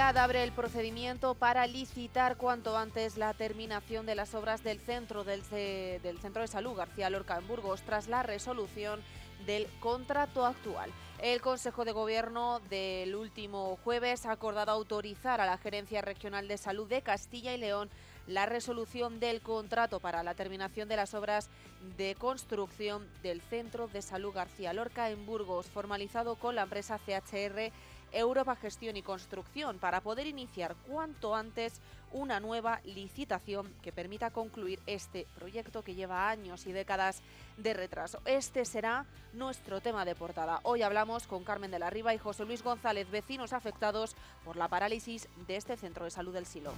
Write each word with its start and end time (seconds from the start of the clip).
Abre 0.00 0.42
el 0.42 0.50
procedimiento 0.52 1.34
para 1.34 1.66
licitar 1.66 2.36
cuanto 2.36 2.76
antes 2.76 3.16
la 3.16 3.32
terminación 3.34 4.06
de 4.06 4.14
las 4.14 4.34
obras 4.34 4.64
del 4.64 4.80
centro 4.80 5.24
del 5.24 5.42
centro 5.44 6.42
de 6.42 6.48
salud 6.48 6.74
García 6.74 7.10
Lorca 7.10 7.38
en 7.38 7.46
Burgos 7.46 7.82
tras 7.82 8.08
la 8.08 8.22
resolución 8.22 9.00
del 9.46 9.68
contrato 9.78 10.46
actual. 10.46 10.90
El 11.22 11.40
Consejo 11.40 11.84
de 11.84 11.92
Gobierno 11.92 12.60
del 12.70 13.14
último 13.14 13.78
jueves 13.84 14.26
ha 14.26 14.32
acordado 14.32 14.72
autorizar 14.72 15.40
a 15.40 15.46
la 15.46 15.58
Gerencia 15.58 16.00
Regional 16.00 16.48
de 16.48 16.58
Salud 16.58 16.88
de 16.88 17.02
Castilla 17.02 17.54
y 17.54 17.58
León 17.58 17.88
la 18.26 18.46
resolución 18.46 19.20
del 19.20 19.40
contrato 19.40 20.00
para 20.00 20.22
la 20.22 20.34
terminación 20.34 20.88
de 20.88 20.96
las 20.96 21.14
obras 21.14 21.50
de 21.96 22.14
construcción 22.14 23.06
del 23.22 23.40
Centro 23.42 23.86
de 23.88 24.02
Salud 24.02 24.32
García 24.32 24.72
Lorca 24.72 25.10
en 25.10 25.24
Burgos, 25.26 25.66
formalizado 25.66 26.36
con 26.36 26.54
la 26.54 26.62
empresa 26.62 26.98
CHR 26.98 27.72
Europa 28.12 28.56
Gestión 28.56 28.96
y 28.96 29.02
Construcción 29.02 29.78
para 29.78 30.00
poder 30.00 30.26
iniciar 30.26 30.76
cuanto 30.86 31.34
antes 31.34 31.80
una 32.12 32.40
nueva 32.40 32.80
licitación 32.84 33.72
que 33.82 33.92
permita 33.92 34.30
concluir 34.30 34.80
este 34.86 35.26
proyecto 35.34 35.82
que 35.82 35.94
lleva 35.94 36.28
años 36.28 36.66
y 36.66 36.72
décadas 36.72 37.22
de 37.56 37.74
retraso. 37.74 38.20
Este 38.24 38.64
será 38.64 39.06
nuestro 39.32 39.80
tema 39.80 40.04
de 40.04 40.14
portada. 40.14 40.60
Hoy 40.62 40.82
hablamos 40.82 41.26
con 41.26 41.44
Carmen 41.44 41.70
de 41.70 41.78
la 41.78 41.90
Riva 41.90 42.14
y 42.14 42.18
José 42.18 42.44
Luis 42.44 42.62
González, 42.62 43.10
vecinos 43.10 43.52
afectados 43.52 44.16
por 44.44 44.56
la 44.56 44.68
parálisis 44.68 45.28
de 45.46 45.56
este 45.56 45.76
centro 45.76 46.04
de 46.04 46.10
salud 46.10 46.34
del 46.34 46.46
Silo. 46.46 46.72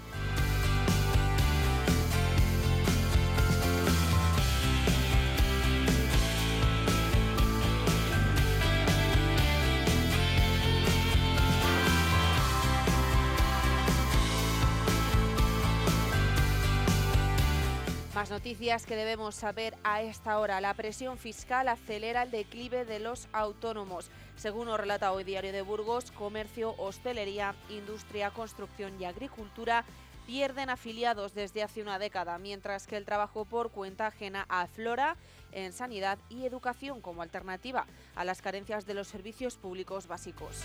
Noticias 18.33 18.87
que 18.87 18.97
debemos 18.97 19.35
saber 19.35 19.77
a 19.85 20.01
esta 20.01 20.39
hora. 20.39 20.63
La 20.63 20.73
presión 20.73 21.19
fiscal 21.19 21.69
acelera 21.69 22.23
el 22.23 22.31
declive 22.31 22.87
de 22.87 22.99
los 22.99 23.29
autónomos. 23.31 24.11
Según 24.37 24.69
nos 24.69 24.81
relata 24.81 25.13
hoy 25.13 25.23
Diario 25.23 25.53
de 25.53 25.61
Burgos, 25.61 26.11
comercio, 26.13 26.75
hostelería, 26.79 27.55
industria, 27.69 28.31
construcción 28.31 28.99
y 28.99 29.05
agricultura 29.05 29.85
pierden 30.27 30.71
afiliados 30.71 31.35
desde 31.35 31.63
hace 31.63 31.83
una 31.83 31.99
década, 31.99 32.39
mientras 32.39 32.87
que 32.87 32.97
el 32.97 33.05
trabajo 33.05 33.45
por 33.45 33.71
cuenta 33.71 34.07
ajena 34.07 34.47
aflora 34.49 35.17
en 35.53 35.75
sanidad 35.75 36.19
y 36.31 36.47
educación 36.47 37.03
como 37.03 37.21
alternativa 37.21 37.87
a 38.15 38.25
las 38.25 38.41
carencias 38.41 38.87
de 38.87 38.95
los 38.95 39.09
servicios 39.09 39.57
públicos 39.57 40.07
básicos. 40.07 40.63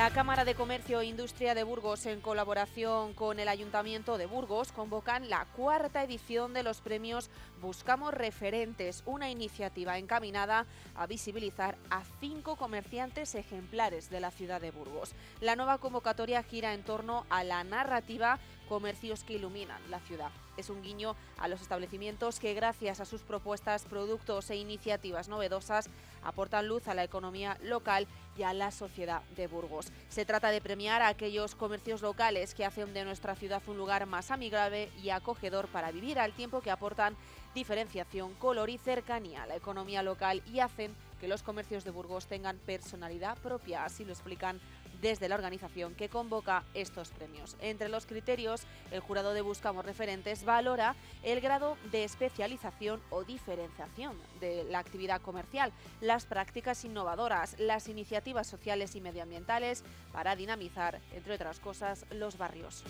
La 0.00 0.08
Cámara 0.08 0.46
de 0.46 0.54
Comercio 0.54 1.02
e 1.02 1.04
Industria 1.04 1.54
de 1.54 1.62
Burgos, 1.62 2.06
en 2.06 2.22
colaboración 2.22 3.12
con 3.12 3.38
el 3.38 3.48
Ayuntamiento 3.48 4.16
de 4.16 4.24
Burgos, 4.24 4.72
convocan 4.72 5.28
la 5.28 5.44
cuarta 5.54 6.02
edición 6.02 6.54
de 6.54 6.62
los 6.62 6.80
premios 6.80 7.28
Buscamos 7.60 8.14
Referentes, 8.14 9.02
una 9.04 9.28
iniciativa 9.28 9.98
encaminada 9.98 10.64
a 10.94 11.06
visibilizar 11.06 11.76
a 11.90 12.02
cinco 12.18 12.56
comerciantes 12.56 13.34
ejemplares 13.34 14.08
de 14.08 14.20
la 14.20 14.30
ciudad 14.30 14.62
de 14.62 14.70
Burgos. 14.70 15.12
La 15.42 15.54
nueva 15.54 15.76
convocatoria 15.76 16.42
gira 16.44 16.72
en 16.72 16.82
torno 16.82 17.26
a 17.28 17.44
la 17.44 17.62
narrativa 17.62 18.38
Comercios 18.70 19.24
que 19.24 19.32
iluminan 19.32 19.82
la 19.90 19.98
ciudad. 19.98 20.30
Es 20.56 20.70
un 20.70 20.80
guiño 20.80 21.16
a 21.38 21.48
los 21.48 21.60
establecimientos 21.60 22.38
que 22.38 22.54
gracias 22.54 23.00
a 23.00 23.04
sus 23.04 23.22
propuestas, 23.22 23.82
productos 23.82 24.48
e 24.48 24.54
iniciativas 24.54 25.26
novedosas 25.26 25.90
aportan 26.22 26.68
luz 26.68 26.86
a 26.86 26.94
la 26.94 27.02
economía 27.02 27.58
local 27.64 28.06
y 28.38 28.44
a 28.44 28.52
la 28.52 28.70
sociedad 28.70 29.22
de 29.34 29.48
Burgos. 29.48 29.90
Se 30.08 30.24
trata 30.24 30.52
de 30.52 30.60
premiar 30.60 31.02
a 31.02 31.08
aquellos 31.08 31.56
comercios 31.56 32.00
locales 32.00 32.54
que 32.54 32.64
hacen 32.64 32.94
de 32.94 33.04
nuestra 33.04 33.34
ciudad 33.34 33.60
un 33.66 33.76
lugar 33.76 34.06
más 34.06 34.30
amigable 34.30 34.88
y 35.02 35.10
acogedor 35.10 35.66
para 35.66 35.90
vivir 35.90 36.20
al 36.20 36.32
tiempo 36.32 36.60
que 36.60 36.70
aportan 36.70 37.16
diferenciación, 37.56 38.34
color 38.34 38.70
y 38.70 38.78
cercanía 38.78 39.42
a 39.42 39.46
la 39.48 39.56
economía 39.56 40.04
local 40.04 40.44
y 40.46 40.60
hacen 40.60 40.94
que 41.20 41.26
los 41.26 41.42
comercios 41.42 41.82
de 41.82 41.90
Burgos 41.90 42.26
tengan 42.26 42.58
personalidad 42.58 43.36
propia, 43.38 43.84
así 43.84 44.04
lo 44.04 44.12
explican 44.12 44.60
desde 45.00 45.28
la 45.28 45.34
organización 45.34 45.94
que 45.94 46.08
convoca 46.08 46.64
estos 46.74 47.10
premios. 47.10 47.56
Entre 47.60 47.88
los 47.88 48.06
criterios, 48.06 48.62
el 48.90 49.00
jurado 49.00 49.34
de 49.34 49.42
Buscamos 49.42 49.84
Referentes 49.84 50.44
valora 50.44 50.94
el 51.22 51.40
grado 51.40 51.76
de 51.90 52.04
especialización 52.04 53.00
o 53.10 53.24
diferenciación 53.24 54.16
de 54.40 54.64
la 54.64 54.78
actividad 54.78 55.20
comercial, 55.20 55.72
las 56.00 56.26
prácticas 56.26 56.84
innovadoras, 56.84 57.56
las 57.58 57.88
iniciativas 57.88 58.46
sociales 58.46 58.94
y 58.94 59.00
medioambientales 59.00 59.84
para 60.12 60.36
dinamizar, 60.36 61.00
entre 61.12 61.34
otras 61.34 61.60
cosas, 61.60 62.06
los 62.10 62.38
barrios. 62.38 62.84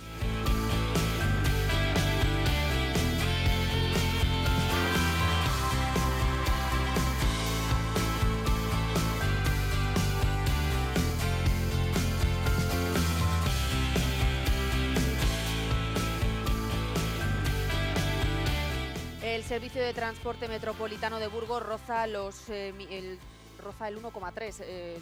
Servicio 19.50 19.82
de 19.82 19.92
transporte 19.92 20.46
metropolitano 20.46 21.18
de 21.18 21.26
Burgos 21.26 21.60
roza 21.60 22.06
los 22.06 22.48
eh, 22.50 22.72
el 22.88 23.18
roza 23.58 23.88
el 23.88 24.00
1,3 24.00 24.60
eh, 24.60 25.00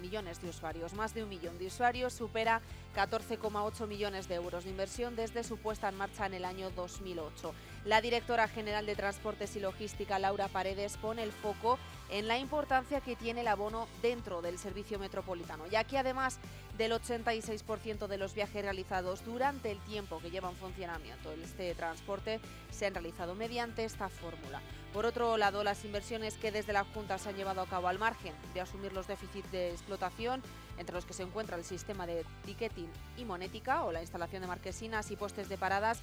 millones 0.00 0.40
de 0.40 0.48
usuarios. 0.48 0.94
Más 0.94 1.14
de 1.14 1.24
un 1.24 1.28
millón 1.28 1.58
de 1.58 1.66
usuarios 1.66 2.12
supera 2.12 2.62
14,8 2.94 3.88
millones 3.88 4.28
de 4.28 4.36
euros 4.36 4.62
de 4.62 4.70
inversión 4.70 5.16
desde 5.16 5.42
su 5.42 5.56
puesta 5.56 5.88
en 5.88 5.96
marcha 5.96 6.26
en 6.26 6.34
el 6.34 6.44
año 6.44 6.70
2008. 6.70 7.52
La 7.86 8.00
directora 8.00 8.46
general 8.46 8.86
de 8.86 8.94
Transportes 8.94 9.56
y 9.56 9.60
Logística, 9.60 10.20
Laura 10.20 10.46
Paredes, 10.46 10.96
pone 10.96 11.24
el 11.24 11.32
foco 11.32 11.76
en 12.10 12.28
la 12.28 12.38
importancia 12.38 13.00
que 13.00 13.16
tiene 13.16 13.42
el 13.42 13.48
abono 13.48 13.88
dentro 14.02 14.42
del 14.42 14.58
servicio 14.58 14.98
metropolitano, 14.98 15.66
ya 15.66 15.84
que 15.84 15.98
además 15.98 16.38
del 16.76 16.92
86% 16.92 18.06
de 18.06 18.18
los 18.18 18.34
viajes 18.34 18.62
realizados 18.62 19.24
durante 19.24 19.70
el 19.70 19.78
tiempo 19.80 20.20
que 20.20 20.30
lleva 20.30 20.48
en 20.48 20.56
funcionamiento 20.56 21.32
este 21.32 21.74
transporte 21.74 22.40
se 22.70 22.86
han 22.86 22.94
realizado 22.94 23.34
mediante 23.34 23.84
esta 23.84 24.08
fórmula. 24.08 24.60
Por 24.92 25.04
otro 25.04 25.36
lado, 25.36 25.64
las 25.64 25.84
inversiones 25.84 26.36
que 26.36 26.50
desde 26.50 26.72
la 26.72 26.84
Junta 26.84 27.18
se 27.18 27.28
han 27.28 27.36
llevado 27.36 27.60
a 27.60 27.66
cabo 27.66 27.88
al 27.88 27.98
margen 27.98 28.32
de 28.54 28.60
asumir 28.60 28.92
los 28.92 29.06
déficits 29.06 29.50
de 29.50 29.70
explotación, 29.70 30.42
entre 30.78 30.94
los 30.94 31.04
que 31.04 31.12
se 31.12 31.24
encuentra 31.24 31.56
el 31.56 31.64
sistema 31.64 32.06
de 32.06 32.24
ticketing 32.46 32.88
y 33.16 33.24
monética 33.24 33.84
o 33.84 33.92
la 33.92 34.00
instalación 34.00 34.42
de 34.42 34.48
marquesinas 34.48 35.10
y 35.10 35.16
postes 35.16 35.48
de 35.48 35.58
paradas, 35.58 36.00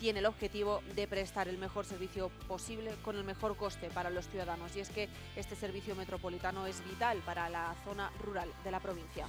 tiene 0.00 0.20
el 0.20 0.26
objetivo 0.26 0.82
de 0.94 1.06
prestar 1.06 1.48
el 1.48 1.58
mejor 1.58 1.84
servicio 1.84 2.30
posible 2.46 2.92
con 3.02 3.16
el 3.16 3.24
mejor 3.24 3.56
coste 3.56 3.90
para 3.90 4.10
los 4.10 4.28
ciudadanos. 4.28 4.74
Y 4.76 4.80
es 4.80 4.90
que 4.90 5.08
este 5.36 5.56
servicio 5.56 5.94
metropolitano 5.94 6.66
es 6.66 6.84
vital 6.84 7.18
para 7.24 7.48
la 7.48 7.74
zona 7.84 8.10
rural 8.22 8.50
de 8.64 8.70
la 8.70 8.80
provincia. 8.80 9.26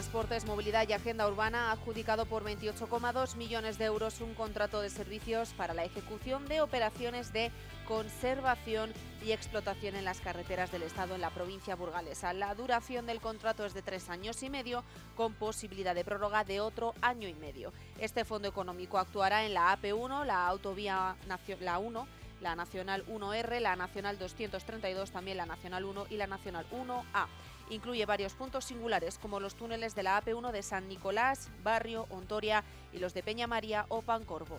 Transportes, 0.00 0.46
Movilidad 0.46 0.88
y 0.88 0.94
Agenda 0.94 1.28
Urbana 1.28 1.68
ha 1.68 1.72
adjudicado 1.72 2.24
por 2.24 2.42
28,2 2.42 3.36
millones 3.36 3.76
de 3.76 3.84
euros 3.84 4.22
un 4.22 4.32
contrato 4.32 4.80
de 4.80 4.88
servicios 4.88 5.50
para 5.50 5.74
la 5.74 5.84
ejecución 5.84 6.46
de 6.46 6.62
operaciones 6.62 7.34
de 7.34 7.50
conservación 7.86 8.94
y 9.22 9.32
explotación 9.32 9.96
en 9.96 10.06
las 10.06 10.22
carreteras 10.22 10.72
del 10.72 10.84
Estado 10.84 11.14
en 11.14 11.20
la 11.20 11.28
provincia 11.28 11.76
burgalesa. 11.76 12.32
La 12.32 12.54
duración 12.54 13.04
del 13.04 13.20
contrato 13.20 13.66
es 13.66 13.74
de 13.74 13.82
tres 13.82 14.08
años 14.08 14.42
y 14.42 14.48
medio, 14.48 14.84
con 15.18 15.34
posibilidad 15.34 15.94
de 15.94 16.02
prórroga 16.02 16.44
de 16.44 16.60
otro 16.60 16.94
año 17.02 17.28
y 17.28 17.34
medio. 17.34 17.70
Este 17.98 18.24
fondo 18.24 18.48
económico 18.48 18.96
actuará 18.96 19.44
en 19.44 19.52
la 19.52 19.76
AP1, 19.76 20.24
la 20.24 20.46
autovía 20.46 21.14
la 21.60 21.78
1, 21.78 22.06
la 22.40 22.56
Nacional 22.56 23.04
1R, 23.06 23.60
la 23.60 23.76
Nacional 23.76 24.18
232, 24.18 25.10
también 25.10 25.36
la 25.36 25.44
Nacional 25.44 25.84
1 25.84 26.06
y 26.08 26.16
la 26.16 26.26
Nacional 26.26 26.64
1A. 26.72 27.26
Incluye 27.70 28.04
varios 28.04 28.34
puntos 28.34 28.64
singulares 28.64 29.18
como 29.18 29.40
los 29.40 29.54
túneles 29.54 29.94
de 29.94 30.02
la 30.02 30.22
AP1 30.22 30.50
de 30.50 30.62
San 30.62 30.88
Nicolás, 30.88 31.50
Barrio, 31.62 32.06
Ontoria 32.10 32.64
y 32.92 32.98
los 32.98 33.14
de 33.14 33.22
Peña 33.22 33.46
María 33.46 33.86
o 33.88 34.02
Pancorvo. 34.02 34.58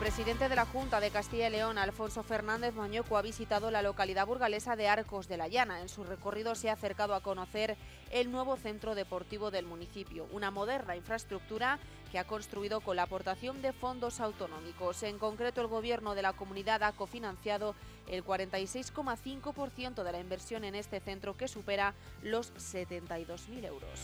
Presidente 0.00 0.48
de 0.48 0.56
la 0.56 0.64
Junta 0.64 0.98
de 0.98 1.10
Castilla 1.10 1.48
y 1.48 1.50
León, 1.50 1.76
Alfonso 1.76 2.22
Fernández 2.22 2.74
Mañoco, 2.74 3.18
ha 3.18 3.22
visitado 3.22 3.70
la 3.70 3.82
localidad 3.82 4.26
burgalesa 4.26 4.74
de 4.74 4.88
Arcos 4.88 5.28
de 5.28 5.36
la 5.36 5.46
Llana. 5.46 5.82
En 5.82 5.90
su 5.90 6.04
recorrido 6.04 6.54
se 6.54 6.70
ha 6.70 6.72
acercado 6.72 7.14
a 7.14 7.20
conocer 7.20 7.76
el 8.10 8.32
nuevo 8.32 8.56
centro 8.56 8.94
deportivo 8.94 9.50
del 9.50 9.66
municipio, 9.66 10.26
una 10.32 10.50
moderna 10.50 10.96
infraestructura 10.96 11.78
que 12.10 12.18
ha 12.18 12.26
construido 12.26 12.80
con 12.80 12.96
la 12.96 13.02
aportación 13.02 13.60
de 13.60 13.74
fondos 13.74 14.20
autonómicos. 14.20 15.02
En 15.02 15.18
concreto, 15.18 15.60
el 15.60 15.66
Gobierno 15.66 16.14
de 16.14 16.22
la 16.22 16.32
comunidad 16.32 16.82
ha 16.82 16.92
cofinanciado 16.92 17.74
el 18.08 18.24
46,5% 18.24 20.02
de 20.02 20.12
la 20.12 20.18
inversión 20.18 20.64
en 20.64 20.76
este 20.76 21.00
centro, 21.00 21.36
que 21.36 21.46
supera 21.46 21.92
los 22.22 22.54
72.000 22.54 23.66
euros. 23.66 24.00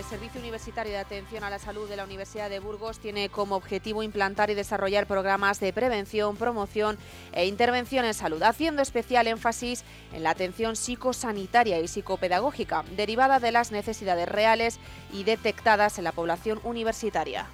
El 0.00 0.06
Servicio 0.06 0.40
Universitario 0.40 0.92
de 0.92 0.98
Atención 0.98 1.44
a 1.44 1.50
la 1.50 1.58
Salud 1.58 1.86
de 1.86 1.94
la 1.94 2.04
Universidad 2.04 2.48
de 2.48 2.58
Burgos 2.58 2.98
tiene 3.00 3.28
como 3.28 3.54
objetivo 3.54 4.02
implantar 4.02 4.48
y 4.48 4.54
desarrollar 4.54 5.06
programas 5.06 5.60
de 5.60 5.74
prevención, 5.74 6.38
promoción 6.38 6.96
e 7.32 7.44
intervención 7.44 8.06
en 8.06 8.14
salud, 8.14 8.42
haciendo 8.42 8.80
especial 8.80 9.26
énfasis 9.26 9.84
en 10.14 10.22
la 10.22 10.30
atención 10.30 10.74
psicosanitaria 10.74 11.80
y 11.80 11.86
psicopedagógica, 11.86 12.82
derivada 12.96 13.40
de 13.40 13.52
las 13.52 13.72
necesidades 13.72 14.26
reales 14.26 14.80
y 15.12 15.24
detectadas 15.24 15.98
en 15.98 16.04
la 16.04 16.12
población 16.12 16.60
universitaria. 16.64 17.46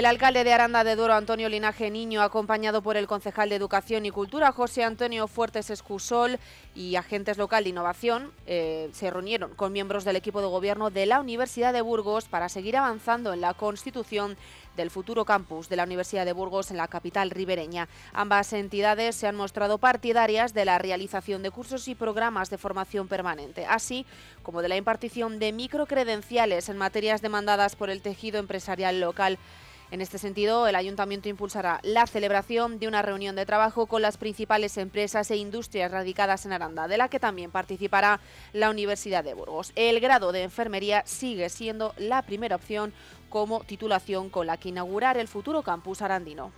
El 0.00 0.06
alcalde 0.06 0.44
de 0.44 0.54
Aranda 0.54 0.82
de 0.82 0.96
Duero, 0.96 1.12
Antonio 1.12 1.50
Linaje 1.50 1.90
Niño, 1.90 2.22
acompañado 2.22 2.80
por 2.80 2.96
el 2.96 3.06
concejal 3.06 3.50
de 3.50 3.56
Educación 3.56 4.06
y 4.06 4.10
Cultura, 4.10 4.50
José 4.50 4.82
Antonio 4.82 5.28
Fuertes 5.28 5.68
Escusol, 5.68 6.38
y 6.74 6.96
agentes 6.96 7.36
local 7.36 7.64
de 7.64 7.70
innovación, 7.70 8.32
eh, 8.46 8.88
se 8.94 9.10
reunieron 9.10 9.54
con 9.54 9.72
miembros 9.72 10.04
del 10.04 10.16
equipo 10.16 10.40
de 10.40 10.46
gobierno 10.46 10.88
de 10.88 11.04
la 11.04 11.20
Universidad 11.20 11.74
de 11.74 11.82
Burgos 11.82 12.28
para 12.28 12.48
seguir 12.48 12.78
avanzando 12.78 13.34
en 13.34 13.42
la 13.42 13.52
constitución 13.52 14.38
del 14.74 14.90
futuro 14.90 15.26
campus 15.26 15.68
de 15.68 15.76
la 15.76 15.84
Universidad 15.84 16.24
de 16.24 16.32
Burgos 16.32 16.70
en 16.70 16.78
la 16.78 16.88
capital 16.88 17.30
ribereña. 17.30 17.86
Ambas 18.14 18.54
entidades 18.54 19.16
se 19.16 19.26
han 19.26 19.36
mostrado 19.36 19.76
partidarias 19.76 20.54
de 20.54 20.64
la 20.64 20.78
realización 20.78 21.42
de 21.42 21.50
cursos 21.50 21.88
y 21.88 21.94
programas 21.94 22.48
de 22.48 22.56
formación 22.56 23.06
permanente, 23.06 23.66
así 23.66 24.06
como 24.42 24.62
de 24.62 24.68
la 24.68 24.76
impartición 24.76 25.38
de 25.38 25.52
microcredenciales 25.52 26.70
en 26.70 26.78
materias 26.78 27.20
demandadas 27.20 27.76
por 27.76 27.90
el 27.90 28.00
tejido 28.00 28.38
empresarial 28.38 28.98
local. 28.98 29.38
En 29.90 30.00
este 30.00 30.18
sentido, 30.18 30.68
el 30.68 30.76
Ayuntamiento 30.76 31.28
impulsará 31.28 31.80
la 31.82 32.06
celebración 32.06 32.78
de 32.78 32.86
una 32.86 33.02
reunión 33.02 33.34
de 33.34 33.44
trabajo 33.44 33.86
con 33.86 34.02
las 34.02 34.18
principales 34.18 34.76
empresas 34.78 35.30
e 35.32 35.36
industrias 35.36 35.90
radicadas 35.90 36.46
en 36.46 36.52
Aranda, 36.52 36.86
de 36.86 36.96
la 36.96 37.08
que 37.08 37.18
también 37.18 37.50
participará 37.50 38.20
la 38.52 38.70
Universidad 38.70 39.24
de 39.24 39.34
Burgos. 39.34 39.72
El 39.74 39.98
grado 39.98 40.30
de 40.30 40.44
enfermería 40.44 41.02
sigue 41.06 41.48
siendo 41.48 41.92
la 41.98 42.22
primera 42.22 42.54
opción 42.54 42.92
como 43.28 43.64
titulación 43.64 44.30
con 44.30 44.46
la 44.46 44.58
que 44.58 44.68
inaugurar 44.68 45.16
el 45.16 45.26
futuro 45.26 45.62
campus 45.62 46.02
arandino. 46.02 46.52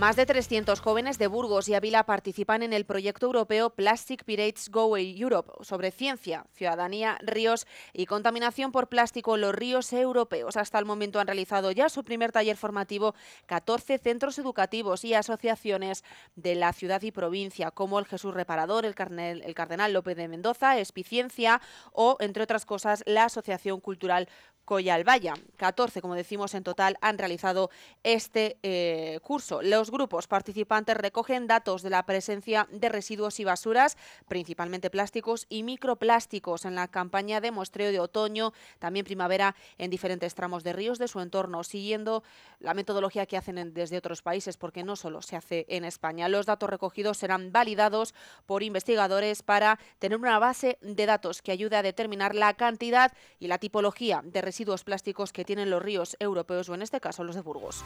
Más 0.00 0.16
de 0.16 0.24
300 0.24 0.80
jóvenes 0.80 1.18
de 1.18 1.26
Burgos 1.26 1.68
y 1.68 1.74
Ávila 1.74 2.06
participan 2.06 2.62
en 2.62 2.72
el 2.72 2.86
proyecto 2.86 3.26
europeo 3.26 3.68
Plastic 3.68 4.24
Pirates 4.24 4.70
Go 4.70 4.96
Europe 4.96 5.52
sobre 5.60 5.90
ciencia, 5.90 6.46
ciudadanía, 6.54 7.18
ríos 7.20 7.66
y 7.92 8.06
contaminación 8.06 8.72
por 8.72 8.88
plástico 8.88 9.34
en 9.34 9.42
los 9.42 9.54
ríos 9.54 9.92
europeos. 9.92 10.56
Hasta 10.56 10.78
el 10.78 10.86
momento 10.86 11.20
han 11.20 11.26
realizado 11.26 11.70
ya 11.70 11.90
su 11.90 12.02
primer 12.02 12.32
taller 12.32 12.56
formativo 12.56 13.14
14 13.44 13.98
centros 13.98 14.38
educativos 14.38 15.04
y 15.04 15.12
asociaciones 15.12 16.02
de 16.34 16.54
la 16.54 16.72
ciudad 16.72 17.02
y 17.02 17.10
provincia, 17.10 17.70
como 17.70 17.98
el 17.98 18.06
Jesús 18.06 18.32
Reparador, 18.32 18.86
el, 18.86 18.94
el 18.96 19.54
Cardenal 19.54 19.92
López 19.92 20.16
de 20.16 20.28
Mendoza, 20.28 20.78
Espiciencia 20.78 21.60
o, 21.92 22.16
entre 22.20 22.42
otras 22.42 22.64
cosas, 22.64 23.02
la 23.04 23.24
Asociación 23.24 23.80
Cultural 23.80 24.30
Coyalvaya. 24.70 25.34
14, 25.56 26.00
como 26.00 26.14
decimos, 26.14 26.54
en 26.54 26.62
total 26.62 26.96
han 27.00 27.18
realizado 27.18 27.70
este 28.04 28.56
eh, 28.62 29.18
curso. 29.20 29.62
Los 29.62 29.90
grupos 29.90 30.28
participantes 30.28 30.96
recogen 30.96 31.48
datos 31.48 31.82
de 31.82 31.90
la 31.90 32.06
presencia 32.06 32.68
de 32.70 32.88
residuos 32.88 33.40
y 33.40 33.44
basuras, 33.44 33.98
principalmente 34.28 34.88
plásticos 34.88 35.46
y 35.48 35.64
microplásticos, 35.64 36.66
en 36.66 36.76
la 36.76 36.86
campaña 36.86 37.40
de 37.40 37.50
muestreo 37.50 37.90
de 37.90 37.98
otoño, 37.98 38.52
también 38.78 39.04
primavera, 39.04 39.56
en 39.76 39.90
diferentes 39.90 40.36
tramos 40.36 40.62
de 40.62 40.72
ríos 40.72 41.00
de 41.00 41.08
su 41.08 41.18
entorno, 41.18 41.64
siguiendo 41.64 42.22
la 42.60 42.72
metodología 42.72 43.26
que 43.26 43.36
hacen 43.36 43.74
desde 43.74 43.98
otros 43.98 44.22
países, 44.22 44.56
porque 44.56 44.84
no 44.84 44.94
solo 44.94 45.20
se 45.20 45.34
hace 45.34 45.66
en 45.68 45.84
España. 45.84 46.28
Los 46.28 46.46
datos 46.46 46.70
recogidos 46.70 47.18
serán 47.18 47.50
validados 47.50 48.14
por 48.46 48.62
investigadores 48.62 49.42
para 49.42 49.80
tener 49.98 50.16
una 50.16 50.38
base 50.38 50.78
de 50.80 51.06
datos 51.06 51.42
que 51.42 51.50
ayude 51.50 51.74
a 51.74 51.82
determinar 51.82 52.36
la 52.36 52.54
cantidad 52.54 53.12
y 53.40 53.48
la 53.48 53.58
tipología 53.58 54.22
de 54.22 54.42
plásticos 54.84 55.32
que 55.32 55.44
tienen 55.44 55.70
los 55.70 55.82
ríos 55.82 56.16
europeos 56.20 56.68
o 56.68 56.74
en 56.74 56.82
este 56.82 57.00
caso 57.00 57.24
los 57.24 57.34
de 57.34 57.42
Burgos. 57.42 57.84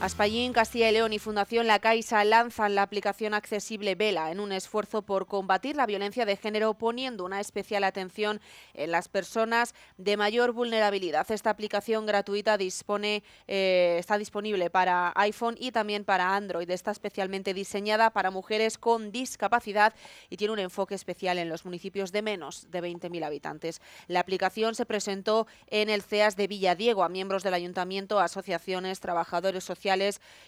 Aspallín, 0.00 0.54
Castilla 0.54 0.88
y 0.88 0.94
León 0.94 1.12
y 1.12 1.18
Fundación 1.18 1.66
La 1.66 1.78
Caixa 1.78 2.24
lanzan 2.24 2.74
la 2.74 2.80
aplicación 2.80 3.34
accesible 3.34 3.96
Vela 3.96 4.30
en 4.30 4.40
un 4.40 4.50
esfuerzo 4.50 5.02
por 5.02 5.26
combatir 5.26 5.76
la 5.76 5.84
violencia 5.84 6.24
de 6.24 6.38
género 6.38 6.72
poniendo 6.72 7.22
una 7.22 7.38
especial 7.38 7.84
atención 7.84 8.40
en 8.72 8.92
las 8.92 9.08
personas 9.08 9.74
de 9.98 10.16
mayor 10.16 10.52
vulnerabilidad. 10.52 11.30
Esta 11.30 11.50
aplicación 11.50 12.06
gratuita 12.06 12.56
dispone, 12.56 13.22
eh, 13.46 13.96
está 13.98 14.16
disponible 14.16 14.70
para 14.70 15.12
iPhone 15.16 15.56
y 15.60 15.70
también 15.70 16.06
para 16.06 16.34
Android. 16.34 16.70
Está 16.70 16.92
especialmente 16.92 17.52
diseñada 17.52 18.08
para 18.08 18.30
mujeres 18.30 18.78
con 18.78 19.12
discapacidad 19.12 19.92
y 20.30 20.38
tiene 20.38 20.54
un 20.54 20.60
enfoque 20.60 20.94
especial 20.94 21.36
en 21.36 21.50
los 21.50 21.66
municipios 21.66 22.10
de 22.10 22.22
menos 22.22 22.70
de 22.70 22.82
20.000 22.82 23.22
habitantes. 23.22 23.82
La 24.08 24.20
aplicación 24.20 24.74
se 24.74 24.86
presentó 24.86 25.46
en 25.66 25.90
el 25.90 26.00
CEAS 26.00 26.36
de 26.36 26.46
Villadiego 26.46 27.04
a 27.04 27.10
miembros 27.10 27.42
del 27.42 27.52
ayuntamiento, 27.52 28.18
asociaciones, 28.18 29.00
trabajadores 29.00 29.62
sociales 29.62 29.89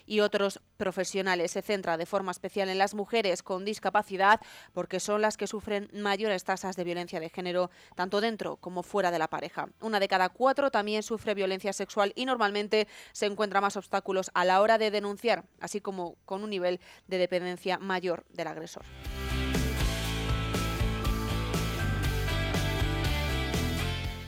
y 0.07 0.21
otros 0.21 0.61
profesionales. 0.77 1.53
Se 1.53 1.63
centra 1.63 1.97
de 1.97 2.07
forma 2.07 2.33
especial 2.33 2.69
en 2.69 2.79
las 2.79 2.95
mujeres 2.95 3.43
con 3.43 3.65
discapacidad 3.65 4.41
porque 4.73 5.01
son 5.01 5.23
las 5.23 5.37
que 5.37 5.47
sufren 5.47 5.89
mayores 5.93 6.45
tasas 6.45 6.77
de 6.77 6.85
violencia 6.85 7.21
de 7.21 7.29
género 7.29 7.71
tanto 7.95 8.21
dentro 8.21 8.57
como 8.57 8.83
fuera 8.83 9.11
de 9.11 9.19
la 9.19 9.29
pareja. 9.29 9.69
Una 9.81 10.01
de 10.01 10.09
cada 10.09 10.29
cuatro 10.29 10.71
también 10.71 11.03
sufre 11.03 11.35
violencia 11.35 11.73
sexual 11.73 12.13
y 12.17 12.25
normalmente 12.25 12.89
se 13.13 13.27
encuentra 13.27 13.61
más 13.61 13.77
obstáculos 13.77 14.31
a 14.35 14.45
la 14.45 14.61
hora 14.61 14.79
de 14.79 14.91
denunciar, 14.91 15.45
así 15.61 15.81
como 15.81 16.17
con 16.25 16.43
un 16.43 16.51
nivel 16.51 16.81
de 17.07 17.19
dependencia 17.19 17.79
mayor 17.79 18.25
del 18.31 18.49
agresor. 18.49 18.85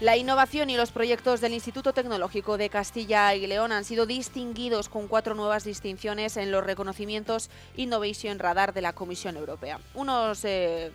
La 0.04 0.18
innovación 0.18 0.68
y 0.68 0.76
los 0.76 0.92
proyectos 0.92 1.40
del 1.40 1.54
Instituto 1.54 1.94
Tecnológico 1.94 2.58
de 2.58 2.68
Castilla 2.68 3.34
y 3.34 3.46
León 3.46 3.73
han 3.73 3.87
sido 3.87 4.04
distinguidos 4.04 4.90
con 4.90 5.08
cuatro 5.08 5.34
nuevas 5.34 5.64
distinciones 5.64 6.37
en 6.37 6.52
los 6.52 6.62
reconocimientos 6.62 7.49
Innovation 7.78 8.38
Radar 8.38 8.75
de 8.75 8.82
la 8.82 8.92
Comisión 8.92 9.38
Europea. 9.38 9.80
Unos 9.94 10.44
eh, 10.44 10.92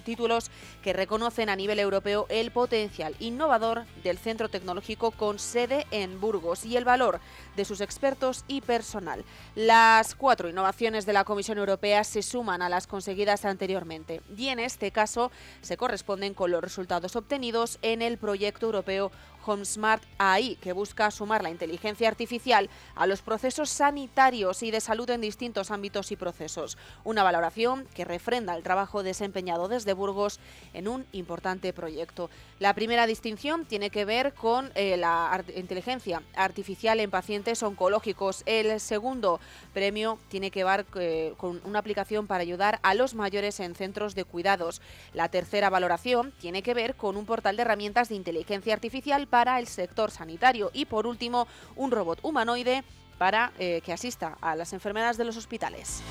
títulos 0.00 0.50
que 0.82 0.92
reconocen 0.92 1.48
a 1.48 1.56
nivel 1.56 1.78
europeo 1.78 2.26
el 2.28 2.50
potencial 2.50 3.14
innovador 3.20 3.84
del 4.02 4.18
centro 4.18 4.48
tecnológico 4.48 5.10
con 5.10 5.38
sede 5.38 5.86
en 5.90 6.20
Burgos 6.20 6.64
y 6.64 6.76
el 6.76 6.84
valor 6.84 7.20
de 7.56 7.64
sus 7.64 7.80
expertos 7.80 8.44
y 8.48 8.60
personal. 8.60 9.24
Las 9.54 10.14
cuatro 10.14 10.48
innovaciones 10.48 11.06
de 11.06 11.12
la 11.12 11.24
Comisión 11.24 11.58
Europea 11.58 12.04
se 12.04 12.22
suman 12.22 12.62
a 12.62 12.68
las 12.68 12.86
conseguidas 12.86 13.44
anteriormente 13.44 14.22
y 14.36 14.48
en 14.48 14.58
este 14.58 14.90
caso 14.90 15.30
se 15.60 15.76
corresponden 15.76 16.34
con 16.34 16.50
los 16.50 16.62
resultados 16.62 17.16
obtenidos 17.16 17.78
en 17.82 18.02
el 18.02 18.18
proyecto 18.30 18.66
europeo 18.66 19.10
HomeSmart 19.44 20.02
AI, 20.18 20.56
que 20.56 20.72
busca 20.72 21.10
sumar 21.10 21.42
la 21.42 21.50
inteligencia 21.50 22.08
artificial 22.08 22.68
a 22.94 23.06
los 23.06 23.22
procesos 23.22 23.70
sanitarios 23.70 24.62
y 24.62 24.70
de 24.70 24.80
salud 24.80 25.08
en 25.10 25.20
distintos 25.20 25.70
ámbitos 25.70 26.12
y 26.12 26.16
procesos. 26.16 26.78
Una 27.04 27.22
valoración 27.22 27.86
que 27.94 28.04
refrenda 28.04 28.54
el 28.54 28.62
trabajo 28.62 29.02
desempeñado 29.02 29.68
desde 29.68 29.92
Burgos 29.92 30.40
en 30.74 30.88
un 30.88 31.06
importante 31.12 31.72
proyecto. 31.72 32.30
La 32.58 32.74
primera 32.74 33.06
distinción 33.06 33.64
tiene 33.64 33.90
que 33.90 34.04
ver 34.04 34.34
con 34.34 34.70
eh, 34.74 34.96
la 34.96 35.42
inteligencia 35.56 36.22
artificial 36.34 37.00
en 37.00 37.10
pacientes 37.10 37.62
oncológicos. 37.62 38.42
El 38.46 38.80
segundo 38.80 39.40
premio 39.72 40.18
tiene 40.28 40.50
que 40.50 40.64
ver 40.64 40.86
eh, 40.96 41.34
con 41.36 41.60
una 41.64 41.78
aplicación 41.78 42.26
para 42.26 42.42
ayudar 42.42 42.80
a 42.82 42.94
los 42.94 43.14
mayores 43.14 43.60
en 43.60 43.74
centros 43.74 44.14
de 44.14 44.24
cuidados. 44.24 44.80
La 45.14 45.28
tercera 45.28 45.70
valoración 45.70 46.32
tiene 46.40 46.62
que 46.62 46.74
ver 46.74 46.94
con 46.94 47.16
un 47.16 47.26
portal 47.26 47.56
de 47.56 47.62
herramientas 47.62 48.08
de 48.08 48.16
inteligencia 48.16 48.74
artificial 48.74 49.26
para 49.30 49.58
el 49.58 49.66
sector 49.66 50.10
sanitario. 50.10 50.70
Y 50.74 50.84
por 50.84 51.06
último, 51.06 51.46
un 51.76 51.90
robot 51.90 52.18
humanoide 52.22 52.84
para 53.16 53.52
eh, 53.58 53.80
que 53.84 53.92
asista 53.92 54.36
a 54.40 54.56
las 54.56 54.72
enfermedades 54.72 55.16
de 55.16 55.24
los 55.24 55.36
hospitales. 55.36 56.02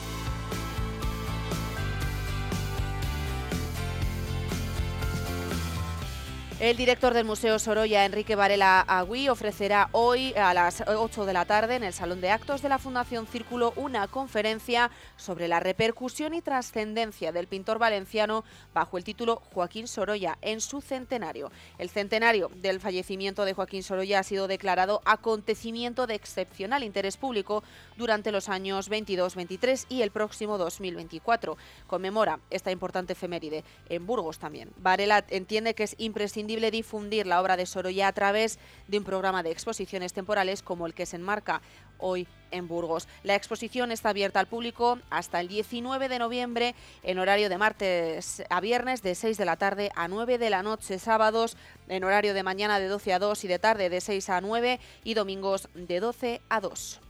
El 6.59 6.75
director 6.75 7.13
del 7.13 7.23
Museo 7.23 7.57
Sorolla, 7.57 8.03
Enrique 8.03 8.35
Varela 8.35 8.81
Agüí, 8.81 9.29
ofrecerá 9.29 9.87
hoy 9.93 10.33
a 10.33 10.53
las 10.53 10.83
8 10.85 11.25
de 11.25 11.31
la 11.31 11.45
tarde 11.45 11.75
en 11.75 11.85
el 11.85 11.93
Salón 11.93 12.19
de 12.19 12.31
Actos 12.31 12.61
de 12.61 12.67
la 12.67 12.79
Fundación 12.79 13.27
Círculo 13.27 13.71
una 13.77 14.09
conferencia 14.09 14.91
sobre 15.15 15.47
la 15.47 15.61
repercusión 15.61 16.33
y 16.33 16.41
trascendencia 16.41 17.31
del 17.31 17.47
pintor 17.47 17.79
valenciano 17.79 18.43
bajo 18.73 18.97
el 18.97 19.05
título 19.05 19.41
Joaquín 19.53 19.87
Sorolla 19.87 20.37
en 20.41 20.59
su 20.59 20.81
centenario. 20.81 21.49
El 21.77 21.89
centenario 21.89 22.51
del 22.55 22.81
fallecimiento 22.81 23.45
de 23.45 23.53
Joaquín 23.53 23.81
Sorolla 23.81 24.19
ha 24.19 24.23
sido 24.23 24.49
declarado 24.49 25.01
acontecimiento 25.05 26.07
de 26.07 26.15
excepcional 26.15 26.83
interés 26.83 27.15
público 27.15 27.63
durante 27.95 28.33
los 28.33 28.49
años 28.49 28.89
22, 28.89 29.35
23 29.35 29.85
y 29.87 30.01
el 30.01 30.11
próximo 30.11 30.57
2024. 30.57 31.55
Conmemora 31.87 32.41
esta 32.49 32.69
importante 32.69 33.13
efeméride 33.13 33.63
en 33.87 34.05
Burgos 34.05 34.39
también. 34.39 34.73
Varela 34.75 35.23
entiende 35.29 35.73
que 35.73 35.83
es 35.83 35.95
imprescindible 35.97 36.48
difundir 36.57 37.27
la 37.27 37.41
obra 37.41 37.57
de 37.57 37.67
Sorolla 37.67 38.07
a 38.07 38.13
través 38.13 38.57
de 38.87 38.97
un 38.97 39.03
programa 39.03 39.43
de 39.43 39.51
exposiciones 39.51 40.13
temporales 40.13 40.63
como 40.63 40.87
el 40.87 40.95
que 40.95 41.05
se 41.05 41.17
enmarca 41.17 41.61
hoy 41.99 42.27
en 42.49 42.67
Burgos. 42.67 43.07
La 43.23 43.35
exposición 43.35 43.91
está 43.91 44.09
abierta 44.09 44.39
al 44.39 44.47
público 44.47 44.97
hasta 45.11 45.39
el 45.39 45.47
19 45.47 46.09
de 46.09 46.17
noviembre 46.17 46.75
en 47.03 47.19
horario 47.19 47.49
de 47.49 47.57
martes 47.59 48.43
a 48.49 48.59
viernes 48.61 49.03
de 49.03 49.13
6 49.13 49.37
de 49.37 49.45
la 49.45 49.57
tarde 49.57 49.91
a 49.95 50.07
9 50.07 50.39
de 50.39 50.49
la 50.49 50.63
noche, 50.63 50.97
sábados 50.97 51.55
en 51.87 52.03
horario 52.03 52.33
de 52.33 52.41
mañana 52.41 52.79
de 52.79 52.87
12 52.87 53.13
a 53.13 53.19
2 53.19 53.43
y 53.43 53.47
de 53.47 53.59
tarde 53.59 53.89
de 53.89 54.01
6 54.01 54.29
a 54.29 54.41
9 54.41 54.79
y 55.03 55.13
domingos 55.13 55.69
de 55.75 55.99
12 55.99 56.41
a 56.49 56.61
2. 56.61 57.01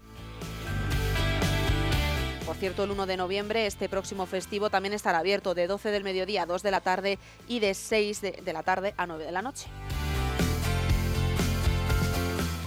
Por 2.50 2.58
cierto, 2.58 2.84
el 2.84 2.90
1 2.90 3.06
de 3.06 3.16
noviembre, 3.16 3.68
este 3.68 3.88
próximo 3.90 4.26
festivo 4.26 4.72
también 4.72 4.94
estará 4.94 5.20
abierto 5.20 5.54
de 5.54 5.68
12 5.68 5.92
del 5.92 6.04
mediodía 6.04 6.42
a 6.42 6.46
2 6.48 6.64
de 6.64 6.72
la 6.72 6.82
tarde 6.82 7.20
y 7.48 7.60
de 7.60 7.76
6 7.76 8.22
de, 8.22 8.54
la 8.54 8.64
tarde 8.64 8.96
a 8.98 9.06
9 9.06 9.24
de 9.24 9.32
la 9.32 9.44
noche. 9.44 9.68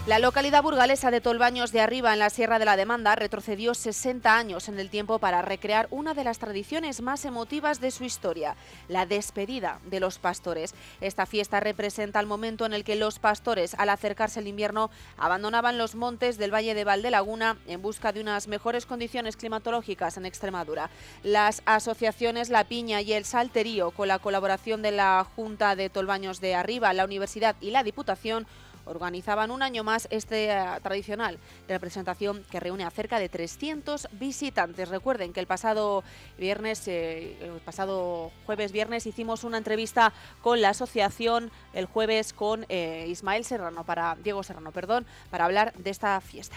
La 0.05 0.19
localidad 0.19 0.65
burgalesa 0.65 1.13
de 1.13 1.21
Tolbaños 1.21 1.71
de 1.71 1.81
Arriba, 1.81 2.13
en 2.13 2.19
la 2.19 2.29
Sierra 2.29 2.59
de 2.59 2.65
la 2.65 2.77
Demanda, 2.77 3.15
retrocedió 3.15 3.73
60 3.73 4.37
años 4.37 4.69
en 4.69 4.81
el 4.81 4.91
tiempo 4.91 5.21
para 5.21 5.43
recrear 5.43 5.87
una 5.93 6.13
de 6.13 6.25
las 6.25 6.41
tradiciones 6.41 7.01
más 7.03 7.25
emotivas 7.25 7.81
de 7.81 7.93
su 7.93 8.03
historia, 8.03 8.57
la 8.89 9.07
despedida 9.07 9.79
de 9.85 10.01
los 10.01 10.19
pastores. 10.19 10.75
Esta 11.01 11.25
fiesta 11.25 11.61
representa 11.61 12.19
el 12.19 12.27
momento 12.27 12.67
en 12.67 12.73
el 12.73 12.83
que 12.83 12.97
los 12.97 13.21
pastores, 13.21 13.75
al 13.75 13.91
acercarse 13.91 14.41
el 14.41 14.49
invierno, 14.49 14.91
abandonaban 15.19 15.79
los 15.79 15.95
montes 15.95 16.37
del 16.37 16.53
Valle 16.53 16.75
de 16.75 16.83
Valdelaguna 16.83 17.59
en 17.69 17.81
busca 17.81 18.11
de 18.11 18.23
unas 18.23 18.49
mejores 18.49 18.87
condiciones 18.87 19.37
climatológicas 19.37 20.17
en 20.17 20.27
Extremadura. 20.27 20.91
Las 21.23 21.63
asociaciones 21.65 22.51
La 22.51 22.65
Piña 22.65 23.03
y 23.03 23.13
El 23.13 23.25
Salterío, 23.25 23.93
con 23.93 24.09
la 24.09 24.19
colaboración 24.19 24.83
de 24.83 24.91
la 24.91 25.25
Junta 25.37 25.77
de 25.77 25.91
Tolbaños 25.91 26.41
de 26.41 26.57
Arriba, 26.57 26.93
la 26.93 27.05
Universidad 27.05 27.55
y 27.61 27.71
la 27.71 27.85
Diputación, 27.85 28.49
organizaban 28.85 29.51
un 29.51 29.63
año 29.63 29.85
más 29.85 30.09
este 30.11 30.51
eh, 30.51 30.65
tradicional 30.83 31.39
representación 31.69 32.45
que 32.51 32.61
reúne 32.61 32.85
a 32.85 32.91
cerca 32.91 33.19
de 33.19 33.29
300 33.29 34.09
visitantes. 34.13 34.89
Recuerden 34.89 35.33
que 35.33 35.41
el 35.41 35.47
pasado 35.47 36.05
viernes, 36.39 36.87
eh, 36.89 37.37
el 37.41 37.61
pasado 37.61 38.31
jueves 38.47 38.73
viernes 38.73 39.07
hicimos 39.07 39.45
una 39.45 39.59
entrevista 39.59 40.13
con 40.41 40.61
la 40.61 40.71
asociación 40.71 41.51
el 41.73 41.87
jueves 41.87 42.33
con 42.33 42.67
eh, 42.69 43.07
Ismael 43.09 43.45
Serrano 43.45 43.85
para 43.85 44.17
Diego 44.23 44.43
Serrano, 44.43 44.73
perdón, 44.73 45.07
para 45.31 45.45
hablar 45.45 45.73
de 45.75 45.91
esta 45.91 46.21
fiesta. 46.21 46.57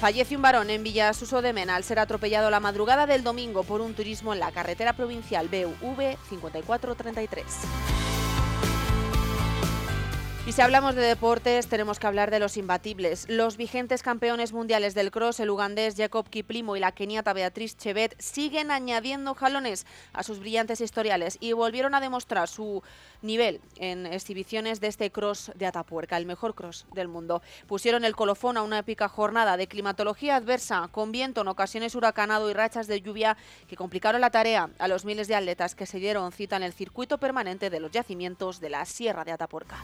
Fallece 0.00 0.34
un 0.34 0.40
varón 0.40 0.70
en 0.70 0.82
Villasuso 0.82 1.42
de 1.42 1.52
Mena 1.52 1.76
al 1.76 1.84
ser 1.84 1.98
atropellado 1.98 2.48
la 2.48 2.58
madrugada 2.58 3.06
del 3.06 3.22
domingo 3.22 3.64
por 3.64 3.82
un 3.82 3.92
turismo 3.92 4.32
en 4.32 4.40
la 4.40 4.50
carretera 4.50 4.94
provincial 4.94 5.48
BUV 5.48 6.16
5433. 6.30 8.19
Y 10.46 10.52
si 10.52 10.62
hablamos 10.62 10.94
de 10.94 11.02
deportes, 11.02 11.68
tenemos 11.68 11.98
que 11.98 12.06
hablar 12.06 12.30
de 12.30 12.38
los 12.38 12.56
imbatibles. 12.56 13.26
Los 13.28 13.58
vigentes 13.58 14.02
campeones 14.02 14.54
mundiales 14.54 14.94
del 14.94 15.10
cross, 15.10 15.38
el 15.38 15.50
ugandés 15.50 15.96
Jacob 15.96 16.30
Kiplimo 16.30 16.76
y 16.76 16.80
la 16.80 16.92
keniata 16.92 17.34
Beatriz 17.34 17.76
Chevet, 17.76 18.18
siguen 18.18 18.70
añadiendo 18.70 19.34
jalones 19.34 19.84
a 20.14 20.22
sus 20.22 20.40
brillantes 20.40 20.80
historiales 20.80 21.36
y 21.40 21.52
volvieron 21.52 21.94
a 21.94 22.00
demostrar 22.00 22.48
su 22.48 22.82
nivel 23.20 23.60
en 23.76 24.06
exhibiciones 24.06 24.80
de 24.80 24.86
este 24.86 25.12
cross 25.12 25.52
de 25.56 25.66
Atapuerca, 25.66 26.16
el 26.16 26.24
mejor 26.24 26.54
cross 26.54 26.86
del 26.94 27.06
mundo. 27.06 27.42
Pusieron 27.68 28.06
el 28.06 28.16
colofón 28.16 28.56
a 28.56 28.62
una 28.62 28.78
épica 28.78 29.10
jornada 29.10 29.58
de 29.58 29.68
climatología 29.68 30.36
adversa, 30.36 30.88
con 30.90 31.12
viento 31.12 31.42
en 31.42 31.48
ocasiones 31.48 31.94
huracanado 31.94 32.50
y 32.50 32.54
rachas 32.54 32.86
de 32.86 33.02
lluvia 33.02 33.36
que 33.68 33.76
complicaron 33.76 34.22
la 34.22 34.30
tarea 34.30 34.70
a 34.78 34.88
los 34.88 35.04
miles 35.04 35.28
de 35.28 35.34
atletas 35.34 35.74
que 35.74 35.84
se 35.84 35.98
dieron 35.98 36.32
cita 36.32 36.56
en 36.56 36.62
el 36.62 36.72
circuito 36.72 37.18
permanente 37.18 37.68
de 37.68 37.78
los 37.78 37.92
yacimientos 37.92 38.58
de 38.58 38.70
la 38.70 38.86
Sierra 38.86 39.24
de 39.24 39.32
Atapuerca. 39.32 39.76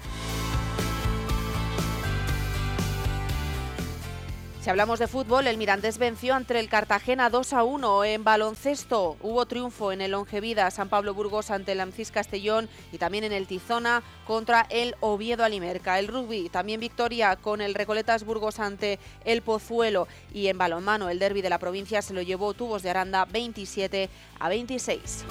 Si 4.67 4.71
hablamos 4.71 4.99
de 4.99 5.07
fútbol, 5.07 5.47
el 5.47 5.59
Mirandés 5.59 5.97
venció 5.97 6.35
ante 6.35 6.59
el 6.59 6.69
Cartagena 6.69 7.31
2 7.31 7.53
a 7.53 7.63
1 7.63 8.05
en 8.05 8.25
baloncesto. 8.25 9.17
Hubo 9.23 9.47
triunfo 9.47 9.93
en 9.93 10.01
el 10.01 10.11
Longevida 10.11 10.69
San 10.73 10.89
Pablo 10.89 11.15
Burgos 11.15 11.53
ante 11.53 11.71
el 11.71 11.81
Amcis 11.81 12.11
Castellón 12.11 12.69
y 12.91 12.99
también 12.99 13.23
en 13.23 13.31
el 13.31 13.47
Tizona 13.47 14.03
contra 14.27 14.67
el 14.69 14.97
Oviedo 14.99 15.45
Alimerca. 15.45 16.01
El 16.01 16.09
rugby 16.09 16.49
también 16.49 16.81
victoria 16.81 17.37
con 17.37 17.61
el 17.61 17.75
Recoletas 17.77 18.25
Burgos 18.25 18.59
ante 18.59 18.99
el 19.25 19.41
Pozuelo 19.41 20.09
y 20.35 20.49
en 20.49 20.59
balonmano 20.59 21.11
el 21.11 21.21
derby 21.21 21.43
de 21.43 21.51
la 21.51 21.61
provincia 21.61 22.03
se 22.03 22.13
lo 22.13 22.23
llevó 22.23 22.53
Tubos 22.53 22.83
de 22.83 22.91
Aranda 22.91 23.25
27 23.25 24.11
a 24.41 24.49
26. 24.49 25.27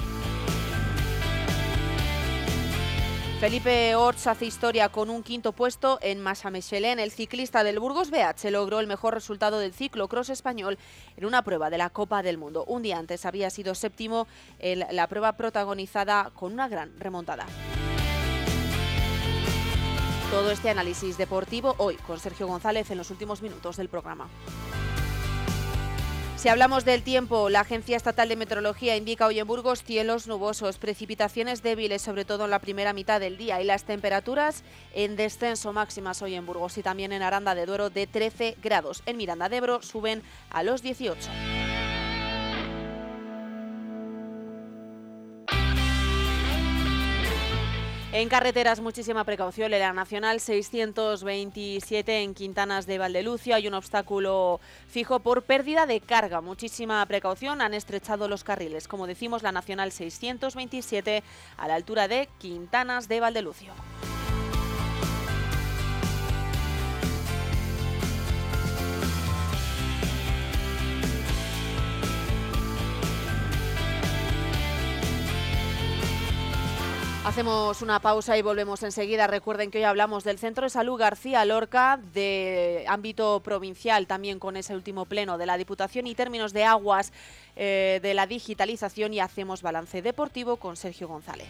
Felipe 3.45 3.95
Orts 3.95 4.25
hace 4.25 4.47
historia 4.47 4.89
con 4.89 5.11
un 5.11 5.21
quinto 5.21 5.51
puesto 5.51 5.99
en 6.01 6.19
Massa 6.19 6.49
Michelin. 6.49 6.97
El 6.97 7.11
ciclista 7.11 7.63
del 7.63 7.77
Burgos 7.77 8.09
BH 8.09 8.49
logró 8.49 8.79
el 8.79 8.87
mejor 8.87 9.13
resultado 9.13 9.59
del 9.59 9.71
ciclo 9.71 10.07
cross 10.07 10.31
español 10.31 10.79
en 11.15 11.25
una 11.25 11.43
prueba 11.43 11.69
de 11.69 11.77
la 11.77 11.91
Copa 11.91 12.23
del 12.23 12.39
Mundo. 12.39 12.65
Un 12.65 12.81
día 12.81 12.97
antes 12.97 13.23
había 13.23 13.51
sido 13.51 13.75
séptimo 13.75 14.25
en 14.57 14.83
la 14.89 15.05
prueba 15.05 15.33
protagonizada 15.33 16.31
con 16.33 16.53
una 16.53 16.67
gran 16.67 16.99
remontada. 16.99 17.45
Todo 20.31 20.49
este 20.49 20.71
análisis 20.71 21.15
deportivo 21.15 21.75
hoy 21.77 21.97
con 21.97 22.19
Sergio 22.19 22.47
González 22.47 22.89
en 22.89 22.97
los 22.97 23.11
últimos 23.11 23.43
minutos 23.43 23.77
del 23.77 23.89
programa. 23.89 24.27
Si 26.45 26.49
hablamos 26.49 26.85
del 26.85 27.01
tiempo, 27.01 27.49
la 27.49 27.61
Agencia 27.61 27.97
Estatal 27.97 28.29
de 28.29 28.35
Meteorología 28.35 28.95
indica 28.95 29.25
hoy 29.25 29.39
en 29.39 29.47
Burgos 29.47 29.83
cielos 29.83 30.27
nubosos, 30.27 30.77
precipitaciones 30.77 31.63
débiles, 31.63 32.03
sobre 32.03 32.23
todo 32.23 32.45
en 32.45 32.51
la 32.51 32.59
primera 32.59 32.93
mitad 32.93 33.19
del 33.19 33.35
día, 33.35 33.59
y 33.61 33.63
las 33.63 33.83
temperaturas 33.83 34.63
en 34.93 35.15
descenso 35.15 35.73
máximas 35.73 36.21
hoy 36.21 36.35
en 36.35 36.45
Burgos 36.45 36.77
y 36.77 36.83
también 36.83 37.13
en 37.13 37.23
Aranda 37.23 37.55
de 37.55 37.65
Duero 37.65 37.89
de 37.89 38.05
13 38.05 38.57
grados. 38.61 39.01
En 39.07 39.17
Miranda 39.17 39.49
de 39.49 39.57
Ebro 39.57 39.81
suben 39.81 40.21
a 40.51 40.61
los 40.61 40.83
18. 40.83 41.17
En 48.17 48.29
carreteras, 48.29 48.79
muchísima 48.79 49.25
precaución. 49.25 49.73
En 49.73 49.81
la 49.81 49.91
Nacional 49.91 50.39
627 50.39 52.21
en 52.21 52.33
Quintanas 52.33 52.85
de 52.85 52.97
Valdelucio 52.97 53.53
hay 53.53 53.67
un 53.67 53.73
obstáculo 53.73 54.61
fijo 54.87 55.19
por 55.19 55.43
pérdida 55.43 55.85
de 55.85 55.99
carga. 55.99 56.39
Muchísima 56.39 57.05
precaución. 57.07 57.61
Han 57.61 57.73
estrechado 57.73 58.29
los 58.29 58.45
carriles. 58.45 58.87
Como 58.87 59.05
decimos, 59.05 59.43
la 59.43 59.51
Nacional 59.51 59.91
627 59.91 61.23
a 61.57 61.67
la 61.67 61.75
altura 61.75 62.07
de 62.07 62.29
Quintanas 62.39 63.09
de 63.09 63.19
Valdelucio. 63.19 63.73
Hacemos 77.35 77.81
una 77.81 77.99
pausa 77.99 78.37
y 78.37 78.41
volvemos 78.41 78.81
enseguida. 78.83 79.27
Recuerden 79.27 79.69
que 79.69 79.79
hoy 79.79 79.83
hablamos 79.83 80.23
del 80.23 80.39
Centro 80.39 80.63
de 80.63 80.69
Salud 80.69 80.97
García 80.97 81.43
Lorca, 81.43 81.99
de 82.13 82.85
ámbito 82.87 83.41
provincial, 83.41 84.07
también 84.07 84.39
con 84.39 84.55
ese 84.55 84.73
último 84.73 85.03
pleno 85.03 85.37
de 85.37 85.45
la 85.45 85.57
Diputación 85.57 86.07
y 86.07 86.15
términos 86.15 86.53
de 86.53 86.63
aguas 86.63 87.11
eh, 87.57 87.99
de 88.01 88.13
la 88.13 88.25
digitalización 88.25 89.13
y 89.13 89.19
hacemos 89.19 89.61
balance 89.61 90.01
deportivo 90.01 90.55
con 90.55 90.77
Sergio 90.77 91.09
González. 91.09 91.49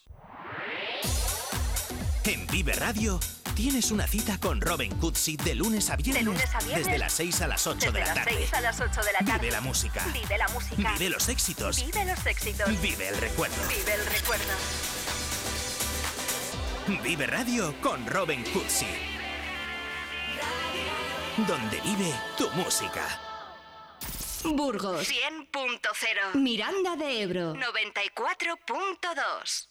En 2.23 2.45
Vive 2.47 2.73
Radio 2.73 3.19
tienes 3.55 3.89
una 3.89 4.05
cita 4.05 4.37
con 4.39 4.61
Robin 4.61 4.95
Cutsi 4.97 5.37
de 5.37 5.55
lunes 5.55 5.89
a 5.89 5.95
viernes. 5.95 6.23
lunes 6.23 6.53
a 6.53 6.59
viernes. 6.59 6.85
Desde 6.85 6.99
las 6.99 7.13
6 7.13 7.41
a 7.41 7.47
las 7.47 7.65
8 7.65 7.79
Desde 7.79 7.91
de 7.91 7.99
la 7.99 8.05
las 8.05 8.15
tarde. 8.15 8.33
6 8.37 8.53
a 8.53 8.61
las 8.61 8.79
8 8.79 9.01
de 9.01 9.13
la 9.13 9.19
tarde. 9.19 9.39
Vive 9.39 9.51
la 9.51 9.61
música. 9.61 10.05
Vive 10.13 10.37
la 10.37 10.47
música. 10.49 10.93
Vive 10.93 11.09
los 11.09 11.29
éxitos. 11.29 11.83
Vive 11.83 12.05
los 12.05 12.23
éxitos. 12.25 12.81
Vive 12.81 13.07
el 13.07 13.17
recuerdo. 13.17 13.55
Vive 13.67 13.93
el 13.95 14.05
recuerdo. 14.05 14.53
Vive 17.03 17.25
Radio 17.25 17.73
con 17.81 18.05
Robin 18.05 18.43
Cutsi. 18.53 18.85
Donde 21.47 21.81
vive 21.81 22.13
tu 22.37 22.47
música. 22.51 23.19
Burgos. 24.43 25.07
100.0. 25.09 26.35
Miranda 26.35 26.95
de 26.95 27.23
Ebro. 27.23 27.55
94.2. 27.55 29.70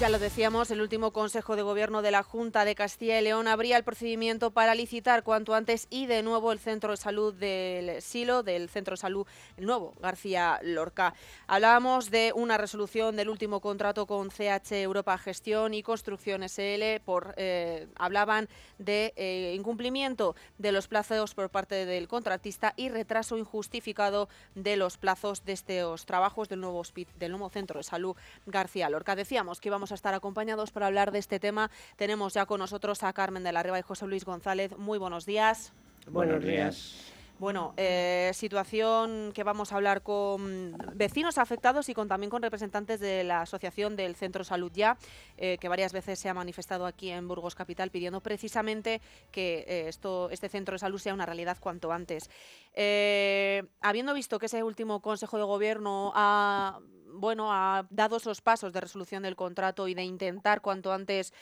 Ya 0.00 0.08
lo 0.08 0.18
decíamos, 0.18 0.70
el 0.70 0.80
último 0.80 1.12
Consejo 1.12 1.56
de 1.56 1.62
Gobierno 1.62 2.00
de 2.00 2.10
la 2.10 2.22
Junta 2.22 2.64
de 2.64 2.74
Castilla 2.74 3.20
y 3.20 3.22
León 3.22 3.46
abría 3.46 3.76
el 3.76 3.84
procedimiento 3.84 4.50
para 4.50 4.74
licitar 4.74 5.22
cuanto 5.22 5.54
antes 5.54 5.88
y 5.90 6.06
de 6.06 6.22
nuevo 6.22 6.52
el 6.52 6.58
Centro 6.58 6.92
de 6.92 6.96
Salud 6.96 7.34
del 7.34 8.00
Silo, 8.00 8.42
del 8.42 8.70
Centro 8.70 8.92
de 8.92 8.96
Salud 8.96 9.26
nuevo 9.58 9.92
García 10.00 10.58
Lorca. 10.62 11.12
Hablábamos 11.46 12.10
de 12.10 12.32
una 12.34 12.56
resolución 12.56 13.14
del 13.14 13.28
último 13.28 13.60
contrato 13.60 14.06
con 14.06 14.30
CH 14.30 14.72
Europa 14.72 15.18
Gestión 15.18 15.74
y 15.74 15.82
Construcción 15.82 16.48
SL. 16.48 17.00
Por, 17.04 17.34
eh, 17.36 17.86
hablaban 17.96 18.48
de 18.78 19.12
eh, 19.16 19.52
incumplimiento 19.54 20.34
de 20.56 20.72
los 20.72 20.88
plazos 20.88 21.34
por 21.34 21.50
parte 21.50 21.84
del 21.84 22.08
contratista 22.08 22.72
y 22.74 22.88
retraso 22.88 23.36
injustificado 23.36 24.30
de 24.54 24.78
los 24.78 24.96
plazos 24.96 25.44
de 25.44 25.52
estos 25.52 26.06
trabajos 26.06 26.48
del 26.48 26.62
nuevo, 26.62 26.82
del 27.18 27.32
nuevo 27.32 27.50
Centro 27.50 27.80
de 27.80 27.84
Salud 27.84 28.16
García 28.46 28.88
Lorca. 28.88 29.14
Decíamos 29.14 29.60
que 29.60 29.68
íbamos 29.68 29.89
a 29.92 29.94
estar 29.94 30.14
acompañados 30.14 30.70
para 30.70 30.86
hablar 30.86 31.12
de 31.12 31.18
este 31.18 31.38
tema. 31.38 31.70
Tenemos 31.96 32.34
ya 32.34 32.46
con 32.46 32.60
nosotros 32.60 33.02
a 33.02 33.12
Carmen 33.12 33.44
de 33.44 33.52
la 33.52 33.62
Riva 33.62 33.78
y 33.78 33.82
José 33.82 34.06
Luis 34.06 34.24
González. 34.24 34.76
Muy 34.76 34.98
buenos 34.98 35.26
días. 35.26 35.72
Buenos 36.06 36.42
días. 36.42 37.12
Bueno, 37.40 37.72
eh, 37.78 38.32
situación 38.34 39.32
que 39.32 39.44
vamos 39.44 39.72
a 39.72 39.76
hablar 39.76 40.02
con 40.02 40.76
vecinos 40.92 41.38
afectados 41.38 41.88
y 41.88 41.94
con 41.94 42.06
también 42.06 42.28
con 42.28 42.42
representantes 42.42 43.00
de 43.00 43.24
la 43.24 43.40
Asociación 43.40 43.96
del 43.96 44.14
Centro 44.14 44.44
Salud 44.44 44.70
Ya, 44.74 44.98
eh, 45.38 45.56
que 45.56 45.70
varias 45.70 45.94
veces 45.94 46.18
se 46.18 46.28
ha 46.28 46.34
manifestado 46.34 46.84
aquí 46.84 47.08
en 47.08 47.26
Burgos 47.26 47.54
Capital 47.54 47.90
pidiendo 47.90 48.20
precisamente 48.20 49.00
que 49.30 49.64
eh, 49.66 49.88
esto, 49.88 50.28
este 50.28 50.50
centro 50.50 50.74
de 50.74 50.80
salud 50.80 50.98
sea 50.98 51.14
una 51.14 51.24
realidad 51.24 51.56
cuanto 51.58 51.92
antes. 51.92 52.28
Eh, 52.74 53.62
habiendo 53.80 54.12
visto 54.12 54.38
que 54.38 54.44
ese 54.44 54.62
último 54.62 55.00
Consejo 55.00 55.38
de 55.38 55.44
Gobierno 55.44 56.12
ha 56.14 56.78
bueno, 57.12 57.52
ha 57.52 57.86
dado 57.90 58.18
esos 58.18 58.40
pasos 58.40 58.72
de 58.72 58.82
resolución 58.82 59.22
del 59.22 59.34
contrato 59.34 59.88
y 59.88 59.94
de 59.94 60.04
intentar 60.04 60.60
cuanto 60.60 60.92
antes 60.92 61.32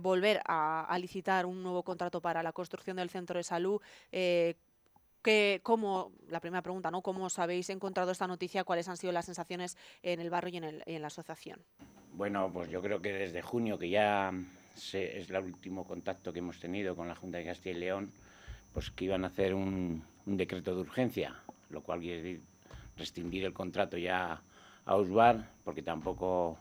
volver 0.00 0.40
a, 0.46 0.84
a 0.84 0.98
licitar 1.00 1.46
un 1.46 1.64
nuevo 1.64 1.82
contrato 1.82 2.20
para 2.20 2.44
la 2.44 2.52
construcción 2.52 2.98
del 2.98 3.10
centro 3.10 3.36
de 3.36 3.42
salud. 3.42 3.80
eh, 4.12 4.54
que, 5.22 5.60
¿cómo, 5.62 6.12
la 6.28 6.40
primera 6.40 6.62
pregunta, 6.62 6.90
¿no? 6.90 7.02
¿Cómo 7.02 7.24
os 7.24 7.38
habéis 7.38 7.70
encontrado 7.70 8.10
esta 8.10 8.26
noticia? 8.26 8.64
¿Cuáles 8.64 8.88
han 8.88 8.96
sido 8.96 9.12
las 9.12 9.26
sensaciones 9.26 9.76
en 10.02 10.20
el 10.20 10.30
barrio 10.30 10.54
y 10.54 10.56
en, 10.58 10.64
el- 10.64 10.82
y 10.86 10.94
en 10.94 11.02
la 11.02 11.08
asociación? 11.08 11.60
Bueno, 12.12 12.50
pues 12.52 12.68
yo 12.70 12.82
creo 12.82 13.00
que 13.00 13.12
desde 13.12 13.42
junio, 13.42 13.78
que 13.78 13.88
ya 13.88 14.32
se- 14.74 15.18
es 15.18 15.30
el 15.30 15.36
último 15.44 15.84
contacto 15.84 16.32
que 16.32 16.40
hemos 16.40 16.58
tenido 16.58 16.96
con 16.96 17.08
la 17.08 17.14
Junta 17.14 17.38
de 17.38 17.44
Castilla 17.44 17.76
y 17.76 17.80
León, 17.80 18.12
pues 18.72 18.90
que 18.90 19.04
iban 19.06 19.24
a 19.24 19.28
hacer 19.28 19.54
un, 19.54 20.02
un 20.26 20.36
decreto 20.36 20.74
de 20.74 20.80
urgencia, 20.80 21.36
lo 21.70 21.82
cual 21.82 22.00
quiere 22.00 22.22
decir 22.22 22.42
rescindir 22.96 23.44
el 23.44 23.52
contrato 23.52 23.96
ya 23.96 24.42
a 24.84 24.96
Usbar, 24.96 25.50
porque 25.64 25.82
tampoco 25.82 26.58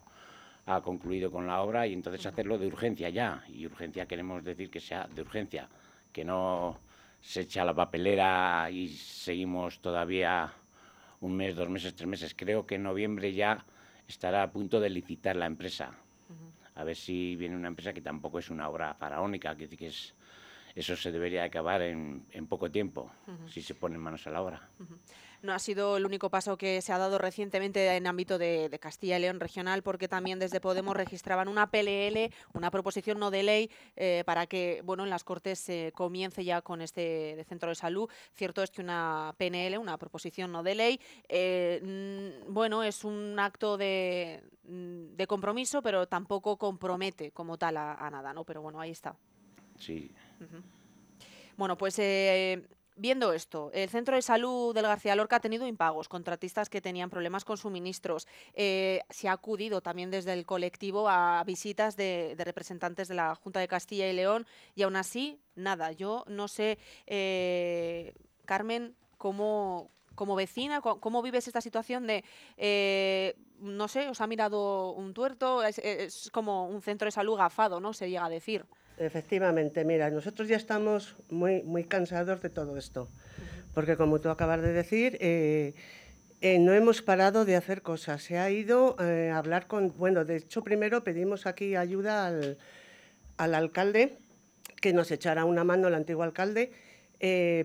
ha 0.66 0.82
concluido 0.82 1.32
con 1.32 1.48
la 1.48 1.62
obra, 1.62 1.88
y 1.88 1.94
entonces 1.94 2.26
hacerlo 2.26 2.58
de 2.58 2.68
urgencia 2.68 3.10
ya. 3.10 3.44
Y 3.48 3.66
urgencia 3.66 4.06
queremos 4.06 4.44
decir 4.44 4.70
que 4.70 4.80
sea 4.80 5.08
de 5.08 5.22
urgencia, 5.22 5.68
que 6.14 6.24
no 6.24 6.78
se 7.22 7.42
echa 7.42 7.66
la 7.66 7.74
papelera 7.74 8.70
y 8.72 8.90
seguimos 8.90 9.80
todavía 9.80 10.52
un 11.22 11.36
mes, 11.36 11.56
dos 11.56 11.70
meses, 11.70 11.96
tres 11.96 12.08
meses. 12.08 12.34
Creo 12.36 12.66
que 12.66 12.76
en 12.76 12.84
noviembre 12.84 13.34
ya 13.34 13.66
estará 14.08 14.44
a 14.44 14.52
punto 14.52 14.80
de 14.80 14.90
licitar 14.90 15.36
la 15.36 15.46
empresa. 15.46 15.92
A 16.76 16.84
ver 16.84 16.96
si 16.96 17.36
viene 17.36 17.56
una 17.56 17.68
empresa 17.68 17.94
que 17.94 18.02
tampoco 18.02 18.40
es 18.40 18.50
una 18.50 18.70
obra 18.70 18.94
faraónica, 18.94 19.56
que, 19.56 19.68
que 19.68 19.88
es, 19.88 20.16
eso 20.76 20.96
se 20.96 21.12
debería 21.12 21.44
acabar 21.44 21.82
en, 21.82 22.26
en 22.32 22.48
poco 22.48 22.72
tiempo, 22.72 23.12
si 23.48 23.62
se 23.62 23.76
ponen 23.76 24.00
manos 24.00 24.26
a 24.28 24.32
la 24.32 24.42
obra. 24.42 24.70
No 25.42 25.54
ha 25.54 25.60
sido 25.60 25.98
el 25.98 26.06
único 26.06 26.30
paso 26.30 26.58
que 26.58 26.82
se 26.82 26.92
ha 26.92 26.98
dado 26.98 27.18
recientemente 27.18 27.96
en 27.96 28.08
ámbito 28.08 28.38
de, 28.38 28.70
de, 28.70 28.80
Castilla 28.80 29.18
y 29.18 29.22
León 29.22 29.40
regional, 29.40 29.84
porque 29.84 30.08
también 30.08 30.40
desde 30.40 30.60
Podemos 30.60 30.96
registraban 30.96 31.48
una 31.48 31.72
PLL, 31.72 32.32
una 32.54 32.72
proposición 32.72 33.20
no 33.20 33.32
de 33.32 33.44
ley, 33.44 33.72
eh, 33.96 34.24
para 34.26 34.48
que 34.48 34.82
bueno 34.84 35.04
en 35.04 35.10
las 35.10 35.24
Cortes 35.24 35.60
se 35.60 35.88
eh, 35.88 35.92
comience 35.92 36.44
ya 36.44 36.62
con 36.62 36.82
este 36.82 37.36
de 37.36 37.44
centro 37.46 37.70
de 37.70 37.76
salud. 37.76 38.10
Cierto 38.34 38.62
es 38.64 38.72
que 38.72 38.82
una 38.82 39.34
PNL, 39.38 39.78
una 39.78 39.98
proposición 39.98 40.52
no 40.52 40.64
de 40.64 40.76
ley, 40.76 41.00
eh, 41.30 42.42
bueno, 42.48 42.84
es 42.84 43.04
un 43.04 43.40
acto 43.40 43.78
de, 43.78 44.44
de, 44.64 45.28
compromiso, 45.28 45.82
pero 45.82 46.08
tampoco 46.08 46.58
compromete 46.58 47.32
como 47.32 47.58
tal 47.58 47.78
a, 47.78 47.94
a, 47.94 48.10
nada, 48.10 48.34
¿no? 48.34 48.44
Pero 48.44 48.62
bueno, 48.62 48.80
ahí 48.80 48.92
está. 48.92 49.16
Sí. 49.78 50.12
Uh 50.42 50.44
-huh. 50.44 50.64
Bueno, 51.60 51.78
pues 51.78 52.00
eh, 52.00 52.66
viendo 53.00 53.32
esto, 53.32 53.72
el 53.74 53.90
centro 53.90 54.16
de 54.16 54.22
salud 54.22 54.76
del 54.76 54.86
García 54.86 55.16
Lorca 55.16 55.38
ha 55.38 55.40
tenido 55.40 55.66
impagos, 55.66 56.10
contratistas 56.10 56.70
que 56.70 56.82
tenían 56.82 57.10
problemas 57.10 57.46
con 57.46 57.58
suministros. 57.58 58.28
Eh, 58.54 59.02
se 59.10 59.30
ha 59.30 59.32
acudido 59.32 59.82
también 59.82 60.12
desde 60.12 60.34
el 60.34 60.46
colectivo 60.46 61.08
a 61.10 61.42
visitas 61.46 61.96
de, 61.96 62.36
representantes 62.38 63.08
de 63.08 63.16
la 63.16 63.36
Junta 63.36 63.62
de 63.62 63.68
Castilla 63.68 64.10
y 64.10 64.14
León 64.14 64.46
y 64.76 64.84
aún 64.84 64.98
así, 64.98 65.40
nada. 65.56 65.94
Yo 65.94 66.26
no 66.28 66.48
sé, 66.48 66.78
eh, 67.08 68.14
Carmen, 68.46 68.96
cómo, 69.18 69.92
como 70.16 70.36
vecina, 70.36 70.82
¿cómo 70.82 71.22
vives 71.22 71.48
esta 71.48 71.62
situación 71.62 72.06
de, 72.06 72.26
eh, 72.58 73.36
no 73.60 73.88
sé, 73.88 74.10
os 74.10 74.20
ha 74.20 74.28
mirado 74.28 74.92
un 74.92 75.14
tuerto? 75.14 75.64
Es, 75.64 75.80
es, 75.80 76.30
como 76.32 76.68
un 76.68 76.82
centro 76.82 77.06
de 77.06 77.12
salud 77.12 77.38
gafado, 77.38 77.80
¿no? 77.80 77.94
Se 77.94 78.10
llega 78.10 78.26
a 78.26 78.30
decir. 78.30 78.66
Efectivamente, 79.00 79.86
mira, 79.86 80.10
nosotros 80.10 80.50
ya 80.50 80.58
estamos 80.58 81.16
muy, 81.30 81.64
muy 81.64 81.86
cansados 81.86 82.42
de 82.42 82.50
todo 82.50 82.78
esto, 82.78 83.08
porque 83.74 83.96
como 83.96 84.20
tú 84.20 84.30
acabas 84.30 84.62
de 84.62 84.74
decir, 84.74 85.18
eh, 85.22 85.74
eh, 86.42 86.60
no 86.60 86.74
hemos 86.74 87.02
parado 87.02 87.46
de 87.46 87.56
hacer 87.56 87.82
cosas. 87.82 88.22
Se 88.22 88.38
ha 88.38 88.52
ido 88.52 88.98
eh, 89.00 89.32
a 89.34 89.38
hablar 89.38 89.68
con, 89.68 89.98
bueno, 89.98 90.26
de 90.26 90.36
hecho 90.36 90.66
primero 90.66 91.02
pedimos 91.02 91.46
aquí 91.46 91.78
ayuda 91.78 92.28
al, 92.28 92.58
al 93.38 93.56
alcalde, 93.56 94.18
que 94.82 94.92
nos 94.92 95.12
echara 95.12 95.46
una 95.46 95.64
mano, 95.64 95.88
el 95.88 95.96
antiguo 95.96 96.24
alcalde, 96.24 96.74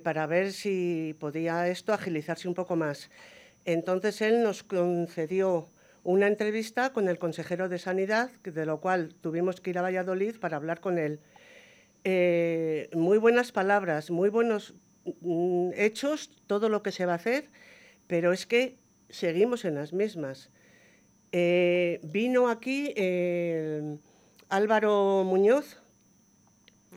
para 0.05 0.27
ver 0.27 0.53
si 0.53 1.17
podía 1.19 1.67
esto 1.69 1.93
agilizarse 1.93 2.47
un 2.47 2.55
poco 2.55 2.77
más. 2.77 3.11
Entonces 3.65 4.21
él 4.21 4.43
nos 4.43 4.63
concedió 4.63 5.69
una 6.05 6.27
entrevista 6.27 6.93
con 6.93 7.09
el 7.09 7.19
consejero 7.19 7.69
de 7.69 7.79
Sanidad, 7.79 8.31
de 8.43 8.67
lo 8.67 8.81
cual 8.81 9.15
tuvimos 9.21 9.61
que 9.61 9.71
ir 9.71 9.79
a 9.79 9.83
Valladolid 9.83 10.37
para 10.39 10.59
hablar 10.59 10.81
con 10.81 10.99
él. 10.99 11.19
Eh, 12.05 12.91
muy 12.93 13.17
buenas 13.17 13.53
palabras, 13.53 14.11
muy 14.11 14.29
buenos 14.29 14.75
mm, 15.23 15.71
hechos, 15.75 16.31
todo 16.47 16.69
lo 16.69 16.83
que 16.83 16.93
se 16.93 17.07
va 17.07 17.13
a 17.13 17.17
hacer, 17.17 17.49
pero 18.07 18.35
es 18.35 18.45
que 18.45 18.77
seguimos 19.09 19.65
en 19.65 19.77
las 19.77 19.95
mismas. 19.95 20.51
Eh, 21.33 22.01
vino 22.03 22.49
aquí 22.49 22.93
eh, 22.97 23.97
Álvaro 24.51 25.25
Muñoz, 25.25 25.79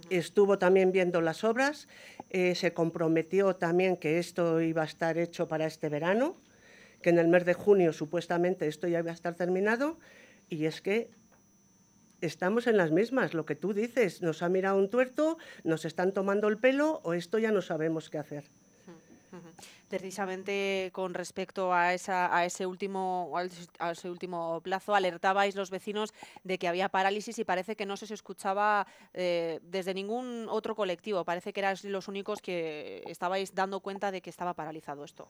estuvo 0.09 0.59
también 0.59 0.91
viendo 0.91 1.21
las 1.21 1.43
obras, 1.45 1.87
se 2.29 2.73
comprometió 2.73 3.55
también 3.55 3.95
que 3.95 4.19
esto 4.19 4.61
iba 4.61 4.81
a 4.81 4.85
estar 4.85 5.17
hecho 5.17 5.47
para 5.47 5.65
este 5.65 5.87
verano 5.87 6.35
que 7.01 7.09
en 7.09 7.19
el 7.19 7.27
mes 7.27 7.45
de 7.45 7.53
junio 7.53 7.93
supuestamente 7.93 8.67
esto 8.67 8.87
ya 8.87 8.99
iba 8.99 9.11
a 9.11 9.13
estar 9.13 9.35
terminado 9.35 9.97
y 10.49 10.65
es 10.65 10.81
que 10.81 11.09
estamos 12.21 12.67
en 12.67 12.77
las 12.77 12.91
mismas, 12.91 13.33
lo 13.33 13.45
que 13.45 13.55
tú 13.55 13.73
dices, 13.73 14.21
nos 14.21 14.41
ha 14.41 14.49
mirado 14.49 14.77
un 14.77 14.89
tuerto, 14.89 15.37
nos 15.63 15.85
están 15.85 16.13
tomando 16.13 16.47
el 16.47 16.57
pelo 16.57 17.01
o 17.03 17.13
esto 17.13 17.37
ya 17.37 17.51
no 17.51 17.61
sabemos 17.61 18.09
qué 18.09 18.17
hacer. 18.17 18.45
Precisamente 19.89 20.89
con 20.93 21.13
respecto 21.13 21.73
a, 21.73 21.93
esa, 21.93 22.35
a, 22.35 22.45
ese 22.45 22.65
último, 22.65 23.31
plazo, 24.63 24.95
alertabais 24.95 25.55
los 25.55 25.69
vecinos 25.69 26.13
de 26.43 26.57
que 26.57 26.67
había 26.67 26.89
parálisis 26.89 27.39
y 27.39 27.45
parece 27.45 27.75
que 27.75 27.85
no 27.85 27.95
se 27.95 28.13
escuchaba 28.13 28.85
eh, 29.13 29.59
desde 29.63 29.93
ningún 29.93 30.47
otro 30.49 30.75
colectivo. 30.75 31.23
Parece 31.23 31.53
que 31.53 31.61
erais 31.61 31.85
los 31.85 32.07
únicos 32.07 32.41
que 32.41 33.03
estabais 33.07 33.55
dando 33.55 33.79
cuenta 33.79 34.11
de 34.11 34.21
que 34.21 34.29
estaba 34.29 34.53
paralizado 34.53 35.05
esto. 35.05 35.29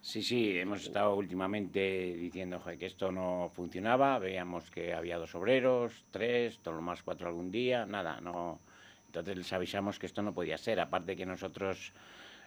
Sí, 0.00 0.22
sí, 0.22 0.56
hemos 0.58 0.84
estado 0.84 1.14
últimamente 1.16 2.14
diciendo 2.14 2.62
que 2.78 2.86
esto 2.86 3.10
no 3.10 3.50
funcionaba, 3.52 4.18
veíamos 4.18 4.70
que 4.70 4.94
había 4.94 5.18
dos 5.18 5.34
obreros, 5.34 6.04
tres, 6.10 6.58
todo 6.60 6.74
lo 6.74 6.82
más 6.82 7.02
cuatro 7.02 7.28
algún 7.28 7.50
día, 7.50 7.84
nada, 7.84 8.20
no. 8.20 8.60
Entonces 9.06 9.36
les 9.36 9.52
avisamos 9.52 9.98
que 9.98 10.06
esto 10.06 10.22
no 10.22 10.32
podía 10.32 10.56
ser, 10.56 10.80
aparte 10.80 11.16
que 11.16 11.26
nosotros, 11.26 11.92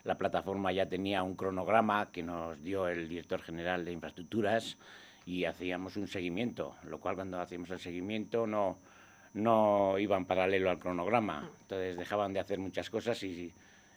la 0.03 0.17
plataforma 0.17 0.71
ya 0.71 0.87
tenía 0.87 1.23
un 1.23 1.35
cronograma 1.35 2.11
que 2.11 2.23
nos 2.23 2.61
dio 2.63 2.87
el 2.87 3.09
director 3.09 3.41
general 3.41 3.83
de 3.83 3.91
infraestructuras 3.91 4.77
y 5.25 5.43
hacíamos 5.45 5.97
un 5.97 6.07
seguimiento, 6.07 6.75
lo 6.83 6.99
cual 6.99 7.15
cuando 7.15 7.39
hacíamos 7.39 7.69
el 7.71 7.79
seguimiento 7.79 8.47
no, 8.47 8.77
no 9.33 9.99
iban 9.99 10.25
paralelo 10.25 10.69
al 10.69 10.79
cronograma, 10.79 11.51
entonces 11.61 11.97
dejaban 11.97 12.31
de 12.33 12.39
hacer 12.39 12.59
muchas 12.59 12.89
cosas 12.89 13.21
y 13.23 13.51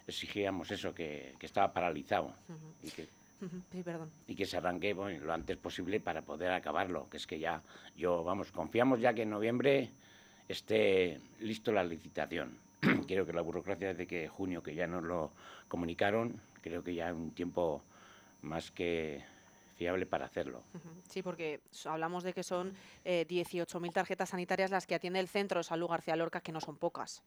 exigíamos 0.05 0.69
eso, 0.71 0.93
que, 0.93 1.35
que 1.39 1.45
estaba 1.45 1.73
paralizado. 1.73 2.33
Uh 2.49 2.53
-huh. 2.53 2.87
y 2.87 2.91
que, 2.91 3.07
Sí, 3.71 3.83
perdón. 3.83 4.09
Y 4.27 4.35
que 4.35 4.45
se 4.45 4.57
arranque 4.57 4.93
bueno, 4.93 5.25
lo 5.25 5.33
antes 5.33 5.57
posible 5.57 5.99
para 5.99 6.21
poder 6.23 6.51
acabarlo. 6.51 7.09
Que 7.09 7.17
es 7.17 7.27
que 7.27 7.39
ya, 7.39 7.61
yo, 7.95 8.23
vamos, 8.23 8.51
confiamos 8.51 8.99
ya 8.99 9.13
que 9.13 9.23
en 9.23 9.29
noviembre 9.29 9.91
esté 10.47 11.19
listo 11.39 11.71
la 11.71 11.83
licitación. 11.83 12.57
creo 13.07 13.25
que 13.25 13.33
la 13.33 13.41
burocracia 13.41 13.89
desde 13.89 14.07
que 14.07 14.27
junio, 14.27 14.63
que 14.63 14.75
ya 14.75 14.87
nos 14.87 15.03
lo 15.03 15.31
comunicaron, 15.67 16.41
creo 16.61 16.83
que 16.83 16.95
ya 16.95 17.09
es 17.09 17.15
un 17.15 17.31
tiempo 17.31 17.83
más 18.41 18.71
que 18.71 19.23
fiable 19.75 20.05
para 20.05 20.25
hacerlo. 20.25 20.63
Sí, 21.09 21.21
porque 21.21 21.61
hablamos 21.85 22.23
de 22.23 22.33
que 22.33 22.43
son 22.43 22.73
eh, 23.03 23.25
18.000 23.27 23.91
tarjetas 23.91 24.29
sanitarias 24.29 24.71
las 24.71 24.87
que 24.87 24.95
atiende 24.95 25.19
el 25.19 25.27
Centro 25.27 25.59
de 25.59 25.63
Salud 25.63 25.87
García 25.87 26.15
Lorca, 26.15 26.41
que 26.41 26.51
no 26.51 26.61
son 26.61 26.77
pocas. 26.77 27.23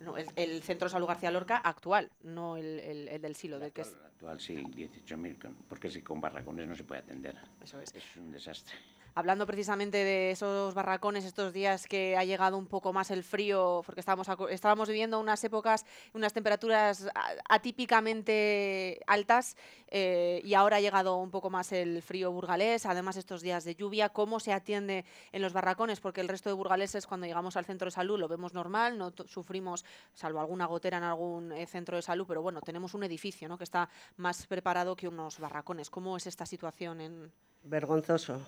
No, 0.00 0.16
el, 0.16 0.26
el, 0.36 0.62
Centro 0.62 0.88
Salud 0.88 1.06
García 1.06 1.30
Lorca 1.30 1.56
actual, 1.56 2.10
no 2.22 2.56
el, 2.56 2.80
el, 2.80 3.08
el 3.08 3.20
del 3.20 3.34
Silo. 3.34 3.58
Del 3.58 3.72
que 3.72 3.82
es... 3.82 3.94
actual 3.94 4.40
sí, 4.40 4.56
18.000, 4.56 5.54
porque 5.68 5.90
si 5.90 6.02
con 6.02 6.20
barracones 6.20 6.68
no 6.68 6.74
se 6.74 6.84
puede 6.84 7.00
atender. 7.00 7.36
Eso 7.62 7.80
es. 7.80 7.94
Es 7.94 8.16
un 8.16 8.30
desastre. 8.30 8.74
Hablando 9.18 9.46
precisamente 9.46 9.96
de 9.96 10.32
esos 10.32 10.74
barracones, 10.74 11.24
estos 11.24 11.54
días 11.54 11.86
que 11.86 12.18
ha 12.18 12.24
llegado 12.24 12.58
un 12.58 12.66
poco 12.66 12.92
más 12.92 13.10
el 13.10 13.24
frío, 13.24 13.80
porque 13.86 14.00
estábamos, 14.00 14.28
estábamos 14.50 14.88
viviendo 14.88 15.18
unas 15.18 15.42
épocas, 15.42 15.86
unas 16.12 16.34
temperaturas 16.34 17.08
atípicamente 17.48 19.00
altas 19.06 19.56
eh, 19.88 20.42
y 20.44 20.52
ahora 20.52 20.76
ha 20.76 20.80
llegado 20.80 21.16
un 21.16 21.30
poco 21.30 21.48
más 21.48 21.72
el 21.72 22.02
frío 22.02 22.30
burgalés, 22.30 22.84
además 22.84 23.16
estos 23.16 23.40
días 23.40 23.64
de 23.64 23.74
lluvia, 23.74 24.10
¿cómo 24.10 24.38
se 24.38 24.52
atiende 24.52 25.06
en 25.32 25.40
los 25.40 25.54
barracones? 25.54 25.98
Porque 25.98 26.20
el 26.20 26.28
resto 26.28 26.50
de 26.50 26.54
burgaleses 26.54 27.06
cuando 27.06 27.26
llegamos 27.26 27.56
al 27.56 27.64
centro 27.64 27.86
de 27.86 27.92
salud 27.92 28.18
lo 28.20 28.28
vemos 28.28 28.52
normal, 28.52 28.98
no 28.98 29.14
sufrimos, 29.26 29.86
salvo 30.12 30.40
alguna 30.40 30.66
gotera 30.66 30.98
en 30.98 31.04
algún 31.04 31.52
eh, 31.52 31.64
centro 31.64 31.96
de 31.96 32.02
salud, 32.02 32.26
pero 32.28 32.42
bueno, 32.42 32.60
tenemos 32.60 32.92
un 32.92 33.02
edificio 33.02 33.48
¿no? 33.48 33.56
que 33.56 33.64
está 33.64 33.88
más 34.18 34.46
preparado 34.46 34.94
que 34.94 35.08
unos 35.08 35.38
barracones. 35.38 35.88
¿Cómo 35.88 36.18
es 36.18 36.26
esta 36.26 36.44
situación 36.44 37.00
en...? 37.00 37.32
Vergonzoso. 37.62 38.42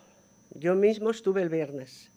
Yo 0.54 0.74
mismo 0.74 1.10
estuve 1.10 1.42
el 1.42 1.48
viernes. 1.48 2.10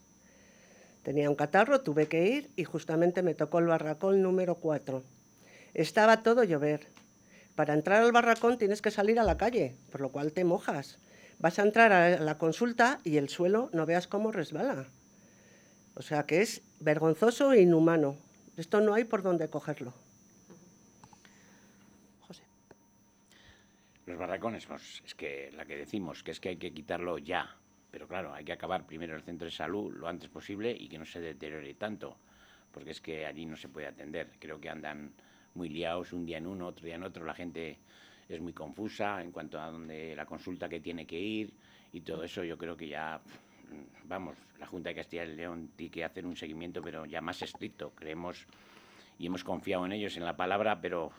Tenía 1.03 1.29
un 1.29 1.35
catarro, 1.35 1.81
tuve 1.81 2.07
que 2.07 2.27
ir 2.27 2.49
y 2.55 2.63
justamente 2.63 3.23
me 3.23 3.33
tocó 3.33 3.59
el 3.59 3.65
barracón 3.65 4.21
número 4.21 4.55
4. 4.55 5.03
Estaba 5.73 6.21
todo 6.23 6.43
llover. 6.43 6.87
Para 7.55 7.73
entrar 7.73 8.03
al 8.03 8.11
barracón 8.11 8.57
tienes 8.57 8.81
que 8.81 8.91
salir 8.91 9.19
a 9.19 9.23
la 9.23 9.37
calle, 9.37 9.75
por 9.91 10.01
lo 10.01 10.09
cual 10.09 10.31
te 10.31 10.43
mojas. 10.43 10.99
Vas 11.39 11.57
a 11.57 11.63
entrar 11.63 11.91
a 11.91 12.19
la 12.19 12.37
consulta 12.37 12.99
y 13.03 13.17
el 13.17 13.29
suelo 13.29 13.69
no 13.73 13.85
veas 13.85 14.07
cómo 14.07 14.31
resbala. 14.31 14.85
O 15.95 16.01
sea 16.01 16.23
que 16.23 16.41
es 16.41 16.61
vergonzoso 16.79 17.51
e 17.51 17.61
inhumano. 17.61 18.15
Esto 18.57 18.79
no 18.79 18.93
hay 18.93 19.03
por 19.05 19.23
dónde 19.23 19.49
cogerlo. 19.49 19.93
José. 22.27 22.43
Los 24.05 24.17
barracones, 24.17 24.65
pues, 24.67 25.01
es 25.05 25.15
que 25.15 25.51
la 25.51 25.65
que 25.65 25.77
decimos, 25.77 26.23
que 26.23 26.31
es 26.31 26.39
que 26.39 26.49
hay 26.49 26.57
que 26.57 26.71
quitarlo 26.71 27.17
ya. 27.17 27.57
Pero 27.91 28.07
claro, 28.07 28.33
hay 28.33 28.45
que 28.45 28.53
acabar 28.53 28.85
primero 28.85 29.15
el 29.15 29.21
centro 29.21 29.45
de 29.45 29.51
salud 29.51 29.93
lo 29.93 30.07
antes 30.07 30.29
posible 30.29 30.75
y 30.77 30.87
que 30.87 30.97
no 30.97 31.05
se 31.05 31.19
deteriore 31.19 31.73
tanto, 31.73 32.17
porque 32.71 32.91
es 32.91 33.01
que 33.01 33.25
allí 33.25 33.45
no 33.45 33.57
se 33.57 33.67
puede 33.67 33.87
atender. 33.87 34.31
Creo 34.39 34.59
que 34.59 34.69
andan 34.69 35.11
muy 35.53 35.69
liados 35.69 36.13
un 36.13 36.25
día 36.25 36.37
en 36.37 36.47
uno, 36.47 36.67
otro 36.67 36.85
día 36.85 36.95
en 36.95 37.03
otro, 37.03 37.25
la 37.25 37.33
gente 37.33 37.77
es 38.29 38.39
muy 38.39 38.53
confusa 38.53 39.21
en 39.21 39.31
cuanto 39.31 39.59
a 39.59 39.69
dónde 39.69 40.15
la 40.15 40.25
consulta 40.25 40.69
que 40.69 40.79
tiene 40.79 41.05
que 41.05 41.19
ir 41.19 41.53
y 41.91 42.01
todo 42.01 42.23
eso 42.23 42.43
yo 42.43 42.57
creo 42.57 42.77
que 42.77 42.87
ya, 42.87 43.19
vamos, 44.05 44.37
la 44.57 44.65
Junta 44.65 44.89
de 44.89 44.95
Castilla 44.95 45.25
y 45.25 45.35
León 45.35 45.71
tiene 45.75 45.91
que 45.91 46.05
hacer 46.05 46.25
un 46.25 46.37
seguimiento, 46.37 46.81
pero 46.81 47.05
ya 47.05 47.19
más 47.19 47.41
estricto, 47.41 47.91
creemos, 47.91 48.47
y 49.19 49.27
hemos 49.27 49.43
confiado 49.43 49.85
en 49.85 49.91
ellos, 49.91 50.15
en 50.15 50.23
la 50.23 50.37
palabra, 50.37 50.79
pero 50.79 51.11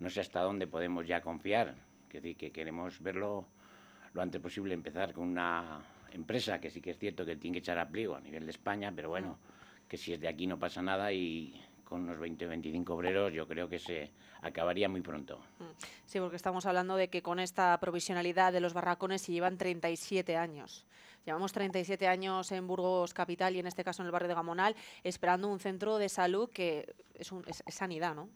no 0.00 0.10
sé 0.10 0.20
hasta 0.20 0.40
dónde 0.40 0.66
podemos 0.66 1.06
ya 1.06 1.20
confiar. 1.20 1.76
Es 2.08 2.14
decir, 2.14 2.36
que 2.36 2.50
queremos 2.50 3.00
verlo 3.00 3.46
lo 4.14 4.22
antes 4.22 4.40
posible, 4.40 4.74
empezar 4.74 5.12
con 5.12 5.28
una 5.28 5.80
empresa 6.12 6.60
que 6.60 6.70
sí 6.70 6.80
que 6.80 6.90
es 6.90 6.98
cierto 6.98 7.24
que 7.24 7.36
tiene 7.36 7.54
que 7.54 7.58
echar 7.60 7.78
a 7.78 7.88
pliego 7.88 8.14
a 8.16 8.20
nivel 8.20 8.44
de 8.44 8.50
España, 8.50 8.92
pero 8.94 9.08
bueno, 9.10 9.38
que 9.88 9.96
si 9.96 10.12
es 10.12 10.20
de 10.20 10.28
aquí 10.28 10.46
no 10.46 10.58
pasa 10.58 10.82
nada 10.82 11.12
y 11.12 11.60
con 11.84 12.02
unos 12.02 12.18
20 12.18 12.44
o 12.44 12.48
25 12.50 12.94
obreros 12.94 13.32
yo 13.32 13.48
creo 13.48 13.68
que 13.68 13.78
se 13.78 14.10
acabaría 14.42 14.88
muy 14.88 15.00
pronto. 15.00 15.40
Sí, 16.06 16.18
porque 16.20 16.36
estamos 16.36 16.66
hablando 16.66 16.96
de 16.96 17.08
que 17.08 17.22
con 17.22 17.38
esta 17.40 17.78
provisionalidad 17.80 18.52
de 18.52 18.60
los 18.60 18.74
barracones 18.74 19.22
se 19.22 19.32
llevan 19.32 19.56
37 19.56 20.36
años. 20.36 20.84
Llevamos 21.24 21.52
37 21.52 22.06
años 22.06 22.52
en 22.52 22.66
Burgos 22.66 23.12
Capital 23.14 23.56
y 23.56 23.58
en 23.58 23.66
este 23.66 23.84
caso 23.84 24.02
en 24.02 24.06
el 24.06 24.12
barrio 24.12 24.28
de 24.28 24.34
Gamonal, 24.34 24.76
esperando 25.02 25.48
un 25.48 25.58
centro 25.60 25.98
de 25.98 26.08
salud 26.08 26.48
que 26.50 26.94
es, 27.14 27.32
un- 27.32 27.44
es- 27.46 27.62
es 27.66 27.74
sanidad, 27.74 28.14
¿no? 28.14 28.28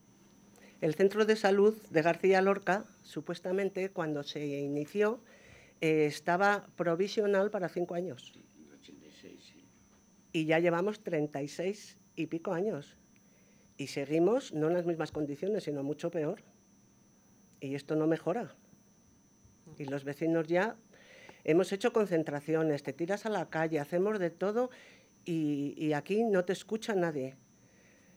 El 0.81 0.95
centro 0.95 1.25
de 1.25 1.37
salud 1.37 1.81
de 1.91 2.03
García 2.03 2.41
Lorca, 2.43 2.85
supuestamente, 3.05 3.91
cuando 3.91 4.23
se 4.25 4.45
inició, 4.45 5.21
eh, 5.83 6.07
estaba 6.07 6.65
provisional 6.77 7.51
para 7.51 7.69
cinco 7.69 7.97
años. 7.97 8.33
Y 10.33 10.47
ya 10.47 10.61
llevamos 10.61 11.03
36 11.03 11.99
y 12.15 12.29
pico 12.29 12.53
años. 12.53 12.97
Y 13.77 13.89
seguimos 13.89 14.55
no 14.55 14.69
en 14.69 14.75
las 14.75 14.87
mismas 14.87 15.11
condiciones, 15.11 15.65
sino 15.65 15.83
mucho 15.83 16.13
peor. 16.13 16.45
Y 17.59 17.75
esto 17.75 17.97
no 17.97 18.07
mejora. 18.07 18.55
Y 19.77 19.87
los 19.87 20.05
vecinos 20.05 20.47
ya 20.47 20.77
hemos 21.43 21.73
hecho 21.73 21.93
concentraciones, 21.93 22.85
te 22.85 22.93
tiras 22.93 23.27
a 23.27 23.31
la 23.31 23.51
calle, 23.51 23.81
hacemos 23.81 24.21
de 24.21 24.31
todo 24.31 24.71
y, 25.25 25.75
y 25.77 25.95
aquí 25.95 26.23
no 26.23 26.45
te 26.45 26.53
escucha 26.53 26.95
nadie. 26.95 27.37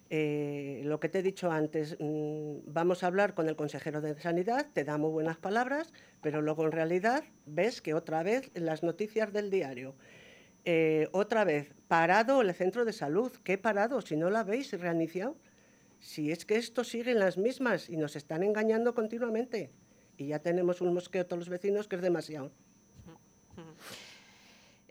Eh, 0.09 0.81
lo 0.85 0.99
que 0.99 1.09
te 1.09 1.19
he 1.19 1.23
dicho 1.23 1.51
antes, 1.51 1.97
mm, 1.99 2.57
vamos 2.67 3.03
a 3.03 3.07
hablar 3.07 3.33
con 3.33 3.49
el 3.49 3.55
consejero 3.55 4.01
de 4.01 4.19
Sanidad, 4.19 4.67
te 4.71 4.83
da 4.83 4.97
muy 4.97 5.09
buenas 5.09 5.37
palabras, 5.37 5.93
pero 6.21 6.41
luego 6.41 6.65
en 6.65 6.71
realidad 6.71 7.23
ves 7.45 7.81
que 7.81 7.93
otra 7.95 8.21
vez 8.21 8.51
en 8.53 8.65
las 8.65 8.83
noticias 8.83 9.33
del 9.33 9.49
diario, 9.49 9.95
eh, 10.65 11.09
otra 11.11 11.43
vez, 11.43 11.73
parado 11.87 12.41
el 12.41 12.53
centro 12.53 12.85
de 12.85 12.93
salud. 12.93 13.31
¿Qué 13.43 13.57
parado? 13.57 14.01
Si 14.01 14.15
no 14.15 14.29
la 14.31 14.43
veis 14.43 14.71
reiniciado. 14.73 15.37
Si 15.99 16.31
es 16.31 16.45
que 16.45 16.57
esto 16.57 16.83
sigue 16.83 17.11
en 17.11 17.19
las 17.19 17.37
mismas 17.37 17.89
y 17.89 17.97
nos 17.97 18.15
están 18.15 18.43
engañando 18.43 18.95
continuamente. 18.95 19.71
Y 20.17 20.27
ya 20.27 20.39
tenemos 20.39 20.81
un 20.81 20.93
mosqueo 20.93 21.25
todos 21.25 21.39
los 21.39 21.49
vecinos 21.49 21.87
que 21.87 21.97
es 21.97 22.01
demasiado. 22.01 22.51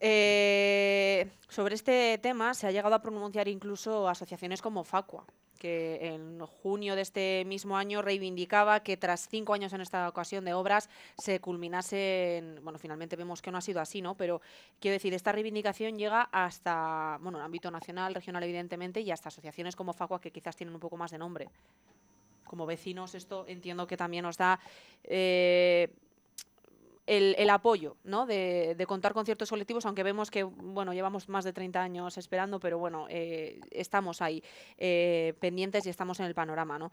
Eh, 0.06 1.30
sobre 1.48 1.74
este 1.74 2.18
tema 2.18 2.52
se 2.52 2.66
ha 2.66 2.70
llegado 2.70 2.94
a 2.94 3.00
pronunciar 3.00 3.48
incluso 3.48 4.06
asociaciones 4.06 4.60
como 4.60 4.84
Facua, 4.84 5.24
que 5.58 5.98
en 6.08 6.40
junio 6.40 6.94
de 6.94 7.00
este 7.00 7.42
mismo 7.46 7.78
año 7.78 8.02
reivindicaba 8.02 8.80
que 8.80 8.98
tras 8.98 9.26
cinco 9.30 9.54
años 9.54 9.72
en 9.72 9.80
esta 9.80 10.06
ocasión 10.06 10.44
de 10.44 10.52
obras 10.52 10.90
se 11.16 11.40
culminasen, 11.40 12.60
bueno, 12.62 12.78
finalmente 12.78 13.16
vemos 13.16 13.40
que 13.40 13.50
no 13.50 13.56
ha 13.56 13.62
sido 13.62 13.80
así, 13.80 14.02
¿no? 14.02 14.14
Pero 14.14 14.42
quiero 14.78 14.92
decir, 14.92 15.14
esta 15.14 15.32
reivindicación 15.32 15.96
llega 15.96 16.28
hasta, 16.32 17.16
bueno, 17.22 17.38
el 17.38 17.44
ámbito 17.44 17.70
nacional, 17.70 18.14
regional 18.14 18.42
evidentemente, 18.42 19.00
y 19.00 19.10
hasta 19.10 19.30
asociaciones 19.30 19.74
como 19.74 19.94
Facua 19.94 20.20
que 20.20 20.30
quizás 20.30 20.54
tienen 20.54 20.74
un 20.74 20.80
poco 20.82 20.98
más 20.98 21.12
de 21.12 21.16
nombre. 21.16 21.48
Como 22.44 22.66
vecinos 22.66 23.14
esto 23.14 23.46
entiendo 23.48 23.86
que 23.86 23.96
también 23.96 24.24
nos 24.24 24.36
da... 24.36 24.60
eh, 25.02 25.88
el, 27.06 27.50
apoyo 27.50 27.96
de, 28.02 28.84
contar 28.86 29.12
con 29.12 29.24
ciertos 29.24 29.50
colectivos, 29.50 29.84
aunque 29.86 30.02
vemos 30.02 30.30
que 30.30 30.42
bueno, 30.42 30.92
llevamos 30.92 31.28
más 31.28 31.44
de 31.44 31.52
30 31.52 31.82
años 31.82 32.16
esperando, 32.18 32.60
pero 32.60 32.78
bueno, 32.78 33.06
eh, 33.08 33.60
estamos 33.70 34.22
ahí 34.22 34.42
eh, 34.78 35.34
pendientes 35.40 35.86
y 35.86 35.90
estamos 35.90 36.18
en 36.20 36.26
el 36.26 36.34
panorama. 36.34 36.78
¿no? 36.78 36.90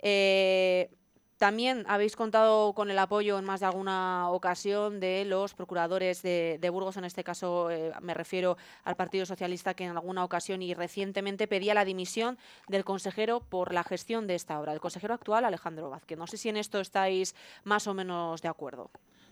Eh, 0.00 0.90
también 1.38 1.84
habéis 1.88 2.14
contado 2.14 2.74
con 2.74 2.90
el 2.90 2.98
apoyo 2.98 3.38
en 3.38 3.44
más 3.44 3.60
de 3.60 3.66
alguna 3.66 4.30
ocasión 4.30 5.00
de 5.00 5.24
los 5.24 5.54
procuradores 5.54 6.22
de, 6.22 6.70
Burgos, 6.70 6.96
en 6.96 7.04
este 7.04 7.24
caso 7.24 7.68
me 8.00 8.14
refiero 8.14 8.56
al 8.84 8.94
Partido 8.94 9.26
Socialista, 9.26 9.74
que 9.74 9.84
en 9.84 9.90
alguna 9.90 10.24
ocasión 10.24 10.62
y 10.62 10.74
recientemente 10.74 11.48
pedía 11.48 11.74
la 11.74 11.84
dimisión 11.84 12.38
del 12.68 12.84
consejero 12.84 13.40
por 13.40 13.74
la 13.74 13.82
gestión 13.82 14.28
de 14.28 14.36
esta 14.36 14.60
obra, 14.60 14.72
el 14.72 14.80
consejero 14.80 15.12
actual 15.12 15.44
Alejandro 15.44 15.90
Vázquez. 15.90 16.16
No 16.16 16.28
sé 16.28 16.36
si 16.36 16.48
en 16.50 16.56
esto 16.56 16.80
estáis 16.80 17.34
más 17.64 17.88
o 17.88 17.94
menos 17.94 18.40
de 18.40 18.48
acuerdo. 18.48 18.90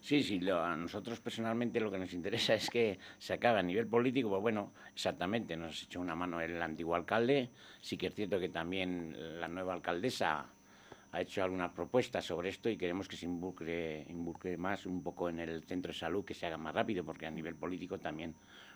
Sí, 0.08 0.22
sí, 0.24 0.40
lo- 0.40 0.60
a 0.64 0.76
nosotros 0.76 1.20
personalmente 1.20 1.78
lo 1.80 1.90
que 1.90 1.98
nos 1.98 2.12
interesa 2.12 2.54
es 2.54 2.68
que 2.68 2.98
se 3.18 3.34
acabe 3.34 3.60
a 3.60 3.62
nivel 3.62 3.86
político, 3.86 4.28
pues 4.30 4.42
bueno, 4.42 4.72
exactamente, 4.92 5.56
nos 5.56 5.80
ha 5.80 5.84
hecho 5.84 6.00
una 6.00 6.16
mano 6.16 6.40
el 6.40 6.60
antiguo 6.60 6.96
alcalde, 6.96 7.50
sí 7.80 7.96
que 7.96 8.08
es 8.08 8.14
cierto 8.14 8.40
que 8.40 8.48
también 8.48 9.14
la 9.40 9.46
nueva 9.46 9.74
alcaldesa 9.74 10.46
ha 11.12 11.20
hecho 11.20 11.44
algunas 11.44 11.70
propuestas 11.72 12.24
sobre 12.24 12.48
esto 12.48 12.68
y 12.68 12.76
queremos 12.76 13.06
que 13.06 13.16
se 13.16 13.26
involucre, 13.26 14.04
involucre 14.08 14.56
más 14.56 14.86
un 14.86 15.02
poco 15.04 15.28
en 15.28 15.38
el 15.38 15.62
centro 15.62 15.92
de 15.92 15.98
salud, 15.98 16.24
que 16.24 16.34
se 16.34 16.46
haga 16.46 16.56
más 16.58 16.74
rápido, 16.74 17.04
porque 17.04 17.26
a 17.26 17.30
nivel 17.30 17.54
político 17.54 17.98
también 17.98 18.34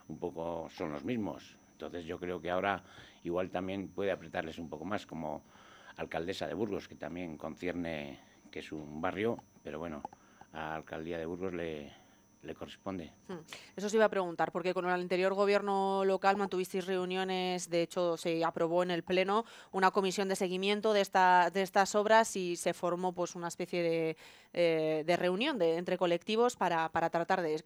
un 0.08 0.18
poco 0.18 0.68
son 0.70 0.92
los 0.92 1.04
mismos. 1.04 1.56
Entonces 1.72 2.04
yo 2.04 2.20
creo 2.20 2.40
que 2.40 2.50
ahora 2.50 2.84
igual 3.24 3.50
también 3.50 3.88
puede 3.88 4.12
apretarles 4.12 4.58
un 4.58 4.68
poco 4.68 4.84
más 4.84 5.06
como 5.06 5.42
alcaldesa 5.96 6.46
de 6.46 6.54
Burgos, 6.54 6.86
que 6.88 6.94
también 6.94 7.36
concierne 7.36 8.20
que 8.50 8.60
es 8.60 8.70
un 8.70 9.00
barrio, 9.00 9.42
pero 9.64 9.78
bueno, 9.78 10.02
a 10.56 10.70
la 10.70 10.74
alcaldía 10.76 11.18
de 11.18 11.26
Burgos 11.26 11.52
le, 11.52 11.92
le 12.42 12.54
corresponde. 12.54 13.12
Hmm. 13.28 13.40
Eso 13.76 13.88
os 13.88 13.94
iba 13.94 14.04
a 14.04 14.08
preguntar, 14.08 14.52
porque 14.52 14.72
con 14.72 14.84
el 14.86 14.92
anterior 14.92 15.34
gobierno 15.34 16.04
local 16.04 16.36
mantuvisteis 16.36 16.86
reuniones, 16.86 17.68
de 17.68 17.82
hecho 17.82 18.16
se 18.16 18.44
aprobó 18.44 18.82
en 18.82 18.90
el 18.90 19.02
Pleno 19.02 19.44
una 19.72 19.90
comisión 19.90 20.28
de 20.28 20.36
seguimiento 20.36 20.92
de, 20.92 21.00
esta, 21.00 21.50
de 21.50 21.62
estas 21.62 21.94
obras 21.94 22.36
y 22.36 22.56
se 22.56 22.72
formó 22.72 23.12
pues 23.12 23.34
una 23.34 23.48
especie 23.48 23.82
de, 23.82 24.16
eh, 24.52 25.02
de 25.04 25.16
reunión 25.16 25.58
de, 25.58 25.76
entre 25.76 25.98
colectivos 25.98 26.56
para, 26.56 26.88
para 26.90 27.10
tratar 27.10 27.42
de- 27.42 27.62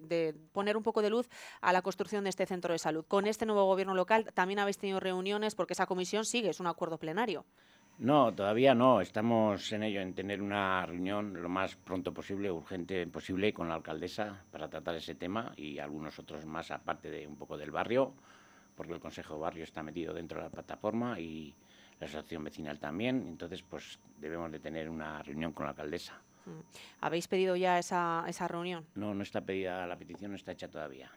de 0.00 0.34
poner 0.52 0.76
un 0.76 0.82
poco 0.82 1.02
de 1.02 1.10
luz 1.10 1.28
a 1.60 1.72
la 1.72 1.82
construcción 1.82 2.24
de 2.24 2.30
este 2.30 2.46
centro 2.46 2.72
de 2.72 2.78
salud. 2.78 3.04
Con 3.06 3.26
este 3.26 3.46
nuevo 3.46 3.64
gobierno 3.64 3.94
local 3.94 4.24
también 4.32 4.60
habéis 4.60 4.78
tenido 4.78 5.00
reuniones 5.00 5.54
porque 5.54 5.74
esa 5.74 5.86
comisión 5.86 6.24
sigue, 6.24 6.50
es 6.50 6.60
un 6.60 6.68
acuerdo 6.68 6.98
plenario. 6.98 7.44
No, 7.98 8.32
todavía 8.32 8.76
no. 8.76 9.00
Estamos 9.00 9.72
en 9.72 9.82
ello, 9.82 10.00
en 10.00 10.14
tener 10.14 10.40
una 10.40 10.86
reunión 10.86 11.42
lo 11.42 11.48
más 11.48 11.74
pronto 11.74 12.14
posible, 12.14 12.48
urgente 12.48 13.04
posible, 13.08 13.52
con 13.52 13.68
la 13.68 13.74
alcaldesa 13.74 14.44
para 14.52 14.68
tratar 14.68 14.94
ese 14.94 15.16
tema 15.16 15.52
y 15.56 15.80
algunos 15.80 16.16
otros 16.20 16.46
más, 16.46 16.70
aparte 16.70 17.10
de 17.10 17.26
un 17.26 17.34
poco 17.34 17.58
del 17.58 17.72
barrio, 17.72 18.14
porque 18.76 18.92
el 18.92 19.00
Consejo 19.00 19.34
de 19.34 19.40
Barrio 19.40 19.64
está 19.64 19.82
metido 19.82 20.14
dentro 20.14 20.38
de 20.38 20.44
la 20.44 20.50
plataforma 20.50 21.18
y 21.18 21.52
la 21.98 22.06
asociación 22.06 22.44
vecinal 22.44 22.78
también. 22.78 23.26
Entonces, 23.26 23.64
pues 23.64 23.98
debemos 24.20 24.52
de 24.52 24.60
tener 24.60 24.88
una 24.88 25.20
reunión 25.24 25.52
con 25.52 25.64
la 25.64 25.70
alcaldesa. 25.70 26.22
Hmm. 26.46 26.60
¿Habéis 27.00 27.26
pedido 27.26 27.56
ya 27.56 27.80
esa, 27.80 28.24
esa 28.28 28.46
reunión? 28.46 28.86
No, 28.94 29.12
no 29.12 29.24
está 29.24 29.40
pedida 29.40 29.84
la 29.88 29.96
petición, 29.96 30.30
no 30.30 30.36
está 30.36 30.52
hecha 30.52 30.68
todavía. 30.68 31.10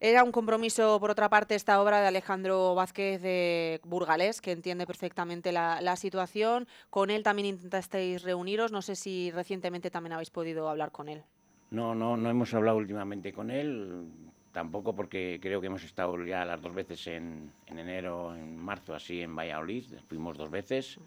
Era 0.00 0.22
un 0.22 0.30
compromiso, 0.30 1.00
por 1.00 1.10
otra 1.10 1.28
parte, 1.28 1.56
esta 1.56 1.82
obra 1.82 2.00
de 2.00 2.06
Alejandro 2.06 2.74
Vázquez 2.76 3.20
de 3.20 3.80
Burgalés, 3.84 4.40
que 4.40 4.52
entiende 4.52 4.86
perfectamente 4.86 5.50
la, 5.50 5.80
la 5.80 5.96
situación. 5.96 6.68
Con 6.88 7.10
él 7.10 7.24
también 7.24 7.46
intentasteis 7.46 8.22
reuniros. 8.22 8.70
No 8.70 8.80
sé 8.80 8.94
si 8.94 9.32
recientemente 9.32 9.90
también 9.90 10.12
habéis 10.12 10.30
podido 10.30 10.68
hablar 10.68 10.92
con 10.92 11.08
él. 11.08 11.24
No, 11.70 11.96
no, 11.96 12.16
no 12.16 12.30
hemos 12.30 12.54
hablado 12.54 12.78
últimamente 12.78 13.32
con 13.32 13.50
él, 13.50 14.06
tampoco 14.52 14.94
porque 14.94 15.38
creo 15.42 15.60
que 15.60 15.66
hemos 15.66 15.84
estado 15.84 16.24
ya 16.24 16.44
las 16.44 16.62
dos 16.62 16.74
veces 16.74 17.06
en, 17.08 17.52
en 17.66 17.78
enero, 17.78 18.34
en 18.34 18.56
marzo, 18.56 18.94
así 18.94 19.20
en 19.20 19.36
Valladolid, 19.36 19.84
fuimos 20.08 20.38
dos 20.38 20.50
veces 20.50 20.98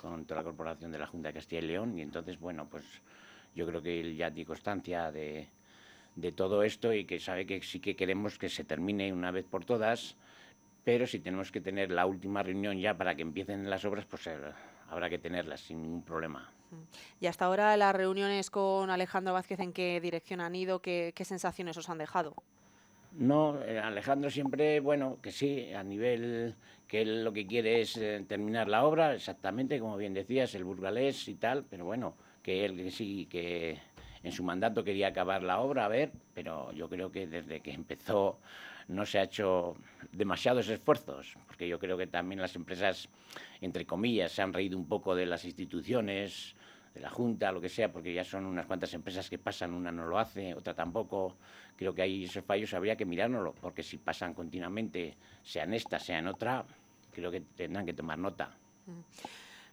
con 0.00 0.24
toda 0.24 0.40
la 0.40 0.44
corporación 0.44 0.90
de 0.90 0.98
la 0.98 1.06
Junta 1.06 1.28
de 1.28 1.34
Castilla 1.34 1.62
y 1.62 1.66
León 1.66 1.98
y 1.98 2.02
entonces, 2.02 2.40
bueno, 2.40 2.66
pues 2.68 2.84
yo 3.54 3.66
creo 3.66 3.80
que 3.80 4.00
él 4.00 4.16
ya 4.16 4.32
tiene 4.32 4.46
constancia 4.46 5.12
de, 5.12 5.46
de 6.16 6.32
todo 6.32 6.62
esto 6.62 6.92
y 6.92 7.04
que 7.04 7.18
sabe 7.18 7.46
que 7.46 7.62
sí 7.62 7.80
que 7.80 7.96
queremos 7.96 8.38
que 8.38 8.48
se 8.48 8.64
termine 8.64 9.12
una 9.12 9.30
vez 9.30 9.44
por 9.44 9.64
todas, 9.64 10.16
pero 10.84 11.06
si 11.06 11.20
tenemos 11.20 11.52
que 11.52 11.60
tener 11.60 11.90
la 11.90 12.06
última 12.06 12.42
reunión 12.42 12.78
ya 12.78 12.96
para 12.96 13.14
que 13.14 13.22
empiecen 13.22 13.68
las 13.68 13.84
obras, 13.84 14.06
pues 14.06 14.26
eh, 14.26 14.38
habrá 14.88 15.08
que 15.08 15.18
tenerlas 15.18 15.60
sin 15.60 15.82
ningún 15.82 16.02
problema. 16.02 16.50
Y 17.20 17.26
hasta 17.26 17.46
ahora 17.46 17.76
las 17.76 17.94
reuniones 17.94 18.50
con 18.50 18.90
Alejandro 18.90 19.32
Vázquez, 19.32 19.60
¿en 19.60 19.72
qué 19.72 20.00
dirección 20.00 20.40
han 20.40 20.54
ido? 20.54 20.80
¿Qué, 20.80 21.12
qué 21.14 21.24
sensaciones 21.24 21.76
os 21.76 21.88
han 21.88 21.98
dejado? 21.98 22.34
No, 23.12 23.60
eh, 23.62 23.78
Alejandro 23.78 24.30
siempre, 24.30 24.78
bueno, 24.78 25.18
que 25.20 25.32
sí, 25.32 25.72
a 25.72 25.82
nivel 25.82 26.54
que 26.86 27.02
él 27.02 27.24
lo 27.24 27.32
que 27.32 27.46
quiere 27.46 27.80
es 27.80 27.96
eh, 27.96 28.24
terminar 28.26 28.68
la 28.68 28.84
obra, 28.84 29.14
exactamente, 29.14 29.80
como 29.80 29.96
bien 29.96 30.14
decías, 30.14 30.54
el 30.54 30.64
burgalés 30.64 31.26
y 31.28 31.34
tal, 31.34 31.64
pero 31.64 31.84
bueno, 31.84 32.14
que 32.42 32.64
él 32.64 32.76
que 32.76 32.90
sí, 32.90 33.26
que 33.28 33.78
en 34.22 34.32
su 34.32 34.42
mandato 34.42 34.84
quería 34.84 35.08
acabar 35.08 35.42
la 35.42 35.60
obra, 35.60 35.86
a 35.86 35.88
ver, 35.88 36.12
pero 36.34 36.72
yo 36.72 36.88
creo 36.88 37.10
que 37.10 37.26
desde 37.26 37.60
que 37.60 37.72
empezó 37.72 38.38
no 38.88 39.06
se 39.06 39.18
ha 39.18 39.22
hecho 39.22 39.76
demasiados 40.12 40.68
esfuerzos, 40.68 41.36
porque 41.46 41.68
yo 41.68 41.78
creo 41.78 41.96
que 41.96 42.06
también 42.06 42.40
las 42.40 42.56
empresas, 42.56 43.08
entre 43.60 43.86
comillas, 43.86 44.32
se 44.32 44.42
han 44.42 44.52
reído 44.52 44.76
un 44.76 44.86
poco 44.86 45.14
de 45.14 45.26
las 45.26 45.44
instituciones, 45.44 46.56
de 46.94 47.00
la 47.00 47.08
Junta, 47.08 47.52
lo 47.52 47.60
que 47.60 47.68
sea, 47.68 47.92
porque 47.92 48.12
ya 48.12 48.24
son 48.24 48.46
unas 48.46 48.66
cuantas 48.66 48.92
empresas 48.94 49.30
que 49.30 49.38
pasan, 49.38 49.74
una 49.74 49.92
no 49.92 50.06
lo 50.06 50.18
hace, 50.18 50.54
otra 50.54 50.74
tampoco. 50.74 51.36
Creo 51.76 51.94
que 51.94 52.02
hay 52.02 52.24
esos 52.24 52.44
fallos, 52.44 52.74
habría 52.74 52.96
que 52.96 53.04
mirárnoslo, 53.04 53.54
porque 53.54 53.82
si 53.82 53.96
pasan 53.96 54.34
continuamente, 54.34 55.16
sea 55.42 55.64
en 55.64 55.74
esta, 55.74 55.98
sea 55.98 56.18
en 56.18 56.26
otra, 56.26 56.64
creo 57.12 57.30
que 57.30 57.40
tendrán 57.40 57.86
que 57.86 57.92
tomar 57.92 58.18
nota. 58.18 58.50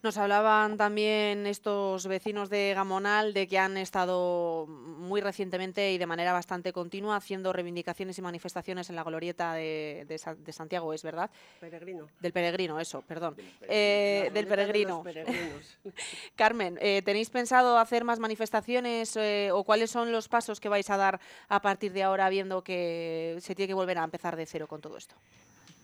Nos 0.03 0.15
hablaban 0.17 0.77
también 0.77 1.47
estos 1.47 2.05
vecinos 2.07 2.49
de 2.49 2.73
Gamonal 2.75 3.33
de 3.33 3.47
que 3.47 3.57
han 3.57 3.77
estado 3.77 4.65
muy 4.67 5.21
recientemente 5.21 5.91
y 5.91 5.97
de 5.97 6.05
manera 6.05 6.33
bastante 6.33 6.71
continua 6.71 7.15
haciendo 7.15 7.51
reivindicaciones 7.51 8.17
y 8.17 8.21
manifestaciones 8.21 8.89
en 8.89 8.95
la 8.95 9.03
glorieta 9.03 9.53
de, 9.53 10.05
de 10.07 10.17
Sa- 10.19 10.35
de 10.35 10.53
Santiago, 10.53 10.93
¿es 10.93 11.01
verdad? 11.03 11.29
Peregrino. 11.59 12.07
Del 12.19 12.31
peregrino, 12.31 12.79
eso, 12.79 13.01
perdón. 13.01 13.35
Del 13.35 13.45
Eh, 13.67 14.23
La 14.27 14.33
del 14.33 14.45
boleta 14.45 14.61
de 14.61 15.03
peregrino. 15.03 15.03
Carmen, 16.35 16.77
eh, 16.79 17.01
¿tenéis 17.03 17.29
pensado 17.31 17.79
hacer 17.79 18.03
más 18.03 18.19
manifestaciones 18.19 19.15
eh, 19.17 19.49
o 19.51 19.63
cuáles 19.63 19.89
son 19.89 20.11
los 20.11 20.27
pasos 20.29 20.59
que 20.59 20.69
vais 20.69 20.89
a 20.91 20.97
dar 20.97 21.19
a 21.49 21.61
partir 21.61 21.91
de 21.91 22.03
ahora 22.03 22.29
viendo 22.29 22.63
que 22.63 23.37
se 23.41 23.55
tiene 23.55 23.67
que 23.67 23.73
volver 23.73 23.97
a 23.97 24.03
empezar 24.03 24.35
de 24.35 24.45
cero 24.45 24.67
con 24.67 24.79
todo 24.79 24.95
esto? 24.95 25.15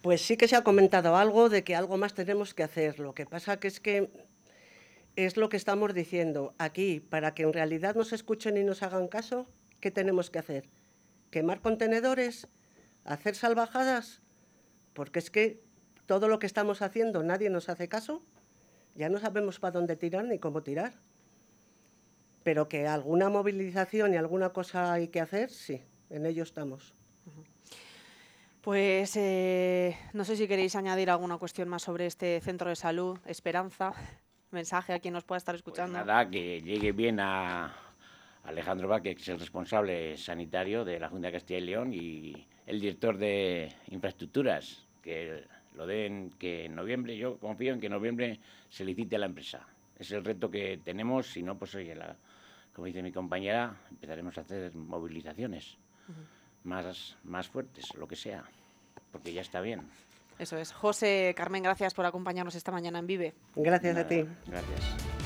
Pues 0.03 0.19
sí 0.21 0.35
que 0.35 0.49
se 0.49 0.57
ha 0.57 0.65
comentado 0.65 1.15
algo 1.15 1.47
de 1.47 1.63
que 1.63 1.77
algo 1.77 1.95
más 1.95 2.13
tenemos 2.13 2.53
que 2.53 2.61
hacer. 2.61 2.99
Lo 2.99 3.15
que 3.15 3.25
pasa 3.25 3.61
que 3.61 3.69
es 3.69 3.79
que 3.79 4.11
es 5.15 5.37
lo 5.37 5.47
que 5.47 5.55
estamos 5.55 5.93
diciendo 5.93 6.53
aquí. 6.57 6.99
Para 6.99 7.33
que 7.33 7.43
en 7.43 7.53
realidad 7.53 7.95
nos 7.95 8.11
escuchen 8.11 8.57
y 8.57 8.65
nos 8.65 8.83
hagan 8.83 9.07
caso, 9.07 9.47
¿qué 9.79 9.91
tenemos 9.91 10.29
que 10.29 10.39
hacer? 10.39 10.69
¿Quemar 11.31 11.61
contenedores? 11.61 12.49
¿Hacer 13.05 13.35
salvajadas? 13.35 14.21
Porque 14.91 15.19
es 15.19 15.31
que 15.31 15.63
todo 16.05 16.27
lo 16.27 16.37
que 16.37 16.47
estamos 16.47 16.81
haciendo 16.81 17.23
nadie 17.23 17.49
nos 17.49 17.69
hace 17.69 17.87
caso. 17.87 18.21
Ya 18.95 19.07
no 19.07 19.19
sabemos 19.19 19.61
para 19.61 19.71
dónde 19.71 19.95
tirar 19.95 20.25
ni 20.25 20.37
cómo 20.37 20.63
tirar. 20.63 20.95
Pero 22.43 22.67
que 22.67 22.87
alguna 22.87 23.29
movilización 23.29 24.13
y 24.13 24.17
alguna 24.17 24.49
cosa 24.49 24.91
hay 24.91 25.07
que 25.07 25.21
hacer, 25.21 25.49
sí, 25.49 25.81
en 26.09 26.25
ello 26.25 26.43
estamos. 26.43 26.93
Pues 28.63 29.17
eh, 29.17 29.97
no 30.13 30.23
sé 30.23 30.37
si 30.37 30.47
queréis 30.47 30.77
añadir 30.77 31.09
alguna 31.09 31.37
cuestión 31.37 31.67
más 31.67 31.81
sobre 31.81 32.05
este 32.05 32.39
centro 32.39 32.69
de 32.69 32.77
salud, 32.77 33.19
Esperanza, 33.25 33.91
mensaje 34.51 34.93
a 34.93 34.99
quien 34.99 35.13
nos 35.13 35.25
pueda 35.25 35.37
estar 35.39 35.53
Pues 35.55 35.57
escuchando. 35.57 35.97
nada, 35.97 36.29
que 36.29 36.61
llegue 36.61 36.93
bien 36.93 37.19
a 37.19 37.75
Alejandro 38.45 38.87
Vázquez, 38.87 39.17
que 39.17 39.21
es 39.21 39.27
el 39.27 39.39
responsable 39.41 40.15
sanitario 40.15 40.85
de 40.85 40.97
la 40.97 41.09
Junta 41.09 41.27
de 41.27 41.33
Castilla 41.33 41.59
y 41.59 41.63
León, 41.65 41.93
y 41.93 42.47
el 42.65 42.79
director 42.79 43.17
de 43.17 43.69
infraestructuras, 43.89 44.87
que 45.01 45.43
lo 45.75 45.85
den, 45.85 46.29
que 46.39 46.63
en 46.63 46.75
noviembre, 46.75 47.17
yo 47.17 47.37
confío 47.39 47.73
en 47.73 47.81
que 47.81 47.87
en 47.87 47.91
noviembre 47.91 48.39
se 48.69 48.85
licite 48.85 49.17
a 49.17 49.19
la 49.19 49.25
empresa. 49.25 49.67
Es 49.99 50.09
el 50.13 50.23
reto 50.23 50.49
que 50.49 50.79
tenemos, 50.81 51.27
si 51.27 51.43
no, 51.43 51.57
pues 51.57 51.75
oye, 51.75 51.95
la- 51.95 52.15
como 52.73 52.87
dice 52.87 53.03
mi 53.03 53.11
compañera, 53.11 53.75
empezaremos 53.91 54.37
a 54.37 54.41
hacer 54.41 54.73
movilizaciones 54.73 55.77
más, 56.63 57.17
más 57.23 57.47
fuertes, 57.47 57.93
lo 57.95 58.07
que 58.07 58.15
sea, 58.15 58.43
porque 59.11 59.33
ya 59.33 59.41
está 59.41 59.61
bien. 59.61 59.81
Eso 60.39 60.57
es. 60.57 60.71
José, 60.71 61.33
Carmen, 61.37 61.63
gracias 61.63 61.93
por 61.93 62.05
acompañarnos 62.05 62.55
esta 62.55 62.71
mañana 62.71 62.99
en 62.99 63.07
Vive. 63.07 63.33
Gracias 63.55 63.97
a 63.97 64.07
ti. 64.07 64.25
Gracias. 64.47 65.22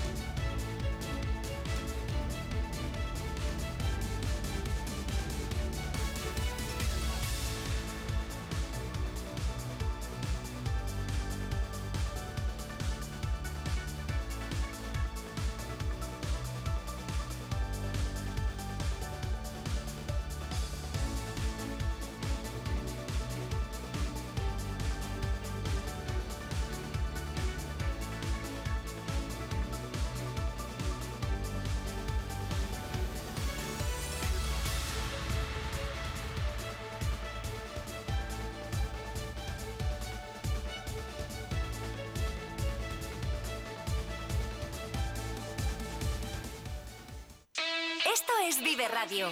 Es 48.47 48.63
Vive 48.63 48.88
Radio. 48.88 49.27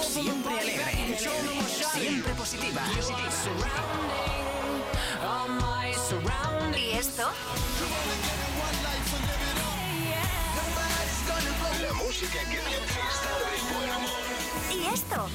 Siempre 0.00 0.58
alegre. 0.58 1.18
Siempre 1.92 2.32
positiva. 2.32 2.82
¿Y 6.76 6.92
esto? 6.92 7.30
La 11.82 11.92
música 11.92 12.38
que 12.40 12.56
te 12.56 12.62
hace 12.62 13.00
estar 13.12 13.38
de 13.44 13.74
buen 13.74 13.90
humor. 13.96 14.10
¿Y 14.72 14.86
esto? 14.94 15.28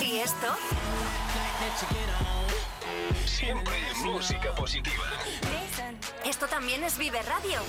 ¿Y 0.00 0.18
esto? 0.20 0.56
Siempre 3.40 3.74
música 4.04 4.54
positiva. 4.54 5.02
Esto 6.26 6.46
también 6.46 6.84
es 6.84 6.98
Vive 6.98 7.22
Radio. 7.22 7.62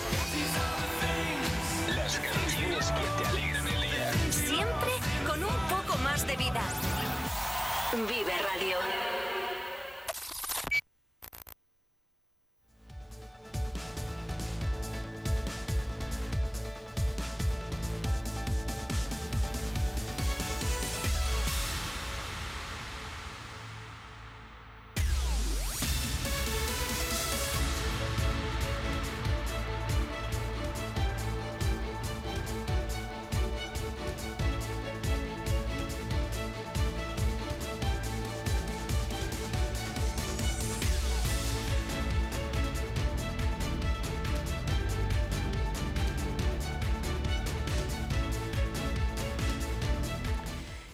Las 1.96 2.20
canciones 2.20 2.92
que 2.92 3.24
te 3.24 3.30
alegran 3.30 3.68
el 3.70 3.82
día. 3.82 4.14
Siempre 4.32 4.92
con 5.26 5.42
un 5.42 5.56
poco 5.70 5.98
más 6.00 6.28
de 6.28 6.36
vida. 6.36 6.62
Vive 7.94 8.34
Radio. 8.54 9.21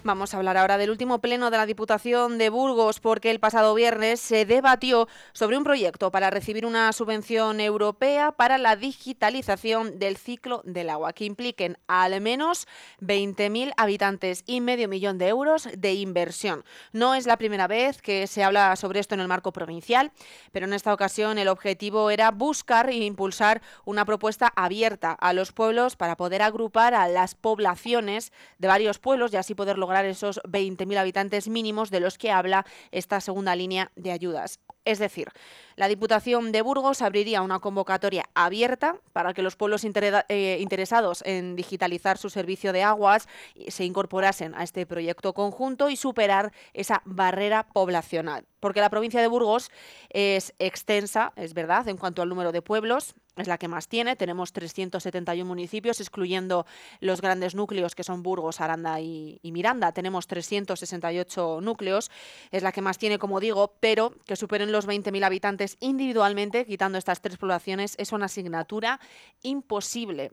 Vamos 0.08 0.34
a 0.34 0.38
hablar 0.38 0.56
ahora 0.56 0.78
del 0.78 0.89
último 0.89 1.20
pleno 1.20 1.52
de 1.52 1.58
la 1.58 1.65
Diputación 1.65 2.38
de 2.38 2.50
Burgos 2.50 3.02
porque 3.02 3.30
el 3.30 3.41
pasado 3.41 3.74
viernes 3.74 4.22
se 4.22 4.46
debatió 4.46 5.10
sobre 5.34 5.58
un 5.58 5.65
proyecto 5.65 6.12
para 6.12 6.30
recibir 6.30 6.65
una 6.65 6.93
subvención 6.93 7.60
europea 7.60 8.32
para 8.32 8.58
la 8.58 8.78
digitalización 8.78 10.00
del 10.00 10.15
ciclo 10.15 10.62
del 10.63 10.91
agua 10.91 11.12
que 11.12 11.26
impliquen 11.26 11.78
al 11.88 12.22
menos 12.22 12.70
20.000 13.02 13.74
habitantes 13.76 14.43
y 14.46 14.62
medio 14.62 14.88
millón 14.88 15.17
de 15.17 15.28
euros 15.28 15.67
de 15.78 15.96
inversión. 15.96 16.63
No 16.93 17.13
es 17.13 17.26
la 17.26 17.36
primera 17.36 17.67
vez 17.67 18.02
que 18.02 18.28
se 18.28 18.46
habla 18.46 18.78
sobre 18.78 19.02
esto 19.02 19.13
en 19.13 19.20
el 19.20 19.28
marco 19.28 19.52
provincial, 19.52 20.13
pero 20.54 20.67
en 20.67 20.74
esta 20.74 20.93
ocasión 20.93 21.38
el 21.38 21.50
objetivo 21.50 22.12
era 22.12 22.32
buscar 22.32 22.89
e 22.89 22.96
impulsar 22.96 23.62
una 23.84 24.06
propuesta 24.06 24.54
abierta 24.56 25.12
a 25.12 25.34
los 25.34 25.52
pueblos 25.52 25.98
para 25.98 26.15
poder 26.15 26.43
agrupar 26.43 26.93
a 26.93 27.10
las 27.10 27.36
poblaciones 27.36 28.32
de 28.58 28.70
varios 28.70 28.99
pueblos 28.99 29.34
y 29.34 29.36
así 29.36 29.53
poder 29.53 29.78
lograr 29.78 29.97
esos 30.06 30.41
20.000 30.43 30.98
habitantes 30.98 31.48
mínimos 31.48 31.91
de 31.91 32.00
los 32.00 32.18
que 32.18 32.32
habla 32.32 32.66
esta 32.91 33.22
segunda 33.22 33.56
línea 33.56 33.91
de 33.95 34.12
ayudas. 34.12 34.60
Es 34.88 35.00
decir, 35.00 35.28
la 35.76 35.89
Diputación 35.89 36.54
de 36.54 36.62
Burgos 36.62 37.02
abriría 37.02 37.41
una 37.41 37.60
convocatoria 37.60 38.24
abierta 38.34 38.95
para 39.12 39.34
que 39.34 39.41
los 39.41 39.58
pueblos 39.58 39.84
eh, 39.84 40.58
interesados 40.62 41.22
en 41.26 41.58
digitalizar 41.58 42.18
su 42.18 42.30
servicio 42.30 42.72
de 42.72 42.84
aguas 42.84 43.28
se 43.68 43.84
incorporasen 43.84 44.56
a 44.56 44.64
este 44.64 44.86
proyecto 44.86 45.34
conjunto 45.34 45.89
y 45.89 45.98
superar 45.98 46.54
esa 46.74 47.02
barrera 47.04 47.68
poblacional. 47.68 48.45
Porque 48.62 48.80
la 48.80 48.89
provincia 48.89 49.20
de 49.20 49.28
Burgos 49.28 49.72
es 50.10 50.54
extensa, 50.58 51.34
es 51.36 51.54
verdad, 51.54 51.88
en 51.89 51.98
cuanto 51.98 52.22
al 52.22 52.30
número 52.30 52.54
de 52.54 52.62
pueblos, 52.62 53.14
es 53.38 53.47
la 53.47 53.57
que 53.57 53.67
más 53.67 53.88
tiene. 53.88 54.15
Tenemos 54.15 54.51
371 54.53 55.47
municipios, 55.47 55.99
excluyendo 56.01 56.65
los 56.99 57.21
grandes 57.21 57.55
núcleos 57.55 57.95
que 57.95 58.03
son 58.03 58.23
Burgos, 58.23 58.61
Aranda 58.61 58.99
y, 58.99 59.39
Miranda. 59.43 59.91
Tenemos 59.91 60.27
368 60.27 61.59
núcleos, 61.61 62.11
es 62.51 62.63
la 62.63 62.71
que 62.71 62.81
más 62.81 62.97
tiene, 62.97 63.19
como 63.19 63.39
digo, 63.39 63.75
pero 63.79 64.13
que 64.25 64.35
superen 64.35 64.71
los 64.71 64.88
20.000 64.88 65.23
habitantes 65.23 65.77
individualmente, 65.79 66.65
quitando 66.65 66.97
estas 66.97 67.21
tres 67.21 67.38
poblaciones, 67.38 67.95
es 67.97 68.11
una 68.11 68.25
asignatura 68.25 68.99
imposible. 69.41 70.31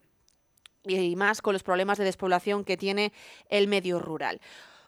y 0.87 1.17
más 1.17 1.41
con 1.41 1.55
los 1.55 1.63
problemas 1.63 1.97
de 1.97 2.05
despoblación 2.05 2.63
que 2.63 2.77
tiene 2.77 3.13
el 3.49 3.69
medio 3.69 3.99
rural. 3.99 4.39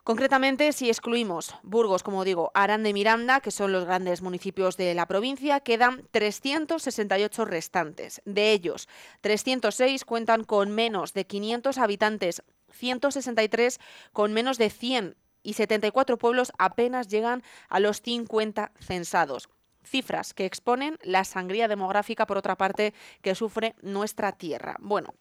Concretamente, 0.07 0.70
si 0.70 0.88
excluimos 0.88 1.57
Burgos, 1.64 2.04
como 2.04 2.22
digo, 2.22 2.52
Aranda 2.54 2.88
y 2.88 2.92
Miranda, 2.92 3.40
que 3.40 3.50
son 3.50 3.72
los 3.72 3.86
grandes 3.86 4.22
municipios 4.22 4.76
de 4.76 4.94
la 4.94 5.07
provincia, 5.07 5.59
quedan 5.59 6.07
368 6.12 7.44
restantes. 7.44 8.22
De 8.24 8.52
ellos, 8.52 8.88
306 9.22 10.04
cuentan 10.04 10.44
con 10.44 10.70
menos 10.70 11.12
de 11.12 11.26
500 11.26 11.78
habitantes, 11.78 12.44
163 12.70 13.80
con 14.12 14.32
menos 14.32 14.59
de 14.59 14.70
100 14.70 15.16
y 15.42 15.54
74 15.54 16.18
pueblos 16.18 16.52
apenas 16.57 17.09
llegan 17.09 17.42
a 17.68 17.80
los 17.80 18.00
50 18.00 18.70
censados 18.78 19.48
cifras 19.82 20.34
que 20.34 20.46
exponen 20.46 20.98
la 21.02 21.24
sangría 21.24 21.66
demográfica, 21.66 22.26
por 22.26 22.38
otra 22.38 22.57
parte, 22.57 22.94
que 23.22 23.34
sufre 23.34 23.74
nuestra 23.82 24.32
tierra. 24.32 24.76
Bueno, 24.80 25.14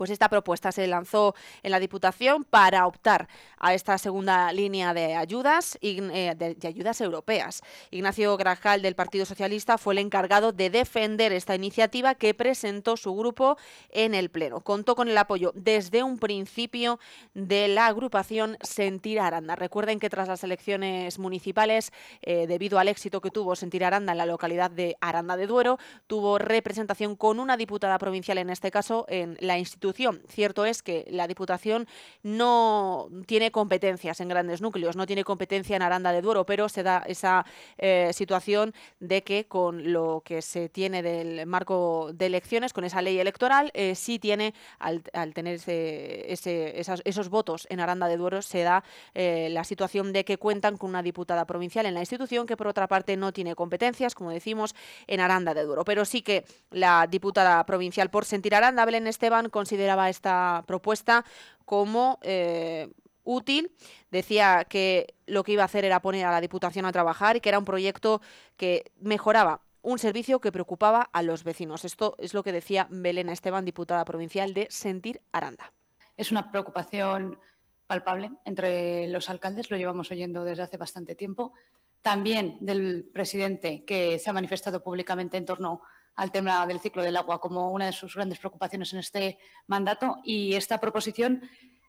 pues 0.00 0.08
esta 0.08 0.30
propuesta 0.30 0.72
se 0.72 0.86
lanzó 0.86 1.34
en 1.62 1.72
la 1.72 1.78
Diputación 1.78 2.44
para 2.44 2.86
optar 2.86 3.28
a 3.58 3.74
esta 3.74 3.98
segunda 3.98 4.50
línea 4.50 4.94
de 4.94 5.14
ayudas, 5.14 5.78
eh, 5.82 6.34
de, 6.38 6.66
ayudas 6.66 7.02
europeas. 7.02 7.60
Ignacio 7.90 8.34
Grajal 8.38 8.80
del 8.80 8.94
Partido 8.94 9.26
Socialista 9.26 9.76
fue 9.76 9.92
el 9.92 9.98
encargado 9.98 10.52
de 10.52 10.70
defender 10.70 11.34
esta 11.34 11.54
iniciativa 11.54 12.14
que 12.14 12.32
presentó 12.32 12.96
su 12.96 13.14
grupo 13.14 13.58
en 13.90 14.14
el 14.14 14.30
Pleno. 14.30 14.60
Contó 14.60 14.96
con 14.96 15.06
el 15.06 15.18
apoyo 15.18 15.52
desde 15.54 16.02
un 16.02 16.18
principio 16.18 16.98
de 17.34 17.68
la 17.68 17.86
agrupación 17.86 18.56
Sentir 18.62 19.20
Aranda. 19.20 19.54
Recuerden 19.54 20.00
que 20.00 20.08
tras 20.08 20.28
las 20.28 20.42
elecciones 20.44 21.18
municipales, 21.18 21.92
eh, 22.22 22.46
debido 22.46 22.78
al 22.78 22.88
éxito 22.88 23.20
que 23.20 23.30
tuvo 23.30 23.54
Sentir 23.54 23.84
Aranda 23.84 24.12
en 24.12 24.18
la 24.18 24.24
localidad 24.24 24.70
de 24.70 24.96
Aranda 25.02 25.36
de 25.36 25.46
Duero, 25.46 25.78
tuvo 26.06 26.38
representación 26.38 27.16
con 27.16 27.38
una 27.38 27.58
diputada 27.58 27.98
provincial, 27.98 28.38
en 28.38 28.48
este 28.48 28.70
caso 28.70 29.04
en 29.10 29.36
la 29.40 29.58
institución 29.58 29.89
Cierto 29.92 30.64
es 30.64 30.82
que 30.82 31.06
la 31.10 31.26
Diputación 31.26 31.86
no 32.22 33.08
tiene 33.26 33.50
competencias 33.50 34.20
en 34.20 34.28
grandes 34.28 34.60
núcleos, 34.60 34.96
no 34.96 35.06
tiene 35.06 35.24
competencia 35.24 35.76
en 35.76 35.82
Aranda 35.82 36.12
de 36.12 36.22
Duero, 36.22 36.44
pero 36.46 36.68
se 36.68 36.82
da 36.82 37.02
esa 37.06 37.44
eh, 37.78 38.10
situación 38.12 38.74
de 38.98 39.22
que 39.22 39.46
con 39.46 39.92
lo 39.92 40.22
que 40.24 40.42
se 40.42 40.68
tiene 40.68 41.02
del 41.02 41.46
marco 41.46 42.10
de 42.12 42.26
elecciones, 42.26 42.72
con 42.72 42.84
esa 42.84 43.02
ley 43.02 43.18
electoral, 43.18 43.70
eh, 43.74 43.94
sí 43.94 44.18
tiene, 44.18 44.54
al, 44.78 45.02
tener 45.34 45.60
esos 45.66 47.28
votos 47.28 47.66
en 47.70 47.80
Aranda 47.80 48.08
de 48.08 48.16
Duero, 48.16 48.42
se 48.42 48.62
da 48.62 48.84
eh, 49.14 49.48
la 49.50 49.64
situación 49.64 50.12
de 50.12 50.24
que 50.24 50.38
cuentan 50.38 50.76
con 50.76 50.90
una 50.90 51.02
diputada 51.02 51.44
provincial 51.46 51.86
en 51.86 51.94
la 51.94 52.00
institución 52.00 52.46
que, 52.46 52.56
por 52.56 52.66
otra 52.66 52.88
parte, 52.88 53.16
no 53.16 53.32
tiene 53.32 53.54
competencias, 53.54 54.14
como 54.14 54.30
decimos, 54.30 54.74
en 55.06 55.20
Aranda 55.20 55.54
de 55.54 55.64
Duero. 55.64 55.84
Pero 55.84 56.04
sí 56.04 56.22
que 56.22 56.44
la 56.70 57.06
diputada 57.08 57.64
provincial 57.64 58.10
por 58.10 58.24
Sentir 58.24 58.54
Aranda, 58.54 58.84
Belén 58.84 59.06
Esteban, 59.06 59.48
consideraba 59.80 60.10
esta 60.10 60.62
propuesta 60.66 61.24
como 61.64 62.18
eh, 62.22 62.88
útil. 63.24 63.72
Decía 64.10 64.66
que 64.68 65.14
lo 65.26 65.42
que 65.42 65.52
iba 65.52 65.62
a 65.62 65.64
hacer 65.66 65.86
era 65.86 66.02
poner 66.02 66.26
a 66.26 66.30
la 66.30 66.40
Diputación 66.40 66.84
a 66.84 66.92
trabajar 66.92 67.36
y 67.36 67.40
que 67.40 67.48
era 67.48 67.58
un 67.58 67.64
proyecto 67.64 68.20
que 68.58 68.92
mejoraba 69.00 69.62
un 69.82 69.98
servicio 69.98 70.40
que 70.40 70.52
preocupaba 70.52 71.08
a 71.10 71.22
los 71.22 71.44
vecinos. 71.44 71.86
Esto 71.86 72.14
es 72.18 72.34
lo 72.34 72.42
que 72.42 72.52
decía 72.52 72.88
Belén 72.90 73.30
Esteban, 73.30 73.64
diputada 73.64 74.04
provincial 74.04 74.52
de 74.52 74.66
Sentir 74.68 75.22
Aranda. 75.32 75.72
Es 76.14 76.30
una 76.30 76.50
preocupación 76.50 77.38
palpable 77.86 78.30
entre 78.44 79.08
los 79.08 79.30
alcaldes, 79.30 79.70
lo 79.70 79.78
llevamos 79.78 80.10
oyendo 80.10 80.44
desde 80.44 80.64
hace 80.64 80.76
bastante 80.76 81.14
tiempo. 81.14 81.54
También 82.02 82.58
del 82.60 83.08
presidente, 83.14 83.84
que 83.86 84.18
se 84.18 84.28
ha 84.28 84.34
manifestado 84.34 84.82
públicamente 84.82 85.38
en 85.38 85.46
torno 85.46 85.80
al 86.16 86.32
tema 86.32 86.66
del 86.66 86.80
ciclo 86.80 87.02
del 87.02 87.16
agua 87.16 87.40
como 87.40 87.70
una 87.70 87.86
de 87.86 87.92
sus 87.92 88.14
grandes 88.14 88.38
preocupaciones 88.38 88.92
en 88.92 88.98
este 88.98 89.38
mandato 89.66 90.16
y 90.22 90.54
esta 90.54 90.78
proposición 90.78 91.42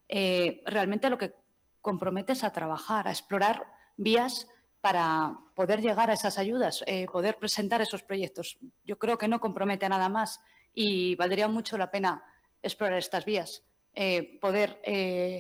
eh, 0.07 0.61
realmente 0.65 1.09
lo 1.09 1.17
que 1.17 1.33
compromete 1.79 2.33
es 2.33 2.43
a 2.43 2.51
trabajar, 2.51 3.07
a 3.07 3.11
explorar 3.11 3.65
vías 3.97 4.47
para 4.81 5.37
poder 5.55 5.81
llegar 5.81 6.09
a 6.09 6.13
esas 6.13 6.37
ayudas, 6.37 6.83
eh, 6.85 7.07
poder 7.11 7.37
presentar 7.37 7.81
esos 7.81 8.03
proyectos. 8.03 8.57
Yo 8.83 8.97
creo 8.97 9.17
que 9.17 9.27
no 9.27 9.39
compromete 9.39 9.87
nada 9.87 10.09
más 10.09 10.41
y 10.73 11.15
valdría 11.15 11.47
mucho 11.47 11.77
la 11.77 11.91
pena 11.91 12.23
explorar 12.61 12.97
estas 12.97 13.25
vías. 13.25 13.63
Eh, 13.93 14.39
poder 14.39 14.81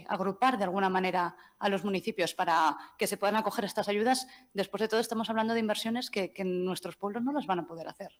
agrupar 0.09 0.57
de 0.57 0.65
alguna 0.65 0.89
manera 0.89 1.37
a 1.57 1.69
los 1.69 1.85
municipios 1.85 2.33
para 2.33 2.77
que 2.97 3.07
se 3.07 3.15
puedan 3.15 3.37
acoger 3.37 3.63
estas 3.63 3.87
ayudas. 3.87 4.27
Después 4.53 4.81
de 4.81 4.89
todo, 4.89 4.99
estamos 4.99 5.29
hablando 5.29 5.53
de 5.53 5.61
inversiones 5.61 6.09
que 6.09 6.33
nuestros 6.43 6.97
pueblos 6.97 7.23
no 7.23 7.31
las 7.31 7.47
van 7.47 7.59
a 7.59 7.67
poder 7.67 7.87
hacer 7.87 8.11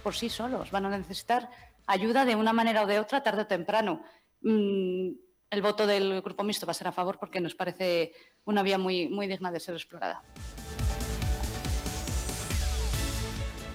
por 0.00 0.14
sí 0.14 0.28
solos, 0.28 0.70
van 0.70 0.86
a 0.86 0.96
necesitar 0.98 1.48
ayuda 1.86 2.24
de 2.24 2.36
una 2.36 2.52
manera 2.52 2.82
o 2.82 2.86
de 2.86 2.98
otra 2.98 3.22
tarde 3.22 3.42
o 3.42 3.46
temprano. 3.46 4.02
Mm, 4.42 5.10
el 5.50 5.62
voto 5.62 5.86
del 5.86 6.22
Grupo 6.22 6.44
Mixto 6.44 6.66
va 6.66 6.70
a 6.70 6.74
ser 6.74 6.88
a 6.88 6.92
favor 6.92 7.18
porque 7.18 7.40
nos 7.40 7.54
parece 7.54 8.12
una 8.44 8.62
vía 8.62 8.78
muy, 8.78 9.08
muy 9.08 9.26
digna 9.26 9.50
de 9.50 9.60
ser 9.60 9.74
explorada. 9.74 10.22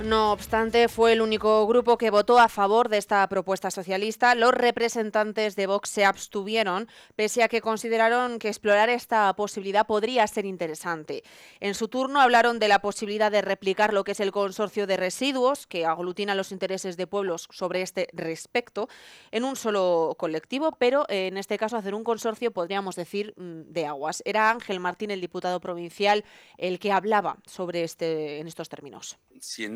No 0.03 0.33
obstante, 0.33 0.89
fue 0.89 1.13
el 1.13 1.21
único 1.21 1.65
grupo 1.67 1.97
que 1.97 2.09
votó 2.09 2.37
a 2.37 2.49
favor 2.49 2.89
de 2.89 2.97
esta 2.97 3.27
propuesta 3.29 3.71
socialista. 3.71 4.35
Los 4.35 4.53
representantes 4.53 5.55
de 5.55 5.67
Vox 5.67 5.89
se 5.89 6.03
abstuvieron, 6.03 6.89
pese 7.15 7.43
a 7.43 7.47
que 7.47 7.61
consideraron 7.61 8.37
que 8.37 8.49
explorar 8.49 8.89
esta 8.89 9.33
posibilidad 9.37 9.87
podría 9.87 10.27
ser 10.27 10.45
interesante. 10.45 11.23
En 11.61 11.75
su 11.75 11.87
turno 11.87 12.19
hablaron 12.19 12.59
de 12.59 12.67
la 12.67 12.79
posibilidad 12.79 13.31
de 13.31 13.41
replicar 13.41 13.93
lo 13.93 14.03
que 14.03 14.11
es 14.11 14.19
el 14.19 14.33
consorcio 14.33 14.85
de 14.85 14.97
residuos, 14.97 15.65
que 15.65 15.85
aglutina 15.85 16.35
los 16.35 16.51
intereses 16.51 16.97
de 16.97 17.07
pueblos 17.07 17.47
sobre 17.51 17.81
este 17.81 18.09
respecto, 18.11 18.89
en 19.31 19.45
un 19.45 19.55
solo 19.55 20.15
colectivo, 20.19 20.75
pero 20.77 21.05
en 21.07 21.37
este 21.37 21.57
caso 21.57 21.77
hacer 21.77 21.95
un 21.95 22.03
consorcio, 22.03 22.51
podríamos 22.51 22.97
decir, 22.97 23.33
mm, 23.37 23.71
de 23.71 23.85
aguas. 23.85 24.21
Era 24.25 24.51
Ángel 24.51 24.81
Martín, 24.81 25.09
el 25.09 25.21
diputado 25.21 25.61
provincial, 25.61 26.25
el 26.57 26.79
que 26.79 26.91
hablaba 26.91 27.37
sobre 27.45 27.83
este, 27.83 28.39
en 28.39 28.47
estos 28.47 28.67
términos 28.67 29.17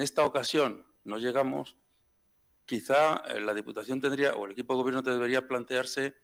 esta 0.09 0.25
ocasión 0.25 0.87
no 1.03 1.19
llegamos, 1.19 1.77
quizá 2.65 3.17
eh, 3.27 3.39
la 3.39 3.53
Diputación 3.53 4.01
tendría, 4.01 4.33
o 4.33 4.45
el 4.45 4.53
equipo 4.53 4.73
de 4.73 4.79
gobierno 4.81 5.01
debería 5.03 5.47
plantearse 5.47 6.15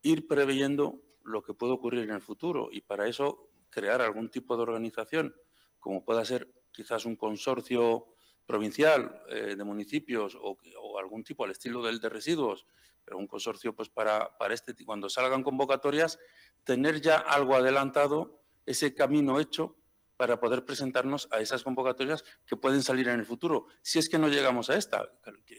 ir 0.00 0.26
preveyendo 0.26 1.02
lo 1.22 1.42
que 1.42 1.52
puede 1.52 1.74
ocurrir 1.74 2.04
en 2.04 2.12
el 2.12 2.22
futuro 2.22 2.70
y 2.72 2.80
para 2.80 3.06
eso 3.06 3.50
crear 3.68 4.00
algún 4.00 4.30
tipo 4.30 4.56
de 4.56 4.62
organización, 4.62 5.34
como 5.78 6.02
pueda 6.02 6.24
ser 6.24 6.50
quizás 6.72 7.04
un 7.04 7.16
consorcio 7.16 8.06
provincial 8.46 9.22
eh, 9.28 9.54
de 9.54 9.64
municipios 9.64 10.34
o, 10.40 10.56
algún 10.98 11.24
tipo 11.24 11.44
al 11.44 11.50
estilo 11.50 11.82
del 11.82 12.00
de 12.00 12.08
residuos, 12.08 12.66
pero 13.04 13.18
un 13.18 13.26
consorcio 13.26 13.74
pues 13.74 13.90
para, 13.90 14.38
para 14.38 14.54
este 14.54 14.74
cuando 14.86 15.10
salgan 15.10 15.42
convocatorias, 15.42 16.18
tener 16.62 17.02
ya 17.02 17.18
algo 17.18 17.54
adelantado, 17.54 18.40
ese 18.64 18.94
camino 18.94 19.40
hecho 19.40 19.76
para 20.16 20.38
poder 20.38 20.64
presentarnos 20.64 21.28
a 21.30 21.40
esas 21.40 21.62
convocatorias 21.62 22.24
que 22.46 22.56
pueden 22.56 22.82
salir 22.82 23.08
en 23.08 23.18
el 23.18 23.26
futuro. 23.26 23.66
Si 23.82 23.98
es 23.98 24.08
que 24.08 24.18
no 24.18 24.28
llegamos 24.28 24.70
a 24.70 24.76
esta, 24.76 25.08
que 25.44 25.56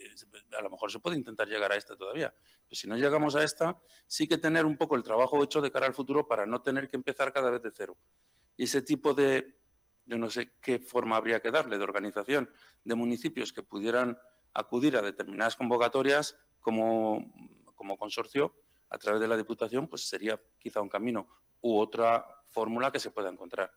a 0.56 0.62
lo 0.62 0.70
mejor 0.70 0.90
se 0.90 0.98
puede 0.98 1.16
intentar 1.16 1.48
llegar 1.48 1.72
a 1.72 1.76
esta 1.76 1.96
todavía, 1.96 2.34
pero 2.64 2.76
si 2.76 2.88
no 2.88 2.96
llegamos 2.96 3.36
a 3.36 3.44
esta, 3.44 3.78
sí 4.06 4.26
que 4.26 4.38
tener 4.38 4.64
un 4.64 4.76
poco 4.76 4.96
el 4.96 5.02
trabajo 5.02 5.42
hecho 5.42 5.60
de 5.60 5.70
cara 5.70 5.86
al 5.86 5.94
futuro 5.94 6.26
para 6.26 6.46
no 6.46 6.62
tener 6.62 6.88
que 6.88 6.96
empezar 6.96 7.32
cada 7.32 7.50
vez 7.50 7.62
de 7.62 7.70
cero. 7.70 7.96
Y 8.56 8.64
ese 8.64 8.82
tipo 8.82 9.12
de, 9.12 9.58
yo 10.06 10.16
no 10.16 10.30
sé 10.30 10.52
qué 10.60 10.78
forma 10.78 11.16
habría 11.16 11.40
que 11.40 11.50
darle 11.50 11.76
de 11.76 11.84
organización 11.84 12.50
de 12.84 12.94
municipios 12.94 13.52
que 13.52 13.62
pudieran 13.62 14.18
acudir 14.54 14.96
a 14.96 15.02
determinadas 15.02 15.56
convocatorias 15.56 16.36
como, 16.60 17.32
como 17.74 17.98
consorcio 17.98 18.54
a 18.88 18.98
través 18.98 19.20
de 19.20 19.28
la 19.28 19.36
Diputación, 19.36 19.88
pues 19.88 20.08
sería 20.08 20.40
quizá 20.58 20.80
un 20.80 20.88
camino 20.88 21.28
u 21.60 21.78
otra 21.78 22.24
fórmula 22.48 22.90
que 22.90 23.00
se 23.00 23.10
pueda 23.10 23.28
encontrar. 23.28 23.70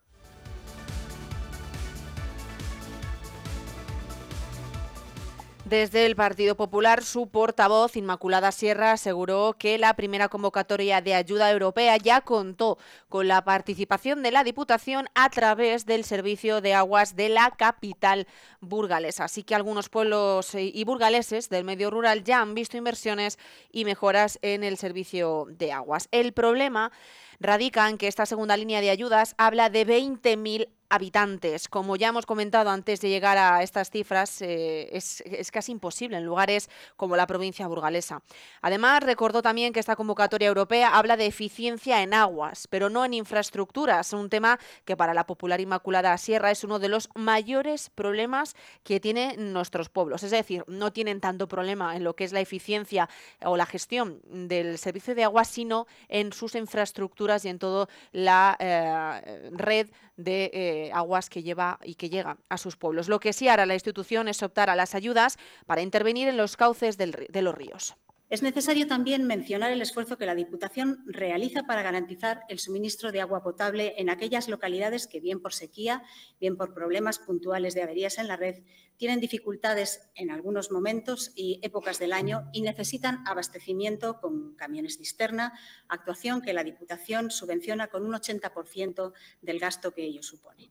Desde 5.70 6.08
el 6.08 6.16
Partido 6.16 6.58
Popular, 6.58 7.04
su 7.04 7.28
portavoz, 7.30 7.96
Inmaculada 7.96 8.52
Sierra, 8.52 8.94
aseguró 8.94 9.54
que 9.54 9.78
la 9.78 9.94
primera 9.94 10.28
convocatoria 10.28 11.00
de 11.00 11.14
ayuda 11.14 11.52
europea 11.52 11.96
ya 11.98 12.22
contó 12.22 12.80
con 13.08 13.28
la 13.28 13.44
participación 13.44 14.24
de 14.24 14.32
la 14.32 14.44
Diputación 14.44 15.10
a 15.14 15.30
través 15.30 15.86
del 15.86 16.06
servicio 16.06 16.62
de 16.62 16.74
aguas 16.74 17.16
de 17.16 17.30
la 17.30 17.52
capital 17.52 18.26
burgalesa. 18.62 19.26
Así 19.26 19.44
que 19.44 19.54
algunos 19.54 19.90
pueblos 19.90 20.56
y 20.56 20.84
burgaleses 20.86 21.50
del 21.50 21.66
medio 21.66 21.92
rural 21.92 22.24
ya 22.24 22.42
han 22.42 22.56
visto 22.56 22.76
inversiones 22.76 23.38
y 23.72 23.86
mejoras 23.86 24.40
en 24.42 24.64
el 24.64 24.76
servicio 24.76 25.46
de 25.52 25.72
aguas. 25.72 26.10
El 26.12 26.34
problema 26.34 26.92
radica 27.40 27.88
en 27.88 28.00
que 28.00 28.08
esta 28.08 28.26
segunda 28.26 28.58
línea 28.58 28.82
de 28.82 28.90
ayudas 28.90 29.36
habla 29.38 29.70
de 29.70 29.86
20.000 29.86 30.68
habitantes. 30.90 31.68
Como 31.68 31.96
ya 31.96 32.10
hemos 32.10 32.26
comentado 32.26 32.70
antes 32.70 33.02
de 33.02 33.10
llegar 33.10 33.38
a 33.38 33.64
estas 33.64 33.90
cifras, 33.90 34.42
eh, 34.42 34.90
es, 34.92 35.22
es, 35.22 35.52
casi 35.52 35.72
imposible 35.72 36.18
en 36.18 36.26
lugares 36.26 36.70
como 36.96 37.16
la 37.16 37.28
provincia 37.28 37.68
burgalesa. 37.68 38.22
Además, 38.62 39.04
recordó 39.04 39.42
también 39.42 39.72
que 39.72 39.80
esta 39.80 39.96
convocatoria 39.96 40.48
europea 40.48 40.98
habla 40.98 41.16
de 41.16 41.28
eficiencia 41.28 42.02
en 42.02 42.14
aguas, 42.14 42.68
pero 42.68 42.90
no 42.90 43.06
en 43.06 43.14
infraestructuras, 43.14 44.14
un 44.14 44.30
tema 44.30 44.60
que 44.86 44.98
para 44.98 45.14
la 45.14 45.26
popular 45.26 45.62
Inmaculada 45.62 46.18
Sierra 46.18 46.52
es 46.52 46.64
uno 46.64 46.80
de 46.80 46.90
los 46.90 47.10
mayores 47.16 47.90
problemas 47.90 48.56
que 48.84 49.00
tienen 49.00 49.54
nuestros 49.54 49.90
pueblos. 49.90 50.24
Es 50.24 50.32
decir, 50.32 50.64
no 50.68 50.92
tienen 50.92 51.22
tanto 51.22 51.48
problema 51.48 51.96
en 51.96 52.04
lo 52.04 52.16
que 52.16 52.24
es 52.24 52.34
la 52.34 52.40
eficiencia 52.40 53.10
o 53.44 53.58
la 53.58 53.66
gestión 53.66 54.22
del 54.26 54.78
servicio 54.78 55.16
de 55.16 55.24
agua, 55.24 55.46
sino 55.46 55.88
en 56.08 56.34
sus 56.34 56.56
infraestructuras 56.56 57.46
y 57.46 57.50
en 57.50 57.60
toda 57.60 57.88
la 58.12 58.56
eh, 58.60 59.50
red 59.52 59.90
de 60.20 60.52
eh, 60.54 60.92
aguas 60.94 61.30
que 61.30 61.42
lleva 61.42 61.80
y 61.84 61.96
que 61.96 62.10
llega 62.10 62.38
a 62.50 62.58
sus 62.58 62.76
pueblos. 62.76 63.08
Lo 63.08 63.20
que 63.20 63.34
sí 63.34 63.48
hará 63.48 63.66
la 63.66 63.74
institución 63.74 64.28
es 64.28 64.44
optar 64.44 64.70
a 64.70 64.76
las 64.76 64.94
ayudas 64.94 65.38
para 65.66 65.82
intervenir 65.82 66.28
en 66.28 66.38
los 66.38 66.58
cauces 66.58 66.98
del, 66.98 67.28
de 67.30 67.42
los 67.42 67.56
ríos. 67.56 67.96
Es 68.30 68.44
necesario 68.44 68.86
también 68.86 69.26
mencionar 69.26 69.72
el 69.72 69.82
esfuerzo 69.82 70.20
que 70.20 70.28
la 70.28 70.36
Diputación 70.36 71.04
realiza 71.08 71.64
para 71.64 71.82
garantizar 71.82 72.44
el 72.48 72.60
suministro 72.60 73.12
de 73.12 73.22
agua 73.22 73.42
potable 73.42 73.96
en 73.98 74.12
aquellas 74.12 74.48
localidades 74.48 75.08
que, 75.08 75.20
bien 75.20 75.42
por 75.42 75.52
sequía, 75.52 76.04
bien 76.40 76.56
por 76.56 76.76
problemas 76.76 77.18
puntuales 77.18 77.74
de 77.74 77.82
averías 77.82 78.20
en 78.20 78.28
la 78.28 78.38
red, 78.38 78.62
tienen 78.98 79.20
dificultades 79.20 80.12
en 80.14 80.30
algunos 80.30 80.70
momentos 80.70 81.32
y 81.36 81.60
épocas 81.64 81.98
del 81.98 82.14
año 82.14 82.48
y 82.54 82.62
necesitan 82.62 83.24
abastecimiento 83.26 84.20
con 84.22 84.54
camiones 84.54 84.98
cisterna, 84.98 85.58
actuación 85.88 86.44
que 86.44 86.54
la 86.54 86.64
Diputación 86.64 87.32
subvenciona 87.32 87.88
con 87.88 88.06
un 88.06 88.14
80% 88.14 89.12
del 89.42 89.58
gasto 89.58 89.92
que 89.92 90.04
ello 90.04 90.22
supone. 90.22 90.70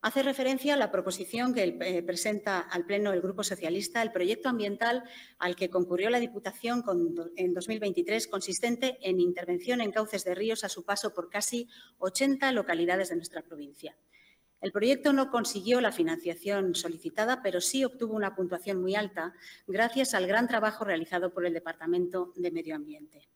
Hace 0.00 0.22
referencia 0.22 0.74
a 0.74 0.76
la 0.76 0.92
proposición 0.92 1.52
que 1.52 1.76
eh, 1.80 2.02
presenta 2.04 2.60
al 2.60 2.86
Pleno 2.86 3.12
el 3.12 3.20
Grupo 3.20 3.42
Socialista 3.42 4.00
el 4.00 4.12
proyecto 4.12 4.48
ambiental 4.48 5.02
al 5.40 5.56
que 5.56 5.70
concurrió 5.70 6.08
la 6.08 6.20
Diputación 6.20 6.84
en 7.34 7.52
2023, 7.52 8.28
consistente 8.28 8.98
en 9.02 9.18
intervención 9.18 9.80
en 9.80 9.90
cauces 9.90 10.24
de 10.24 10.36
ríos 10.36 10.62
a 10.62 10.68
su 10.68 10.84
paso 10.84 11.12
por 11.12 11.28
casi 11.28 11.68
80 11.98 12.52
localidades 12.52 13.08
de 13.08 13.16
nuestra 13.16 13.42
provincia. 13.42 13.96
El 14.60 14.70
proyecto 14.70 15.12
no 15.12 15.32
consiguió 15.32 15.80
la 15.80 15.90
financiación 15.90 16.76
solicitada, 16.76 17.42
pero 17.42 17.60
sí 17.60 17.84
obtuvo 17.84 18.14
una 18.14 18.36
puntuación 18.36 18.80
muy 18.80 18.94
alta 18.94 19.34
gracias 19.66 20.14
al 20.14 20.28
gran 20.28 20.46
trabajo 20.46 20.84
realizado 20.84 21.34
por 21.34 21.44
el 21.44 21.54
Departamento 21.54 22.32
de 22.36 22.52
Medio 22.52 22.76
Ambiente. 22.76 23.28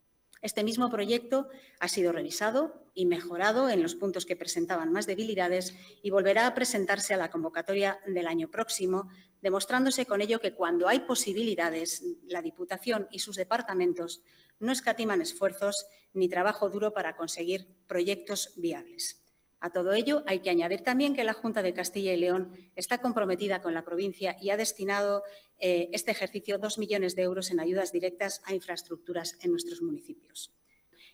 Este 0.42 0.64
mismo 0.64 0.90
proyecto 0.90 1.48
ha 1.78 1.86
sido 1.86 2.10
revisado 2.10 2.84
y 2.94 3.06
mejorado 3.06 3.70
en 3.70 3.80
los 3.80 3.94
puntos 3.94 4.26
que 4.26 4.34
presentaban 4.34 4.90
más 4.90 5.06
debilidades 5.06 5.74
y 6.02 6.10
volverá 6.10 6.48
a 6.48 6.54
presentarse 6.54 7.14
a 7.14 7.16
la 7.16 7.30
convocatoria 7.30 8.00
del 8.06 8.26
año 8.26 8.50
próximo, 8.50 9.08
demostrándose 9.40 10.04
con 10.04 10.20
ello 10.20 10.40
que 10.40 10.52
cuando 10.52 10.88
hay 10.88 11.00
posibilidades, 11.00 12.02
la 12.26 12.42
Diputación 12.42 13.06
y 13.12 13.20
sus 13.20 13.36
departamentos 13.36 14.22
no 14.58 14.72
escatiman 14.72 15.22
esfuerzos 15.22 15.86
ni 16.12 16.28
trabajo 16.28 16.68
duro 16.68 16.92
para 16.92 17.16
conseguir 17.16 17.68
proyectos 17.86 18.52
viables. 18.56 19.21
A 19.64 19.70
todo 19.70 19.92
ello 19.92 20.24
hay 20.26 20.40
que 20.40 20.50
añadir 20.50 20.82
también 20.82 21.14
que 21.14 21.22
la 21.22 21.34
Junta 21.34 21.62
de 21.62 21.72
Castilla 21.72 22.12
y 22.12 22.16
León 22.16 22.50
está 22.74 22.98
comprometida 22.98 23.62
con 23.62 23.74
la 23.74 23.84
provincia 23.84 24.36
y 24.40 24.50
ha 24.50 24.56
destinado 24.56 25.22
eh, 25.60 25.88
este 25.92 26.10
ejercicio 26.10 26.58
dos 26.58 26.78
millones 26.78 27.14
de 27.14 27.22
euros 27.22 27.52
en 27.52 27.60
ayudas 27.60 27.92
directas 27.92 28.42
a 28.44 28.54
infraestructuras 28.54 29.38
en 29.40 29.52
nuestros 29.52 29.80
municipios. 29.80 30.52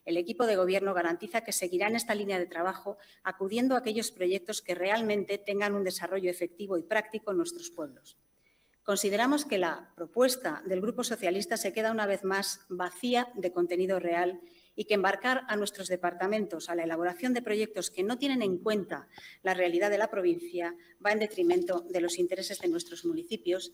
El 0.07 0.17
equipo 0.17 0.47
de 0.47 0.57
Gobierno 0.57 0.95
garantiza 0.95 1.43
que 1.43 1.53
seguirá 1.53 1.89
en 1.89 1.97
esta 1.97 2.15
línea 2.15 2.39
de 2.39 2.47
trabajo 2.47 2.97
acudiendo 3.23 3.75
a 3.75 3.81
aquellos 3.81 4.11
proyectos 4.13 4.63
que 4.63 4.75
realmente 4.75 5.37
tengan 5.37 5.75
un 5.75 5.85
desarrollo 5.85 6.31
efectivo 6.31 6.79
y 6.79 6.83
práctico 6.85 7.33
en 7.33 7.37
nuestros 7.37 7.69
pueblos. 7.69 8.17
Consideramos 8.83 9.45
que 9.45 9.59
la 9.59 9.93
propuesta 9.95 10.63
del 10.65 10.81
Grupo 10.81 11.05
Socialista 11.05 11.59
se 11.59 11.75
queda 11.75 11.93
una 11.93 12.07
vez 12.07 12.25
más 12.25 12.65
vacía 12.71 13.31
de 13.35 13.53
contenido 13.53 13.99
real 14.01 14.41
y 14.79 14.85
que 14.85 14.95
embarcar 14.95 15.43
a 15.49 15.57
nuestros 15.57 15.89
departamentos 15.89 16.69
a 16.69 16.77
la 16.77 16.85
elaboración 16.85 17.35
de 17.35 17.43
proyectos 17.43 17.91
que 17.91 18.05
no 18.05 18.17
tienen 18.17 18.43
en 18.43 18.59
cuenta 18.59 19.09
la 19.43 19.53
realidad 19.53 19.91
de 19.91 19.99
la 19.99 20.09
provincia 20.09 20.77
va 21.05 21.11
en 21.11 21.19
detrimento 21.19 21.85
de 21.91 22.01
los 22.01 22.17
intereses 22.17 22.61
de 22.61 22.69
nuestros 22.69 23.05
municipios 23.05 23.73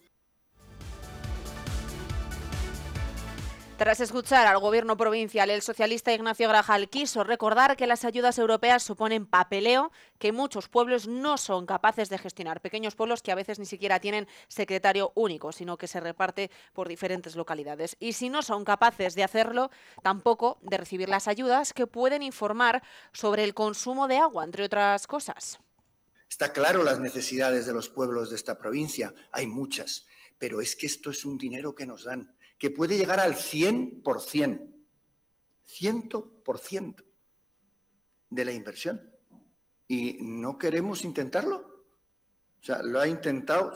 Tras 3.76 3.98
escuchar 3.98 4.46
al 4.46 4.60
gobierno 4.60 4.96
provincial, 4.96 5.50
el 5.50 5.60
socialista 5.60 6.12
Ignacio 6.12 6.48
Grajal 6.48 6.88
quiso 6.88 7.24
recordar 7.24 7.76
que 7.76 7.88
las 7.88 8.04
ayudas 8.04 8.38
europeas 8.38 8.84
suponen 8.84 9.26
papeleo 9.26 9.90
que 10.20 10.30
muchos 10.30 10.68
pueblos 10.68 11.08
no 11.08 11.36
son 11.38 11.66
capaces 11.66 12.08
de 12.08 12.18
gestionar. 12.18 12.60
Pequeños 12.60 12.94
pueblos 12.94 13.20
que 13.20 13.32
a 13.32 13.34
veces 13.34 13.58
ni 13.58 13.66
siquiera 13.66 13.98
tienen 13.98 14.28
secretario 14.46 15.10
único, 15.16 15.50
sino 15.50 15.76
que 15.76 15.88
se 15.88 15.98
reparte 15.98 16.52
por 16.72 16.86
diferentes 16.86 17.34
localidades. 17.34 17.96
Y 17.98 18.12
si 18.12 18.28
no 18.28 18.42
son 18.42 18.64
capaces 18.64 19.16
de 19.16 19.24
hacerlo, 19.24 19.72
tampoco 20.04 20.58
de 20.62 20.76
recibir 20.76 21.08
las 21.08 21.26
ayudas 21.26 21.72
que 21.72 21.88
pueden 21.88 22.22
informar 22.22 22.80
sobre 23.12 23.42
el 23.42 23.54
consumo 23.54 24.06
de 24.06 24.18
agua, 24.18 24.44
entre 24.44 24.66
otras 24.66 25.08
cosas. 25.08 25.58
Está 26.30 26.52
claro 26.52 26.84
las 26.84 27.00
necesidades 27.00 27.66
de 27.66 27.72
los 27.72 27.88
pueblos 27.88 28.30
de 28.30 28.36
esta 28.36 28.56
provincia. 28.56 29.12
Hay 29.32 29.48
muchas, 29.48 30.06
pero 30.38 30.60
es 30.60 30.76
que 30.76 30.86
esto 30.86 31.10
es 31.10 31.24
un 31.24 31.36
dinero 31.36 31.74
que 31.74 31.86
nos 31.86 32.04
dan 32.04 32.36
que 32.64 32.70
puede 32.70 32.96
llegar 32.96 33.20
al 33.20 33.34
100%, 33.34 34.74
100% 35.68 37.04
de 38.30 38.44
la 38.46 38.52
inversión. 38.52 39.14
Y 39.86 40.16
no 40.22 40.56
queremos 40.56 41.04
intentarlo. 41.04 41.56
O 41.58 42.64
sea, 42.64 42.82
lo 42.82 43.00
ha 43.00 43.06
intentado, 43.06 43.74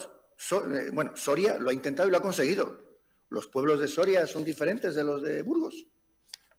eh, 0.73 0.89
bueno, 0.91 1.15
Soria 1.17 1.59
lo 1.59 1.69
ha 1.69 1.75
intentado 1.75 2.09
y 2.09 2.13
lo 2.13 2.17
ha 2.17 2.23
conseguido. 2.23 3.03
Los 3.29 3.49
pueblos 3.49 3.79
de 3.79 3.89
Soria 3.89 4.27
son 4.27 4.43
diferentes 4.43 4.95
de 4.95 5.05
los 5.05 5.21
de 5.21 5.43
Burgos. 5.43 5.87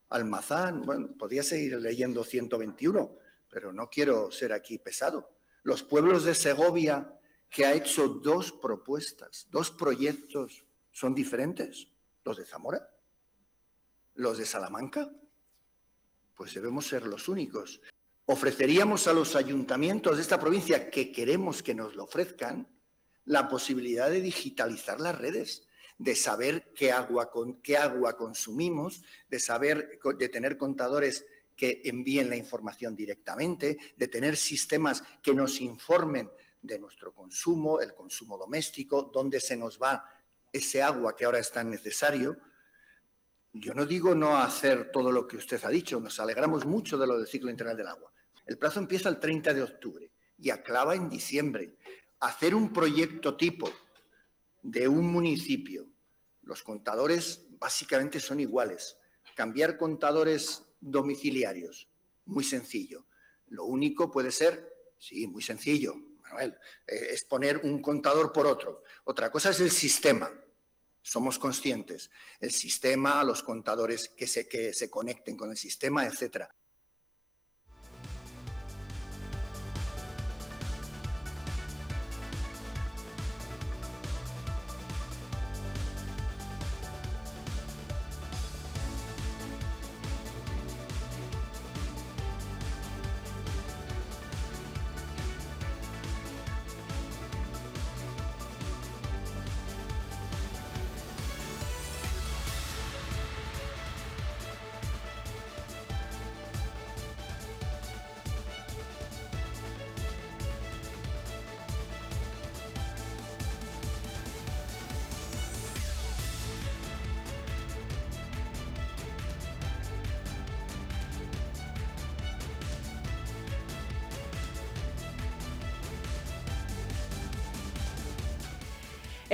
Almazán, 0.09 0.84
bueno, 0.84 1.09
podría 1.17 1.41
seguir 1.41 1.82
leyendo 1.82 2.23
121, 2.23 3.17
pero 3.49 3.73
no 3.73 3.89
quiero 3.89 4.30
ser 4.30 4.53
aquí 4.53 4.77
pesado. 4.77 5.32
Los 5.63 5.82
pueblos 5.82 6.25
de 6.25 6.36
Segovia, 6.36 7.11
que 7.49 7.65
ha 7.65 7.73
hecho 7.73 8.07
dos 8.07 8.51
propuestas, 8.51 9.47
dos 9.49 9.71
proyectos, 9.71 10.63
son 10.91 11.15
diferentes. 11.15 11.88
¿Los 12.24 12.38
de 12.38 12.45
Zamora? 12.45 12.89
¿Los 14.15 14.38
de 14.38 14.45
Salamanca? 14.45 15.09
Pues 16.36 16.53
debemos 16.53 16.88
ser 16.88 17.05
los 17.05 17.28
únicos. 17.28 17.82
Ofreceríamos 18.26 19.07
a 19.07 19.13
los 19.13 19.36
ayuntamientos 19.36 20.15
de 20.15 20.22
esta 20.22 20.39
provincia 20.39 20.89
que 20.89 21.11
queremos 21.11 21.63
que 21.63 21.74
nos 21.74 21.95
lo 21.95 22.03
ofrezcan 22.03 22.67
la 23.26 23.47
posibilidad 23.47 24.09
de 24.09 24.22
digitalizar 24.22 24.99
las 24.99 25.17
redes, 25.17 25.67
de 25.97 26.15
saber 26.15 26.72
qué 26.74 26.91
agua, 26.91 27.32
qué 27.61 27.78
agua 27.78 28.15
consumimos, 28.15 29.03
de 29.28 29.39
saber, 29.39 29.99
de 30.17 30.30
tener 30.30 30.57
contadores 30.57 31.26
que 31.55 31.82
envíen 31.86 32.30
la 32.30 32.38
información 32.38 32.95
directamente, 32.95 33.78
de 33.97 34.07
tener 34.07 34.38
sistemas 34.38 35.03
que 35.22 35.34
nos 35.34 35.59
informen 35.59 36.32
de 36.61 36.80
nuestro 36.80 37.13
consumo, 37.13 37.82
el 37.82 37.93
consumo 37.93 38.38
doméstico, 38.38 39.09
dónde 39.13 39.39
se 39.39 39.57
nos 39.57 39.80
va 39.80 40.03
ese 40.51 40.81
agua 40.81 41.15
que 41.15 41.25
ahora 41.25 41.39
es 41.39 41.51
tan 41.51 41.69
necesario. 41.69 42.37
Yo 43.53 43.73
no 43.73 43.85
digo 43.85 44.13
no 44.15 44.37
hacer 44.37 44.91
todo 44.91 45.11
lo 45.11 45.27
que 45.27 45.37
usted 45.37 45.63
ha 45.63 45.69
dicho, 45.69 45.99
nos 45.99 46.19
alegramos 46.19 46.65
mucho 46.65 46.97
de 46.97 47.07
lo 47.07 47.17
del 47.17 47.27
ciclo 47.27 47.49
integral 47.49 47.77
del 47.77 47.87
agua. 47.87 48.11
El 48.45 48.57
plazo 48.57 48.79
empieza 48.79 49.09
el 49.09 49.19
30 49.19 49.53
de 49.53 49.63
octubre 49.63 50.11
y 50.37 50.49
aclava 50.49 50.95
en 50.95 51.09
diciembre. 51.09 51.77
Hacer 52.19 52.55
un 52.55 52.73
proyecto 52.73 53.37
tipo 53.37 53.71
de 54.61 54.87
un 54.87 55.11
municipio, 55.11 55.87
los 56.41 56.63
contadores 56.63 57.45
básicamente 57.59 58.19
son 58.19 58.39
iguales. 58.39 58.97
Cambiar 59.35 59.77
contadores 59.77 60.63
domiciliarios, 60.79 61.89
muy 62.25 62.43
sencillo. 62.43 63.05
Lo 63.47 63.65
único 63.65 64.11
puede 64.11 64.31
ser, 64.31 64.73
sí, 64.97 65.27
muy 65.27 65.41
sencillo, 65.41 65.95
Eh, 66.39 66.53
es 66.86 67.23
poner 67.25 67.57
un 67.57 67.82
contador 67.82 68.32
por 68.32 68.47
otro. 68.47 68.84
Otra 69.05 69.32
cosa 69.32 69.49
es 69.49 69.59
el 69.59 69.71
sistema. 69.71 70.32
Somos 71.01 71.39
conscientes. 71.39 72.09
El 72.39 72.51
sistema, 72.51 73.23
los 73.23 73.43
contadores 73.43 74.09
que 74.09 74.27
se, 74.27 74.47
que 74.47 74.73
se 74.73 74.89
conecten 74.89 75.38
con 75.38 75.51
el 75.51 75.57
sistema, 75.57 76.05
etcétera. 76.05 76.53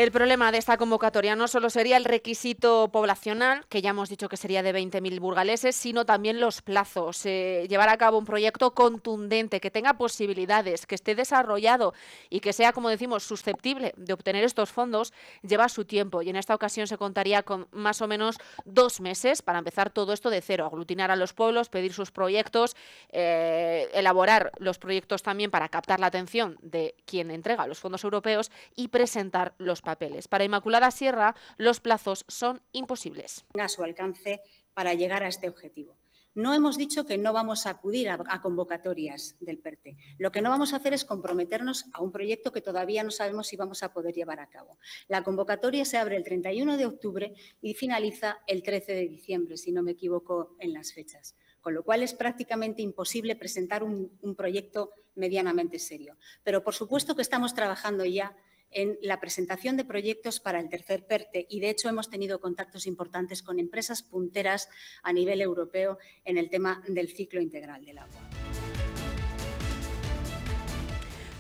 El 0.06 0.12
problema 0.12 0.52
de 0.52 0.60
esta 0.60 0.78
convocatoria 0.78 1.36
no 1.36 1.48
solo 1.48 1.72
sería 1.72 1.98
el 1.98 2.06
requisito 2.06 2.90
poblacional, 2.90 3.66
que 3.70 3.82
ya 3.82 3.90
hemos 3.90 4.08
dicho 4.08 4.30
que 4.30 4.38
sería 4.38 4.62
de 4.62 4.72
20.000 4.72 5.20
burgaleses, 5.20 5.76
sino 5.76 6.06
también 6.06 6.40
los 6.40 6.62
plazos. 6.62 7.26
Eh, 7.26 7.66
llevar 7.68 7.90
a 7.90 7.98
cabo 7.98 8.20
un 8.20 8.26
proyecto 8.26 8.76
contundente, 8.76 9.60
que 9.60 9.72
tenga 9.72 9.96
posibilidades, 9.96 10.86
que 10.86 10.94
esté 10.94 11.16
desarrollado 11.16 11.96
y 12.30 12.40
que 12.42 12.54
sea, 12.54 12.72
como 12.72 12.90
decimos, 12.90 13.24
susceptible 13.24 13.96
de 13.98 14.14
obtener 14.14 14.44
estos 14.44 14.70
fondos, 14.70 15.12
lleva 15.42 15.70
su 15.70 15.86
tiempo. 15.86 16.22
Y 16.22 16.30
en 16.30 16.36
esta 16.36 16.54
ocasión 16.54 16.86
se 16.86 17.00
contaría 17.00 17.42
con 17.42 17.68
más 17.72 18.00
o 18.04 18.08
menos 18.08 18.38
dos 18.64 19.02
meses 19.02 19.42
para 19.42 19.58
empezar 19.58 19.90
todo 19.90 20.14
esto 20.14 20.30
de 20.30 20.42
cero, 20.42 20.68
aglutinar 20.68 21.10
a 21.10 21.16
los 21.16 21.34
pueblos, 21.34 21.70
pedir 21.70 21.94
sus 21.94 22.12
proyectos, 22.12 22.76
eh, 23.10 23.90
elaborar 23.92 24.52
los 24.60 24.78
proyectos 24.78 25.24
también 25.24 25.50
para 25.50 25.68
captar 25.70 26.00
la 26.00 26.06
atención 26.06 26.60
de 26.62 26.94
quien 27.08 27.32
entrega 27.32 27.66
los 27.66 27.80
fondos 27.80 28.04
europeos 28.04 28.52
y 28.76 28.90
presentar 28.90 29.56
los 29.58 29.82
papeles. 29.82 29.95
Para 30.30 30.44
Inmaculada 30.44 30.92
Sierra, 30.92 31.36
los 31.58 31.80
plazos 31.80 32.26
son 32.28 32.62
imposibles. 32.72 33.46
A 33.60 33.68
su 33.68 33.84
alcance 33.84 34.42
para 34.74 34.94
llegar 34.94 35.24
a 35.24 35.28
este 35.28 35.50
objetivo. 35.50 35.98
No 36.36 36.54
hemos 36.54 36.78
dicho 36.78 37.06
que 37.06 37.18
no 37.18 37.32
vamos 37.32 37.66
a 37.66 37.70
acudir 37.70 38.10
a, 38.10 38.42
convocatorias 38.42 39.38
del 39.40 39.58
PERTE. 39.58 39.96
Lo 40.18 40.34
que 40.34 40.42
no 40.42 40.50
vamos 40.50 40.74
a 40.74 40.76
hacer 40.76 40.94
es 40.94 41.06
comprometernos 41.06 41.86
a 41.94 42.02
un 42.02 42.12
proyecto 42.12 42.52
que 42.52 42.60
todavía 42.60 43.04
no 43.04 43.12
sabemos 43.12 43.48
si 43.48 43.56
vamos 43.56 43.84
a 43.84 43.94
poder 43.94 44.14
llevar 44.14 44.42
a 44.42 44.50
cabo. 44.50 44.78
La 45.08 45.24
convocatoria 45.24 45.86
se 45.86 45.98
abre 45.98 46.18
el 46.18 46.26
31 46.26 46.76
de 46.76 46.86
octubre 46.86 47.34
y 47.62 47.74
finaliza 47.74 48.40
el 48.48 48.64
13 48.64 48.92
de 48.92 49.08
diciembre, 49.08 49.56
si 49.56 49.72
no 49.72 49.82
me 49.82 49.92
equivoco 49.92 50.58
en 50.60 50.74
las 50.74 50.92
fechas. 50.92 51.38
Con 51.62 51.74
lo 51.74 51.84
cual 51.84 52.04
es 52.04 52.14
prácticamente 52.14 52.82
imposible 52.82 53.38
presentar 53.38 53.82
un 53.82 54.36
proyecto 54.36 54.92
medianamente 55.16 55.80
serio. 55.80 56.18
Pero 56.44 56.64
por 56.64 56.74
supuesto 56.74 57.16
que 57.16 57.22
estamos 57.22 57.54
trabajando 57.54 58.04
ya 58.04 58.36
en 58.72 58.98
la 59.02 59.20
presentación 59.20 59.78
de 59.78 59.86
proyectos 59.86 60.40
para 60.40 60.60
el 60.60 60.70
tercer 60.70 61.06
PERTE 61.06 61.46
y, 61.50 61.60
de 61.60 61.70
hecho, 61.70 61.90
hemos 61.90 62.10
tenido 62.10 62.40
contactos 62.40 62.88
importantes 62.88 63.42
con 63.42 63.60
empresas 63.60 64.04
punteras 64.04 64.70
a 65.04 65.14
nivel 65.14 65.42
europeo 65.42 65.98
en 66.24 66.38
el 66.38 66.50
tema 66.50 66.84
del 66.88 67.10
ciclo 67.10 67.42
integral 67.42 67.86
del 67.86 68.00
agua. 68.00 68.22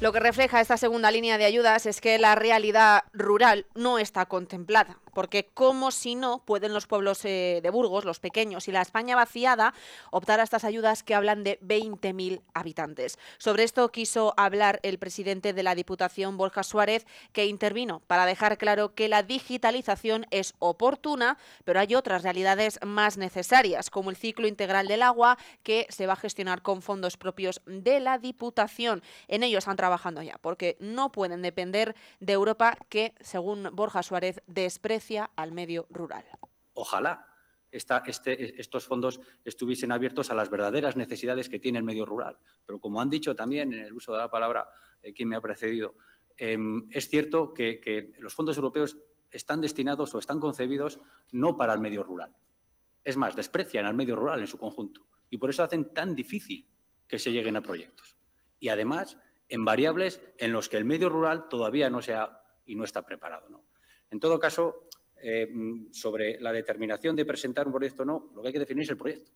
Lo 0.01 0.11
que 0.11 0.19
refleja 0.19 0.59
esta 0.59 0.78
segunda 0.78 1.09
línea 1.09 1.38
de 1.38 1.45
ayudas 1.45 1.86
es 1.86 2.01
que 2.01 2.19
la 2.19 2.36
realidad 2.36 3.03
rural 3.13 3.65
no 3.76 3.97
está 3.97 4.26
contemplada 4.26 4.99
porque 5.16 5.47
como 5.53 5.91
si 5.91 6.13
no 6.13 6.43
pueden 6.43 6.74
los 6.74 6.88
pueblos 6.88 7.24
eh, 7.24 7.61
de 7.63 7.70
Burgos, 7.70 8.03
los 8.03 8.20
pequeños 8.20 8.68
y 8.68 8.74
la 8.74 8.82
España 8.82 9.16
vaciada 9.16 9.74
optar 10.11 10.41
a 10.41 10.43
estas 10.43 10.66
ayudas 10.66 11.03
que 11.03 11.16
hablan 11.16 11.45
de 11.45 11.57
20.000 11.61 12.41
habitantes. 12.53 13.18
Sobre 13.38 13.63
esto 13.63 13.89
quiso 13.93 14.34
hablar 14.36 14.82
el 14.84 14.99
presidente 14.99 15.53
de 15.53 15.63
la 15.63 15.74
Diputación, 15.74 16.36
Borja 16.36 16.63
Suárez, 16.63 17.07
que 17.32 17.45
intervino 17.45 18.01
para 18.07 18.26
dejar 18.26 18.57
claro 18.57 18.93
que 18.93 19.07
la 19.07 19.24
digitalización 19.24 20.28
es 20.32 20.53
oportuna, 20.59 21.38
pero 21.63 21.80
hay 21.80 21.95
otras 21.95 22.24
realidades 22.24 22.78
más 22.86 23.18
necesarias, 23.18 23.89
como 23.89 24.09
el 24.09 24.18
ciclo 24.18 24.47
integral 24.47 24.88
del 24.88 25.01
agua, 25.01 25.38
que 25.63 25.88
se 25.89 26.07
va 26.07 26.13
a 26.13 26.18
gestionar 26.18 26.61
con 26.61 26.82
fondos 26.82 27.16
propios 27.16 27.61
de 27.66 28.01
la 28.01 28.18
Diputación. 28.18 29.01
En 29.30 29.43
ello 29.43 29.59
están 29.59 29.78
trabajando 29.78 30.22
ya, 30.22 30.38
porque 30.41 30.76
no 30.82 31.13
pueden 31.13 31.41
depender 31.41 31.95
de 32.20 32.34
Europa, 32.34 32.78
que, 32.89 33.13
según 33.22 33.70
Borja 33.72 34.03
Suárez, 34.03 34.41
desprecia 34.47 35.05
al 35.36 35.51
medio 35.51 35.88
rural. 35.89 36.26
Ojalá 36.74 37.28
esta, 37.72 38.03
este, 38.06 38.60
estos 38.60 38.86
fondos 38.86 39.20
estuviesen 39.43 39.91
abiertos 39.91 40.32
a 40.32 40.36
las 40.36 40.49
verdaderas 40.49 40.95
necesidades 40.95 41.49
que 41.49 41.60
tiene 41.60 41.78
el 41.78 41.84
medio 41.84 42.06
rural. 42.06 42.38
Pero 42.66 42.80
como 42.80 43.01
han 43.01 43.10
dicho 43.10 43.36
también 43.36 43.74
en 43.74 43.80
el 43.86 43.93
uso 43.93 44.14
de 44.14 44.20
la 44.20 44.30
palabra 44.30 44.70
eh, 45.01 45.14
quien 45.14 45.30
me 45.30 45.36
ha 45.36 45.41
precedido, 45.41 45.95
eh, 46.38 46.58
es 46.91 47.10
cierto 47.10 47.53
que, 47.53 47.80
que 47.80 48.14
los 48.20 48.34
fondos 48.34 48.58
europeos 48.58 48.97
están 49.30 49.62
destinados 49.62 50.14
o 50.16 50.20
están 50.20 50.39
concebidos 50.39 50.99
no 51.32 51.58
para 51.58 51.74
el 51.74 51.80
medio 51.80 52.03
rural. 52.03 52.36
Es 53.03 53.18
más, 53.18 53.36
desprecian 53.36 53.86
al 53.86 53.93
medio 53.93 54.16
rural 54.16 54.39
en 54.39 54.47
su 54.47 54.58
conjunto 54.58 55.06
y 55.30 55.38
por 55.38 55.49
eso 55.49 55.64
hacen 55.64 55.93
tan 55.93 56.16
difícil 56.16 56.68
que 57.08 57.20
se 57.20 57.32
lleguen 57.32 57.58
a 57.58 57.62
proyectos. 57.62 58.16
Y 58.60 58.70
además, 58.70 59.18
en 59.49 59.66
variables 59.66 60.22
en 60.38 60.53
los 60.53 60.70
que 60.70 60.78
el 60.78 60.86
medio 60.86 61.10
rural 61.10 61.49
todavía 61.49 61.89
no 61.89 62.01
se 62.01 62.14
ha 62.14 62.41
y 62.66 62.76
no 62.76 62.84
está 62.84 63.06
preparado. 63.06 63.49
¿no? 63.49 63.66
En 64.10 64.20
todo 64.20 64.39
caso, 64.39 64.85
eh, 65.28 65.49
sobre 65.89 66.39
la 66.39 66.51
determinación 66.51 67.15
de 67.15 67.26
presentar 67.26 67.65
un 67.65 67.73
proyecto 67.73 68.03
o 68.03 68.05
no, 68.05 68.32
lo 68.36 68.43
que 68.43 68.49
hay 68.49 68.53
que 68.53 68.59
definir 68.59 68.84
es 68.84 68.91
el 68.91 68.97
proyecto. 68.97 69.32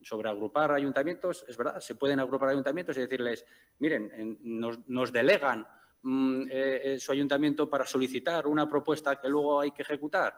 Sobre 0.00 0.30
agrupar 0.30 0.72
ayuntamientos, 0.72 1.44
es 1.46 1.58
verdad, 1.58 1.78
se 1.80 1.94
pueden 1.94 2.20
agrupar 2.20 2.48
ayuntamientos 2.48 2.96
y 2.96 3.00
decirles, 3.00 3.44
miren, 3.80 4.10
en, 4.14 4.38
nos, 4.86 5.12
delegan 5.12 5.66
mmm, 6.00 6.44
eh, 6.48 6.96
su 6.98 7.12
ayuntamiento 7.12 7.68
para 7.68 7.84
solicitar 7.84 8.46
una 8.46 8.66
propuesta 8.66 9.20
que 9.20 9.28
luego 9.28 9.60
hay 9.60 9.72
que 9.72 9.82
ejecutar. 9.82 10.34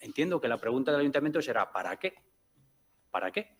Entiendo 0.00 0.38
que 0.38 0.48
la 0.48 0.58
pregunta 0.58 0.92
del 0.92 1.00
ayuntamiento 1.00 1.40
será, 1.40 1.72
¿para 1.72 1.96
qué? 1.96 2.12
¿Para 3.10 3.30
qué? 3.30 3.56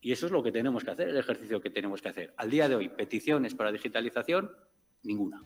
Y 0.00 0.10
eso 0.10 0.26
es 0.26 0.32
lo 0.32 0.42
que 0.42 0.50
tenemos 0.50 0.82
que 0.82 0.90
hacer, 0.90 1.10
el 1.10 1.18
ejercicio 1.18 1.60
que 1.60 1.70
tenemos 1.70 2.02
que 2.02 2.08
hacer. 2.08 2.34
Al 2.36 2.50
día 2.50 2.68
de 2.68 2.74
hoy, 2.74 2.88
peticiones 2.88 3.54
para 3.54 3.70
digitalización, 3.70 4.50
ninguna. 5.04 5.40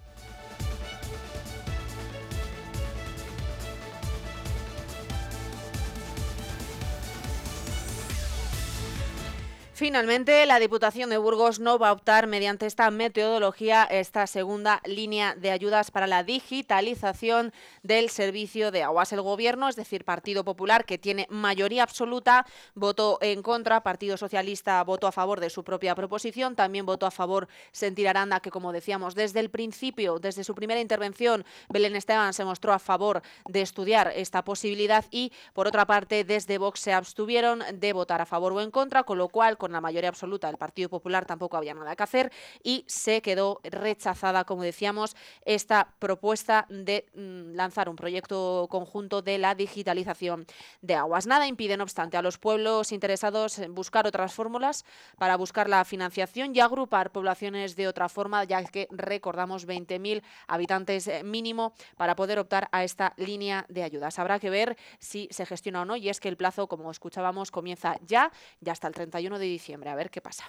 Finalmente, 9.80 10.44
la 10.44 10.58
Diputación 10.58 11.08
de 11.08 11.16
Burgos 11.16 11.58
no 11.58 11.78
va 11.78 11.88
a 11.88 11.92
optar 11.92 12.26
mediante 12.26 12.66
esta 12.66 12.90
metodología, 12.90 13.84
esta 13.84 14.26
segunda 14.26 14.82
línea 14.84 15.34
de 15.34 15.50
ayudas 15.50 15.90
para 15.90 16.06
la 16.06 16.22
digitalización 16.22 17.54
del 17.82 18.10
servicio 18.10 18.72
de 18.72 18.82
aguas. 18.82 19.10
El 19.14 19.22
Gobierno, 19.22 19.70
es 19.70 19.76
decir, 19.76 20.04
Partido 20.04 20.44
Popular, 20.44 20.84
que 20.84 20.98
tiene 20.98 21.26
mayoría 21.30 21.82
absoluta, 21.82 22.44
votó 22.74 23.16
en 23.22 23.40
contra, 23.40 23.82
Partido 23.82 24.18
Socialista 24.18 24.84
votó 24.84 25.06
a 25.06 25.12
favor 25.12 25.40
de 25.40 25.48
su 25.48 25.64
propia 25.64 25.94
proposición, 25.94 26.56
también 26.56 26.84
votó 26.84 27.06
a 27.06 27.10
favor 27.10 27.48
Sentir 27.72 28.06
Aranda, 28.06 28.40
que 28.40 28.50
como 28.50 28.72
decíamos, 28.72 29.14
desde 29.14 29.40
el 29.40 29.48
principio, 29.48 30.18
desde 30.18 30.44
su 30.44 30.54
primera 30.54 30.82
intervención, 30.82 31.46
Belén 31.70 31.96
Esteban 31.96 32.34
se 32.34 32.44
mostró 32.44 32.74
a 32.74 32.80
favor 32.80 33.22
de 33.48 33.62
estudiar 33.62 34.12
esta 34.14 34.44
posibilidad 34.44 35.06
y, 35.10 35.32
por 35.54 35.66
otra 35.66 35.86
parte, 35.86 36.22
desde 36.24 36.58
Vox 36.58 36.80
se 36.80 36.92
abstuvieron 36.92 37.62
de 37.72 37.94
votar 37.94 38.20
a 38.20 38.26
favor 38.26 38.52
o 38.52 38.60
en 38.60 38.70
contra, 38.70 39.04
con 39.04 39.16
lo 39.16 39.30
cual, 39.30 39.56
con 39.56 39.69
la 39.72 39.80
mayoría 39.80 40.08
absoluta 40.08 40.46
del 40.46 40.56
Partido 40.56 40.88
Popular 40.88 41.26
tampoco 41.26 41.56
había 41.56 41.74
nada 41.74 41.96
que 41.96 42.02
hacer 42.02 42.32
y 42.62 42.84
se 42.86 43.22
quedó 43.22 43.60
rechazada, 43.64 44.44
como 44.44 44.62
decíamos, 44.62 45.16
esta 45.44 45.94
propuesta 45.98 46.66
de 46.68 47.06
mm, 47.14 47.54
lanzar 47.54 47.88
un 47.88 47.96
proyecto 47.96 48.66
conjunto 48.70 49.22
de 49.22 49.38
la 49.38 49.54
digitalización 49.54 50.46
de 50.82 50.94
aguas. 50.94 51.26
Nada 51.26 51.46
impide, 51.46 51.76
no 51.76 51.84
obstante, 51.84 52.16
a 52.16 52.22
los 52.22 52.38
pueblos 52.38 52.92
interesados 52.92 53.58
en 53.58 53.74
buscar 53.74 54.06
otras 54.06 54.34
fórmulas 54.34 54.84
para 55.18 55.36
buscar 55.36 55.68
la 55.68 55.84
financiación 55.84 56.54
y 56.54 56.60
agrupar 56.60 57.12
poblaciones 57.12 57.76
de 57.76 57.88
otra 57.88 58.08
forma, 58.08 58.44
ya 58.44 58.62
que 58.64 58.88
recordamos 58.90 59.66
20.000 59.66 60.22
habitantes 60.46 61.08
eh, 61.08 61.22
mínimo 61.22 61.72
para 61.96 62.16
poder 62.16 62.38
optar 62.38 62.68
a 62.72 62.84
esta 62.84 63.14
línea 63.16 63.66
de 63.68 63.82
ayudas. 63.82 64.18
Habrá 64.18 64.38
que 64.38 64.50
ver 64.50 64.76
si 64.98 65.28
se 65.30 65.46
gestiona 65.46 65.82
o 65.82 65.84
no 65.84 65.96
y 65.96 66.08
es 66.08 66.20
que 66.20 66.28
el 66.28 66.36
plazo, 66.36 66.66
como 66.66 66.90
escuchábamos, 66.90 67.50
comienza 67.50 67.96
ya, 68.06 68.32
ya 68.60 68.72
hasta 68.72 68.88
el 68.88 68.94
31 68.94 69.38
de 69.38 69.44
diciembre 69.44 69.59
diciembre. 69.60 69.90
A 69.90 69.94
ver 69.94 70.10
qué 70.10 70.20
pasa. 70.20 70.44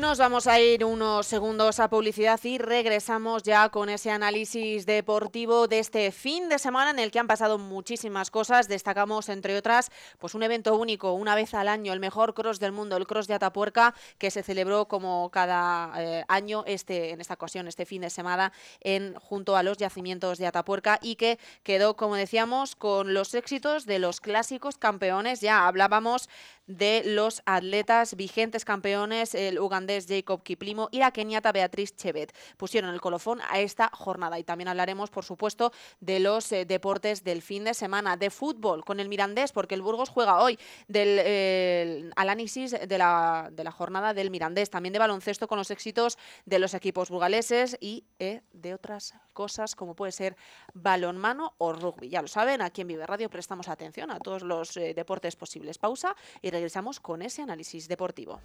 Nos 0.00 0.16
vamos 0.16 0.46
a 0.46 0.58
ir 0.58 0.82
unos 0.82 1.26
segundos 1.26 1.78
a 1.78 1.90
publicidad 1.90 2.40
y 2.44 2.56
regresamos 2.56 3.42
ya 3.42 3.68
con 3.68 3.90
ese 3.90 4.10
análisis 4.10 4.86
deportivo 4.86 5.68
de 5.68 5.78
este 5.78 6.10
fin 6.10 6.48
de 6.48 6.58
semana 6.58 6.90
en 6.90 6.98
el 6.98 7.10
que 7.10 7.18
han 7.18 7.26
pasado 7.26 7.58
muchísimas 7.58 8.30
cosas. 8.30 8.66
Destacamos, 8.66 9.28
entre 9.28 9.58
otras, 9.58 9.90
pues 10.18 10.34
un 10.34 10.42
evento 10.42 10.74
único, 10.74 11.12
una 11.12 11.34
vez 11.34 11.52
al 11.52 11.68
año, 11.68 11.92
el 11.92 12.00
mejor 12.00 12.32
cross 12.32 12.58
del 12.58 12.72
mundo, 12.72 12.96
el 12.96 13.06
cross 13.06 13.26
de 13.26 13.34
Atapuerca, 13.34 13.94
que 14.16 14.30
se 14.30 14.42
celebró 14.42 14.88
como 14.88 15.28
cada 15.30 15.92
eh, 15.98 16.24
año, 16.28 16.64
este, 16.66 17.10
en 17.10 17.20
esta 17.20 17.34
ocasión, 17.34 17.68
este 17.68 17.84
fin 17.84 18.00
de 18.00 18.08
semana, 18.08 18.54
en, 18.80 19.14
junto 19.16 19.54
a 19.54 19.62
los 19.62 19.76
yacimientos 19.76 20.38
de 20.38 20.46
Atapuerca 20.46 20.98
y 21.02 21.16
que 21.16 21.38
quedó, 21.62 21.94
como 21.94 22.16
decíamos, 22.16 22.74
con 22.74 23.12
los 23.12 23.34
éxitos 23.34 23.84
de 23.84 23.98
los 23.98 24.22
clásicos 24.22 24.78
campeones. 24.78 25.42
Ya 25.42 25.66
hablábamos 25.66 26.30
de 26.70 27.02
los 27.04 27.42
atletas 27.46 28.14
vigentes 28.14 28.64
campeones, 28.64 29.34
el 29.34 29.58
ugandés 29.58 30.06
Jacob 30.08 30.42
Kiplimo 30.42 30.88
y 30.92 30.98
la 30.98 31.10
keniata 31.10 31.52
Beatriz 31.52 31.96
Chevet. 31.96 32.32
Pusieron 32.56 32.94
el 32.94 33.00
colofón 33.00 33.40
a 33.50 33.60
esta 33.60 33.90
jornada 33.92 34.38
y 34.38 34.44
también 34.44 34.68
hablaremos, 34.68 35.10
por 35.10 35.24
supuesto, 35.24 35.72
de 36.00 36.20
los 36.20 36.50
eh, 36.52 36.64
deportes 36.64 37.24
del 37.24 37.42
fin 37.42 37.64
de 37.64 37.74
semana, 37.74 38.16
de 38.16 38.30
fútbol 38.30 38.84
con 38.84 39.00
el 39.00 39.08
Mirandés, 39.08 39.52
porque 39.52 39.74
el 39.74 39.82
Burgos 39.82 40.08
juega 40.08 40.42
hoy, 40.42 40.58
del 40.86 41.18
eh, 41.20 42.10
análisis 42.16 42.70
de 42.70 42.98
la, 42.98 43.48
de 43.50 43.64
la 43.64 43.72
jornada 43.72 44.14
del 44.14 44.30
Mirandés, 44.30 44.70
también 44.70 44.92
de 44.92 44.98
baloncesto 45.00 45.48
con 45.48 45.58
los 45.58 45.70
éxitos 45.70 46.18
de 46.46 46.58
los 46.58 46.74
equipos 46.74 47.10
burgaleses 47.10 47.76
y 47.80 48.04
eh, 48.18 48.42
de 48.52 48.74
otras 48.74 49.14
cosas 49.32 49.74
como 49.74 49.94
puede 49.94 50.12
ser 50.12 50.36
balonmano 50.74 51.54
o 51.58 51.72
rugby. 51.72 52.08
Ya 52.08 52.22
lo 52.22 52.28
saben, 52.28 52.60
aquí 52.60 52.82
en 52.82 52.88
Vive 52.88 53.06
Radio 53.06 53.30
prestamos 53.30 53.68
atención 53.68 54.10
a 54.10 54.18
todos 54.18 54.42
los 54.42 54.76
eh, 54.76 54.92
deportes 54.94 55.36
posibles. 55.36 55.78
Pausa 55.78 56.14
y 56.42 56.50
regresamos 56.50 56.59
con 57.00 57.22
ese 57.22 57.42
análisis 57.42 57.88
deportivo. 57.88 58.40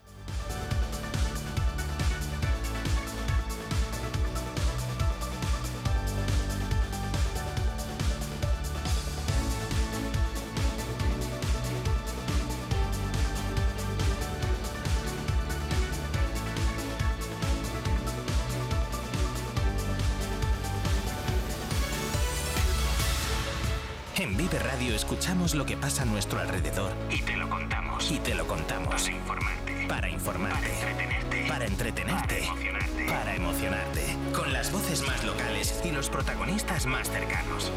En 24.18 24.38
Vive 24.38 24.58
Radio 24.60 24.96
escuchamos 24.96 25.56
lo 25.56 25.66
que 25.66 25.76
pasa 25.76 26.04
a 26.04 26.06
nuestro 26.06 26.40
alrededor 26.40 26.94
y 27.12 27.22
te 27.22 27.36
lo 27.36 27.50
contamos. 27.50 27.75
Y 28.10 28.20
te 28.20 28.36
lo 28.36 28.46
contamos. 28.46 29.04
Para 29.04 29.16
informarte. 29.16 29.86
Para 29.88 30.10
informarte. 30.10 30.70
Para 30.70 30.92
entretenerte. 30.92 31.46
Para 31.48 31.66
entretenerte. 31.66 32.36
Para 32.36 32.46
emocionarte. 32.46 33.06
Para 33.06 33.36
emocionarte. 33.36 34.18
Con 34.34 34.54
las 34.54 34.72
voces 34.72 35.08
más 35.08 35.24
locales 35.24 35.82
y 35.84 35.92
los 35.92 36.10
protagonistas 36.10 36.86
más 36.86 37.10
cercanos. 37.10 37.72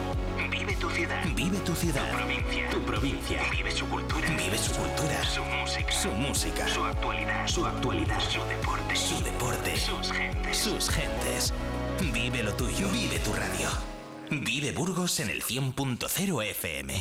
Vive 0.51 0.75
tu 0.77 0.91
ciudad. 0.91 1.25
Vive 1.35 1.59
tu 1.59 1.75
ciudad. 1.75 2.11
Tu 2.11 2.17
provincia. 2.17 2.71
Tu 2.71 2.83
provincia. 2.83 3.43
Vive 3.51 3.71
su 3.71 3.89
cultura. 3.89 4.29
Vive 4.29 4.59
su 4.59 4.73
cultura. 4.73 5.25
Su 5.25 5.45
música. 5.45 5.93
Su 5.93 6.11
música. 6.11 6.69
Su 6.69 6.85
actualidad. 6.85 7.47
Su 7.47 7.67
actualidad. 7.67 8.21
Su 8.21 8.45
deporte. 8.45 8.97
Su 8.97 9.25
deporte. 9.25 9.77
Sus 9.77 10.13
gentes. 10.13 10.59
Sus 10.59 10.91
gentes. 10.91 11.55
Vive 12.13 12.43
lo 12.43 12.53
tuyo. 12.55 12.89
Vive 12.91 13.19
tu 13.21 13.33
radio. 13.33 13.69
Vive 14.31 14.73
Burgos 14.73 15.21
en 15.21 15.31
el 15.31 15.43
100.0 15.43 16.43
FM. 16.43 17.01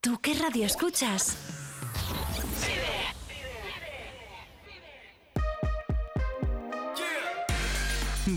¿Tú 0.00 0.20
qué 0.22 0.32
radio 0.34 0.64
escuchas? 0.64 1.36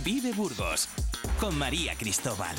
Vive 0.04 0.34
Burgos 0.34 0.90
con 1.40 1.56
María 1.60 1.94
Cristóbal. 1.96 2.56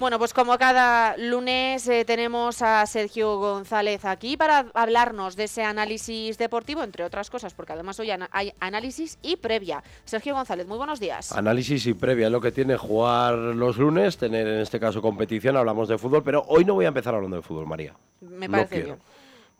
Bueno, 0.00 0.18
pues 0.18 0.32
como 0.32 0.56
cada 0.56 1.14
lunes 1.18 1.86
eh, 1.86 2.06
tenemos 2.06 2.62
a 2.62 2.86
Sergio 2.86 3.36
González 3.38 4.06
aquí 4.06 4.34
para 4.38 4.64
hablarnos 4.72 5.36
de 5.36 5.44
ese 5.44 5.62
análisis 5.62 6.38
deportivo, 6.38 6.82
entre 6.82 7.04
otras 7.04 7.28
cosas, 7.28 7.52
porque 7.52 7.74
además 7.74 8.00
hoy 8.00 8.10
hay 8.30 8.54
análisis 8.60 9.18
y 9.20 9.36
previa. 9.36 9.82
Sergio 10.06 10.34
González, 10.34 10.66
muy 10.66 10.78
buenos 10.78 11.00
días. 11.00 11.32
Análisis 11.32 11.86
y 11.86 11.92
previa 11.92 12.26
es 12.28 12.32
lo 12.32 12.40
que 12.40 12.50
tiene 12.50 12.78
jugar 12.78 13.34
los 13.34 13.76
lunes, 13.76 14.16
tener 14.16 14.46
en 14.48 14.60
este 14.60 14.80
caso 14.80 15.02
competición, 15.02 15.58
hablamos 15.58 15.86
de 15.86 15.98
fútbol, 15.98 16.22
pero 16.24 16.44
hoy 16.48 16.64
no 16.64 16.72
voy 16.72 16.86
a 16.86 16.88
empezar 16.88 17.14
hablando 17.14 17.36
de 17.36 17.42
fútbol, 17.42 17.66
María. 17.66 17.94
Me 18.22 18.48
No 18.48 18.52
parece 18.52 18.74
quiero. 18.76 18.86
bien. 18.86 18.98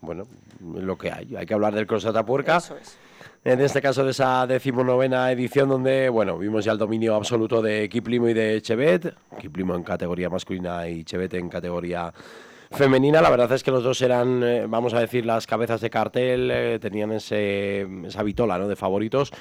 Bueno, 0.01 0.23
lo 0.81 0.97
que 0.97 1.11
hay, 1.11 1.35
hay 1.35 1.45
que 1.45 1.53
hablar 1.53 1.75
del 1.75 1.85
Cross 1.85 2.05
Atapuerca. 2.07 2.57
Eso 2.57 2.75
es. 2.77 2.97
En 3.43 3.59
este 3.59 3.81
caso 3.81 4.05
de 4.05 4.11
esa 4.11 4.45
decimonovena 4.45 5.31
edición 5.31 5.67
donde, 5.67 6.09
bueno, 6.09 6.37
vimos 6.37 6.63
ya 6.63 6.73
el 6.73 6.77
dominio 6.77 7.15
absoluto 7.15 7.59
de 7.61 7.89
Kiplimo 7.89 8.27
y 8.29 8.35
de 8.35 8.61
Chevet, 8.61 9.15
Kiplimo 9.39 9.73
en 9.75 9.81
categoría 9.81 10.29
masculina 10.29 10.87
y 10.87 11.03
Chevet 11.03 11.33
en 11.33 11.49
categoría 11.49 12.13
femenina. 12.69 13.19
La 13.19 13.31
verdad 13.31 13.51
es 13.53 13.63
que 13.63 13.71
los 13.71 13.83
dos 13.83 13.99
eran, 14.03 14.43
eh, 14.43 14.65
vamos 14.67 14.93
a 14.93 14.99
decir, 14.99 15.25
las 15.25 15.47
cabezas 15.47 15.81
de 15.81 15.89
cartel, 15.89 16.51
eh, 16.51 16.77
tenían 16.79 17.13
ese, 17.13 17.87
esa 18.05 18.21
vitola 18.21 18.59
¿no? 18.59 18.67
de 18.67 18.75
favoritos 18.75 19.31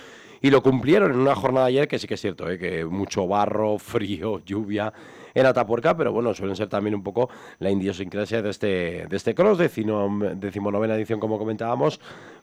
y 0.41 0.49
lo 0.51 0.63
cumplieron 0.63 1.13
en 1.13 1.19
una 1.19 1.35
jornada 1.35 1.67
ayer 1.67 1.87
que 1.87 1.99
sí 1.99 2.07
que 2.09 2.15
es 2.15 2.21
cierto, 2.23 2.49
¿eh? 2.51 2.59
que 2.59 2.87
mucho 2.87 3.29
barro, 3.29 3.79
frío, 3.79 4.43
lluvia 4.47 4.91
en 5.33 5.47
Atapuerca, 5.47 5.97
pero 5.97 6.11
bueno, 6.13 6.35
suelen 6.35 6.57
ser 6.57 6.69
también 6.69 6.93
un 6.95 7.05
poco 7.05 7.31
la 7.61 7.71
idiosincrasia 7.71 8.43
de 8.43 8.51
este, 8.51 9.07
de 9.09 9.17
este 9.17 9.33
cross, 9.33 9.59
decimo- 9.59 10.35
decimonovena 10.35 10.97
edición 10.97 11.21
como 11.21 11.39
comentábamos, 11.39 12.01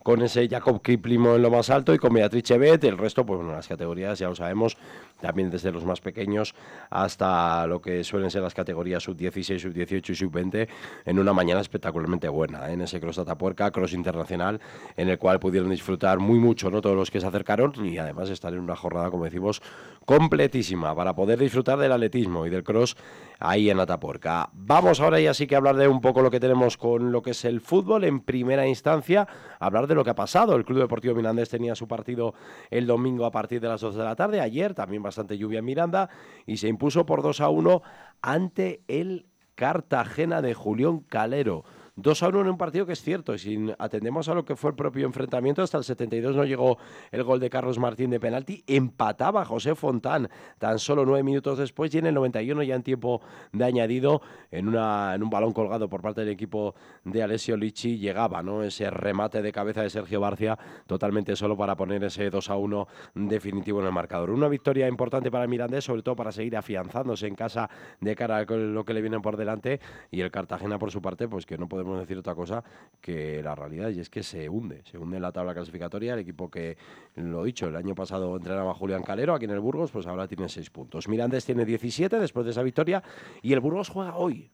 con 0.08 0.22
ese 0.22 0.48
Jacob 0.48 0.82
Kiplimo 0.82 1.36
en 1.36 1.42
lo 1.42 1.52
más 1.52 1.70
alto 1.70 1.94
y 1.94 1.98
con 1.98 2.14
Beatriz 2.14 2.44
Chevet, 2.44 2.82
el 2.86 2.98
resto, 2.98 3.26
pues 3.26 3.40
bueno, 3.40 3.52
las 3.52 3.68
categorías 3.68 4.18
ya 4.18 4.30
lo 4.30 4.36
sabemos, 4.36 4.78
también 5.20 5.50
desde 5.50 5.70
los 5.70 5.84
más 5.84 6.00
pequeños 6.00 6.56
hasta 6.90 7.68
lo 7.68 7.82
que 7.82 8.06
suelen 8.06 8.32
ser 8.32 8.42
las 8.42 8.54
categorías 8.54 9.04
sub-16, 9.04 9.60
sub-18 9.60 10.10
y 10.12 10.16
sub-20, 10.16 10.70
en 11.04 11.20
una 11.20 11.34
mañana 11.34 11.60
espectacularmente 11.60 12.30
buena, 12.30 12.70
¿eh? 12.70 12.74
en 12.76 12.84
ese 12.84 13.02
cross 13.02 13.20
Atapuerca, 13.20 13.70
cross 13.72 13.92
internacional, 13.92 14.62
en 14.96 15.10
el 15.10 15.18
cual 15.18 15.42
pudieron 15.42 15.72
disfrutar 15.72 16.20
muy 16.20 16.40
mucho, 16.40 16.72
¿no? 16.72 16.80
Todos 16.80 16.96
los 16.96 17.12
que 17.12 17.20
se 17.20 17.28
acercaron 17.28 17.74
y 17.84 17.98
además 17.98 18.30
estar 18.30 18.54
en 18.54 18.60
una 18.60 18.78
jornada, 18.78 19.12
como 19.12 19.26
decimos, 19.26 19.62
completísima 20.06 20.96
para 20.96 21.16
poder 21.16 21.38
disfrutar 21.38 21.80
del 21.80 21.92
atletismo 21.92 22.46
y 22.46 22.50
del 22.50 22.64
cross 22.64 22.96
ahí 23.40 23.70
en 23.70 23.80
Atapuerca. 23.80 24.50
Vamos 24.54 25.00
ahora 25.00 25.20
ya 25.20 25.34
sí 25.34 25.48
que 25.48 25.56
a 25.56 25.58
hablar 25.58 25.76
de 25.76 25.88
un 25.88 26.02
poco 26.02 26.22
lo 26.22 26.32
que 26.32 26.40
tenemos 26.40 26.78
con 26.78 27.12
lo 27.12 27.22
que 27.22 27.32
es 27.32 27.46
el 27.46 27.62
fútbol 27.62 28.04
en 28.04 28.22
primera 28.22 28.68
instancia, 28.68 29.28
hablar 29.60 29.88
de 29.88 29.96
lo 29.96 30.04
que 30.04 30.12
ha 30.12 30.16
pasado. 30.16 30.56
El 30.56 30.66
Club 30.66 30.80
Deportivo 30.80 31.16
Mirandés 31.16 31.50
tenía 31.50 31.76
su 31.76 31.88
partido 31.88 32.34
el 32.70 32.88
domingo 32.88 33.26
a 33.26 33.32
partir 33.32 33.62
de 33.62 33.70
las 33.70 33.82
12 33.82 33.98
de 33.98 34.04
la 34.04 34.16
tarde, 34.16 34.42
ayer 34.42 34.74
también 34.74 35.04
bastante 35.04 35.38
lluvia 35.38 35.60
en 35.60 35.66
Miranda 35.66 36.10
y 36.46 36.58
se 36.58 36.68
impuso 36.68 37.06
por 37.06 37.22
2 37.22 37.42
a 37.42 37.50
1 37.50 37.82
ante 38.22 38.82
el 38.88 39.28
Cartagena 39.56 40.42
de 40.42 40.54
Julián 40.54 41.00
Calero. 41.00 41.64
2 42.00 42.22
a 42.22 42.28
1 42.28 42.42
en 42.42 42.50
un 42.50 42.58
partido 42.60 42.86
que 42.86 42.94
es 42.94 43.02
cierto, 43.02 43.34
y 43.34 43.40
si 43.40 43.74
atendemos 43.80 44.30
a 44.30 44.36
lo 44.36 44.46
que 44.46 44.56
fue 44.56 44.70
el 44.70 44.76
propio 44.76 45.08
enfrentamiento, 45.08 45.64
hasta 45.64 45.80
el 45.80 45.84
72 45.84 46.36
no 46.36 46.46
llegó 46.46 46.78
el 47.12 47.24
gol 47.24 47.40
de 47.40 47.50
Carlos 47.50 47.80
Martín 47.80 48.12
de 48.12 48.20
penalti, 48.20 48.64
empataba 48.68 49.44
José 49.46 49.74
Fontán 49.74 50.30
tan 50.60 50.78
solo 50.78 51.06
nueve 51.06 51.24
minutos 51.24 51.58
después 51.58 51.94
y 51.96 51.98
en 51.98 52.06
el 52.06 52.14
91 52.14 52.62
ya 52.62 52.76
en 52.76 52.84
tiempo 52.84 53.22
de 53.52 53.66
añadido, 53.66 54.22
en, 54.52 54.68
una, 54.68 55.16
en 55.16 55.24
un 55.24 55.32
balón 55.32 55.54
colgado 55.54 55.90
por 55.90 56.04
parte 56.04 56.22
del 56.22 56.30
equipo 56.30 56.76
de 57.04 57.24
Alessio 57.24 57.58
Lichi, 57.58 57.98
llegaba 57.98 58.44
¿no? 58.44 58.62
ese 58.62 58.92
remate 58.92 59.42
de 59.42 59.52
cabeza 59.52 59.82
de 59.82 59.90
Sergio 59.90 60.20
Barcia 60.20 60.56
totalmente 60.86 61.36
solo 61.36 61.58
para 61.58 61.76
poner 61.76 62.04
ese 62.04 62.30
2 62.30 62.50
a 62.52 62.58
1 62.58 62.88
definitivo 63.16 63.80
en 63.80 63.88
el 63.88 63.92
marcador. 63.92 64.30
Una 64.30 64.48
victoria 64.48 64.88
importante 64.88 65.32
para 65.32 65.48
Mirandés, 65.48 65.86
sobre 65.86 66.04
todo 66.04 66.16
para 66.16 66.32
seguir 66.32 66.58
afianzándose 66.58 67.26
en 67.26 67.34
casa 67.34 67.72
de 68.00 68.16
cara 68.16 68.38
a 68.38 68.44
lo 68.46 68.86
que 68.86 68.94
le 68.94 69.02
viene 69.02 69.20
por 69.20 69.36
delante 69.36 69.80
y 70.12 70.22
el 70.22 70.30
Cartagena 70.30 70.78
por 70.78 70.92
su 70.92 71.02
parte, 71.02 71.28
pues 71.28 71.48
que 71.48 71.58
no 71.58 71.68
podemos 71.68 71.87
decir 71.96 72.18
otra 72.18 72.36
cosa 72.36 72.64
que 73.00 73.42
la 73.44 73.56
realidad 73.56 73.90
y 73.90 74.00
es 74.00 74.10
que 74.10 74.24
se 74.24 74.50
hunde, 74.50 74.84
se 74.84 74.98
hunde 74.98 75.18
en 75.18 75.22
la 75.22 75.32
tabla 75.32 75.54
clasificatoria, 75.54 76.14
el 76.14 76.20
equipo 76.20 76.50
que, 76.50 76.78
lo 77.16 77.44
dicho, 77.44 77.68
el 77.68 77.76
año 77.76 77.96
pasado 77.96 78.36
entrenaba 78.36 78.74
Julián 78.74 79.04
Calero 79.04 79.34
aquí 79.34 79.46
en 79.46 79.52
el 79.52 79.60
Burgos, 79.60 79.92
pues 79.92 80.08
ahora 80.08 80.28
tiene 80.28 80.50
6 80.50 80.70
puntos. 80.70 81.08
Mirandés 81.08 81.46
tiene 81.46 81.66
17 81.66 82.20
después 82.20 82.46
de 82.46 82.52
esa 82.52 82.64
victoria 82.64 83.04
y 83.42 83.54
el 83.54 83.60
Burgos 83.60 83.90
juega 83.90 84.16
hoy. 84.16 84.52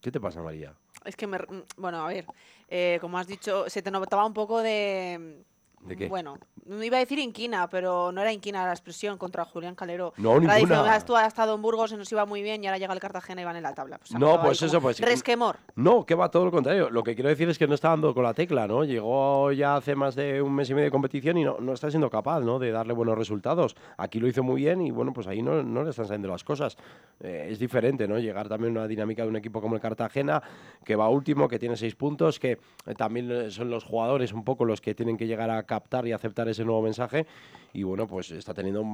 ¿Qué 0.00 0.10
te 0.10 0.20
pasa, 0.20 0.42
María? 0.42 0.74
Es 1.04 1.16
que, 1.16 1.26
me, 1.26 1.38
bueno, 1.76 2.04
a 2.04 2.08
ver, 2.08 2.26
eh, 2.68 2.98
como 3.00 3.18
has 3.18 3.26
dicho, 3.26 3.68
se 3.68 3.82
te 3.82 3.90
notaba 3.90 4.24
un 4.24 4.34
poco 4.34 4.60
de 4.60 5.44
¿De 5.80 5.96
qué? 5.96 6.08
Bueno, 6.08 6.38
no 6.66 6.84
iba 6.84 6.98
a 6.98 7.00
decir 7.00 7.18
inquina, 7.18 7.68
pero 7.68 8.12
no 8.12 8.20
era 8.20 8.32
inquina 8.32 8.64
la 8.66 8.72
expresión 8.72 9.16
contra 9.18 9.44
Julián 9.44 9.74
Calero. 9.74 10.12
No, 10.18 10.38
ninguna. 10.38 11.00
tú 11.04 11.16
has 11.16 11.28
estado 11.28 11.54
en 11.54 11.62
Burgos 11.62 11.92
y 11.92 11.96
nos 11.96 12.10
iba 12.12 12.26
muy 12.26 12.42
bien 12.42 12.62
y 12.62 12.66
ahora 12.66 12.78
llega 12.78 12.92
el 12.92 13.00
Cartagena 13.00 13.40
y 13.42 13.44
van 13.44 13.56
en 13.56 13.62
la 13.62 13.74
tabla. 13.74 13.98
Pues 13.98 14.12
no, 14.12 14.40
pues 14.40 14.60
eso, 14.62 14.80
pues. 14.80 15.00
Resquemor. 15.00 15.56
No, 15.76 16.04
que 16.04 16.14
va 16.14 16.30
todo 16.30 16.44
lo 16.44 16.50
contrario. 16.50 16.90
Lo 16.90 17.02
que 17.02 17.14
quiero 17.14 17.30
decir 17.30 17.48
es 17.48 17.58
que 17.58 17.66
no 17.66 17.74
está 17.74 17.88
dando 17.88 18.14
con 18.14 18.22
la 18.22 18.34
tecla, 18.34 18.68
¿no? 18.68 18.84
Llegó 18.84 19.52
ya 19.52 19.76
hace 19.76 19.94
más 19.94 20.14
de 20.14 20.42
un 20.42 20.54
mes 20.54 20.68
y 20.70 20.74
medio 20.74 20.86
de 20.86 20.90
competición 20.90 21.38
y 21.38 21.44
no, 21.44 21.58
no 21.58 21.72
está 21.72 21.90
siendo 21.90 22.10
capaz, 22.10 22.40
¿no? 22.40 22.58
De 22.58 22.70
darle 22.70 22.92
buenos 22.92 23.16
resultados. 23.16 23.74
Aquí 23.96 24.20
lo 24.20 24.28
hizo 24.28 24.42
muy 24.42 24.62
bien 24.62 24.82
y 24.82 24.90
bueno, 24.90 25.12
pues 25.12 25.26
ahí 25.26 25.42
no, 25.42 25.62
no 25.62 25.82
le 25.82 25.90
están 25.90 26.06
saliendo 26.06 26.28
las 26.28 26.44
cosas. 26.44 26.76
Eh, 27.20 27.48
es 27.50 27.58
diferente, 27.58 28.06
¿no? 28.06 28.18
Llegar 28.18 28.48
también 28.48 28.76
a 28.76 28.80
una 28.80 28.88
dinámica 28.88 29.22
de 29.22 29.28
un 29.28 29.36
equipo 29.36 29.60
como 29.60 29.74
el 29.74 29.80
Cartagena, 29.80 30.42
que 30.84 30.94
va 30.94 31.08
último, 31.08 31.48
que 31.48 31.58
tiene 31.58 31.76
seis 31.76 31.94
puntos, 31.94 32.38
que 32.38 32.52
eh, 32.86 32.94
también 32.96 33.50
son 33.50 33.70
los 33.70 33.84
jugadores 33.84 34.32
un 34.32 34.44
poco 34.44 34.64
los 34.64 34.80
que 34.80 34.94
tienen 34.94 35.16
que 35.16 35.26
llegar 35.26 35.50
a 35.50 35.62
captar 35.70 36.04
y 36.08 36.12
aceptar 36.12 36.48
ese 36.48 36.64
nuevo 36.64 36.82
mensaje 36.82 37.26
y 37.72 37.84
bueno, 37.84 38.08
pues 38.08 38.32
está 38.32 38.52
teniendo 38.52 38.84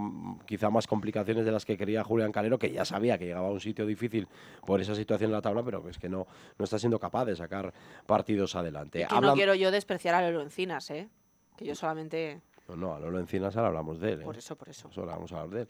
quizá 0.45 0.69
más 0.69 0.87
complicaciones 0.87 1.47
de 1.47 1.53
las 1.53 1.65
que 1.65 1.79
quería 1.79 2.05
Julián 2.05 2.33
Calero, 2.33 2.59
que 2.59 2.71
ya 2.71 2.85
sabía 2.85 3.17
que 3.17 3.25
llegaba 3.25 3.49
a 3.49 3.51
un 3.51 3.61
sitio 3.61 3.87
difícil 3.87 4.29
por 4.67 4.79
esa 4.83 4.95
situación 4.95 5.31
en 5.31 5.33
la 5.33 5.41
tabla, 5.41 5.63
pero 5.63 5.89
es 5.89 5.99
que 5.99 6.11
no, 6.11 6.27
no 6.59 6.65
está 6.65 6.79
siendo 6.79 6.99
capaz 6.99 7.25
de 7.25 7.35
sacar 7.35 7.73
partidos 8.05 8.55
adelante. 8.55 9.07
no 9.23 9.33
quiero 9.33 9.55
yo 9.55 9.71
despreciar 9.71 10.15
a 10.15 10.21
Lolo 10.21 10.43
Encinas, 10.43 10.91
¿eh? 10.91 11.09
que 11.57 11.65
yo 11.65 11.75
solamente... 11.75 12.43
No, 12.69 12.77
no, 12.77 12.95
a 12.95 13.01
Lolo 13.01 13.19
Encinas 13.19 13.57
ahora 13.57 13.69
hablamos 13.69 13.99
de 13.99 14.13
él. 14.13 14.21
Por 14.21 14.37
¿eh? 14.37 14.41
eso, 14.41 14.55
por 14.57 14.69
eso. 14.69 14.91
Ahora 14.95 15.13
vamos 15.13 15.33
a 15.33 15.41
hablar 15.41 15.55
de 15.55 15.63
él. 15.63 15.69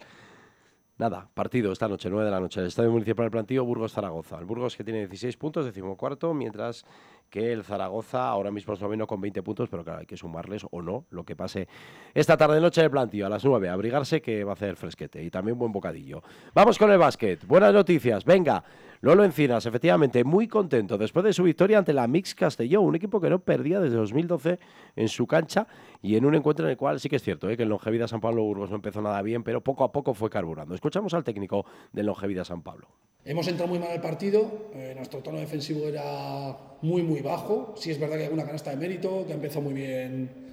Nada, 0.99 1.29
partido 1.33 1.73
esta 1.73 1.89
noche, 1.89 2.09
9 2.09 2.25
de 2.25 2.31
la 2.31 2.41
noche, 2.41 2.59
el 2.59 2.67
Estadio 2.69 2.91
Municipal 2.91 3.27
del 3.27 3.31
Plantío, 3.31 3.65
Burgos-Zaragoza. 3.67 4.39
El 4.39 4.47
Burgos 4.47 4.77
que 4.77 4.83
tiene 4.83 5.01
16 5.01 5.37
puntos, 5.37 5.67
decimocuarto, 5.67 6.33
mientras 6.33 6.87
que 7.31 7.53
el 7.53 7.64
Zaragoza 7.64 8.29
ahora 8.29 8.51
mismo 8.51 8.74
es 8.74 8.81
noveno 8.81 9.07
con 9.07 9.20
20 9.20 9.43
puntos, 9.43 9.68
pero 9.68 9.85
claro, 9.85 10.01
hay 10.01 10.07
que 10.07 10.16
sumarles 10.16 10.66
o 10.70 10.83
no 10.83 11.07
lo 11.11 11.24
que 11.24 11.37
pase 11.37 11.68
esta 12.14 12.37
tarde 12.37 12.61
noche 12.61 12.83
de 12.83 12.91
Plantío 12.91 13.27
a 13.27 13.29
las 13.29 13.45
9, 13.45 13.68
abrigarse 13.68 14.20
que 14.22 14.45
va 14.45 14.53
a 14.53 14.55
hacer 14.55 14.77
fresquete 14.77 15.22
y 15.22 15.31
también 15.31 15.59
buen 15.59 15.72
bocadillo. 15.72 16.22
Vamos 16.55 16.79
con 16.79 16.91
el 16.91 16.99
básquet, 16.99 17.47
buenas 17.47 17.72
noticias, 17.72 18.24
venga. 18.24 18.64
Lolo 19.03 19.24
Encinas, 19.24 19.66
efectivamente, 19.66 20.24
muy 20.24 20.49
contento 20.49 20.97
después 20.97 21.24
de 21.24 21.33
su 21.33 21.43
victoria 21.43 21.79
ante 21.79 21.93
la 21.93 22.07
Mix 22.07 22.35
Castelló, 22.35 22.81
un 22.81 22.97
equipo 22.97 23.20
que 23.20 23.29
no 23.29 23.39
perdía 23.39 23.79
desde 23.79 23.97
2012 23.97 24.59
en 24.97 25.09
su 25.09 25.27
cancha 25.27 25.66
y 26.03 26.16
en 26.16 26.24
un 26.24 26.35
encuentro 26.35 26.64
en 26.64 26.70
el 26.70 26.77
cual 26.77 26.99
sí 26.99 27.09
que 27.09 27.16
es 27.16 27.22
cierto 27.22 27.51
¿eh? 27.51 27.57
que 27.57 27.64
el 27.64 27.68
Longevida 27.68 28.09
San 28.09 28.20
Pablo 28.20 28.43
Burgos 28.43 28.70
no 28.70 28.77
empezó 28.77 29.03
nada 29.03 29.20
bien, 29.22 29.43
pero 29.43 29.61
poco 29.61 29.85
a 29.85 29.93
poco 29.93 30.14
fue 30.14 30.31
carburando. 30.31 30.74
Escuchamos 30.74 31.12
al 31.14 31.24
técnico 31.24 31.66
del 31.93 32.07
Longevida 32.07 32.45
San 32.45 32.62
Pablo. 32.62 32.89
Hemos 33.24 33.47
entrado 33.49 33.68
muy 33.68 33.79
mal 33.79 33.91
al 33.91 34.01
partido, 34.01 34.70
eh, 34.72 34.95
nuestro 34.97 35.20
tono 35.20 35.39
defensivo 35.39 35.87
era 35.87 36.57
muy, 36.83 37.03
muy 37.03 37.16
bajo. 37.23 37.75
Sí 37.77 37.91
es 37.91 37.99
verdad 37.99 38.17
que 38.17 38.23
hay 38.23 38.27
alguna 38.27 38.45
canasta 38.45 38.71
de 38.71 38.77
mérito, 38.77 39.27
que 39.27 39.33
empezó 39.33 39.61
muy 39.61 39.75
bien 39.75 40.47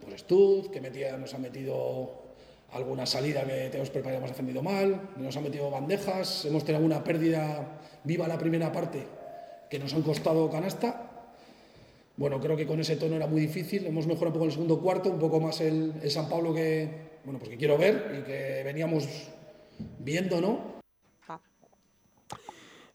pues 0.00 0.20
Stud, 0.20 0.70
que 0.70 0.80
metía, 0.80 1.16
nos 1.16 1.34
ha 1.34 1.38
metido 1.38 2.28
alguna 2.72 3.06
salida 3.06 3.44
que 3.44 3.68
tenemos 3.70 3.90
preparado, 3.90 4.18
hemos 4.18 4.30
defendido 4.30 4.62
mal, 4.62 5.10
nos 5.16 5.36
han 5.36 5.42
metido 5.42 5.70
bandejas, 5.70 6.44
hemos 6.44 6.64
tenido 6.64 6.78
alguna 6.78 7.02
pérdida 7.02 7.80
viva 8.04 8.28
la 8.28 8.38
primera 8.38 8.70
parte 8.70 9.06
que 9.70 9.78
nos 9.78 9.92
han 9.94 10.02
costado 10.02 10.50
canasta. 10.50 11.04
Bueno, 12.16 12.40
creo 12.40 12.56
que 12.56 12.66
con 12.66 12.80
ese 12.80 12.96
tono 12.96 13.16
era 13.16 13.26
muy 13.26 13.40
difícil, 13.40 13.86
hemos 13.86 14.06
mejorado 14.06 14.28
un 14.28 14.32
poco 14.34 14.44
el 14.46 14.52
segundo 14.52 14.80
cuarto, 14.80 15.10
un 15.10 15.18
poco 15.18 15.40
más 15.40 15.60
el, 15.60 15.94
San 16.10 16.28
Pablo 16.28 16.52
que, 16.52 16.88
bueno, 17.24 17.38
pues 17.38 17.50
que 17.50 17.56
quiero 17.56 17.78
ver 17.78 18.18
y 18.18 18.22
que 18.26 18.62
veníamos 18.64 19.06
viendo, 20.00 20.40
¿no? 20.40 20.77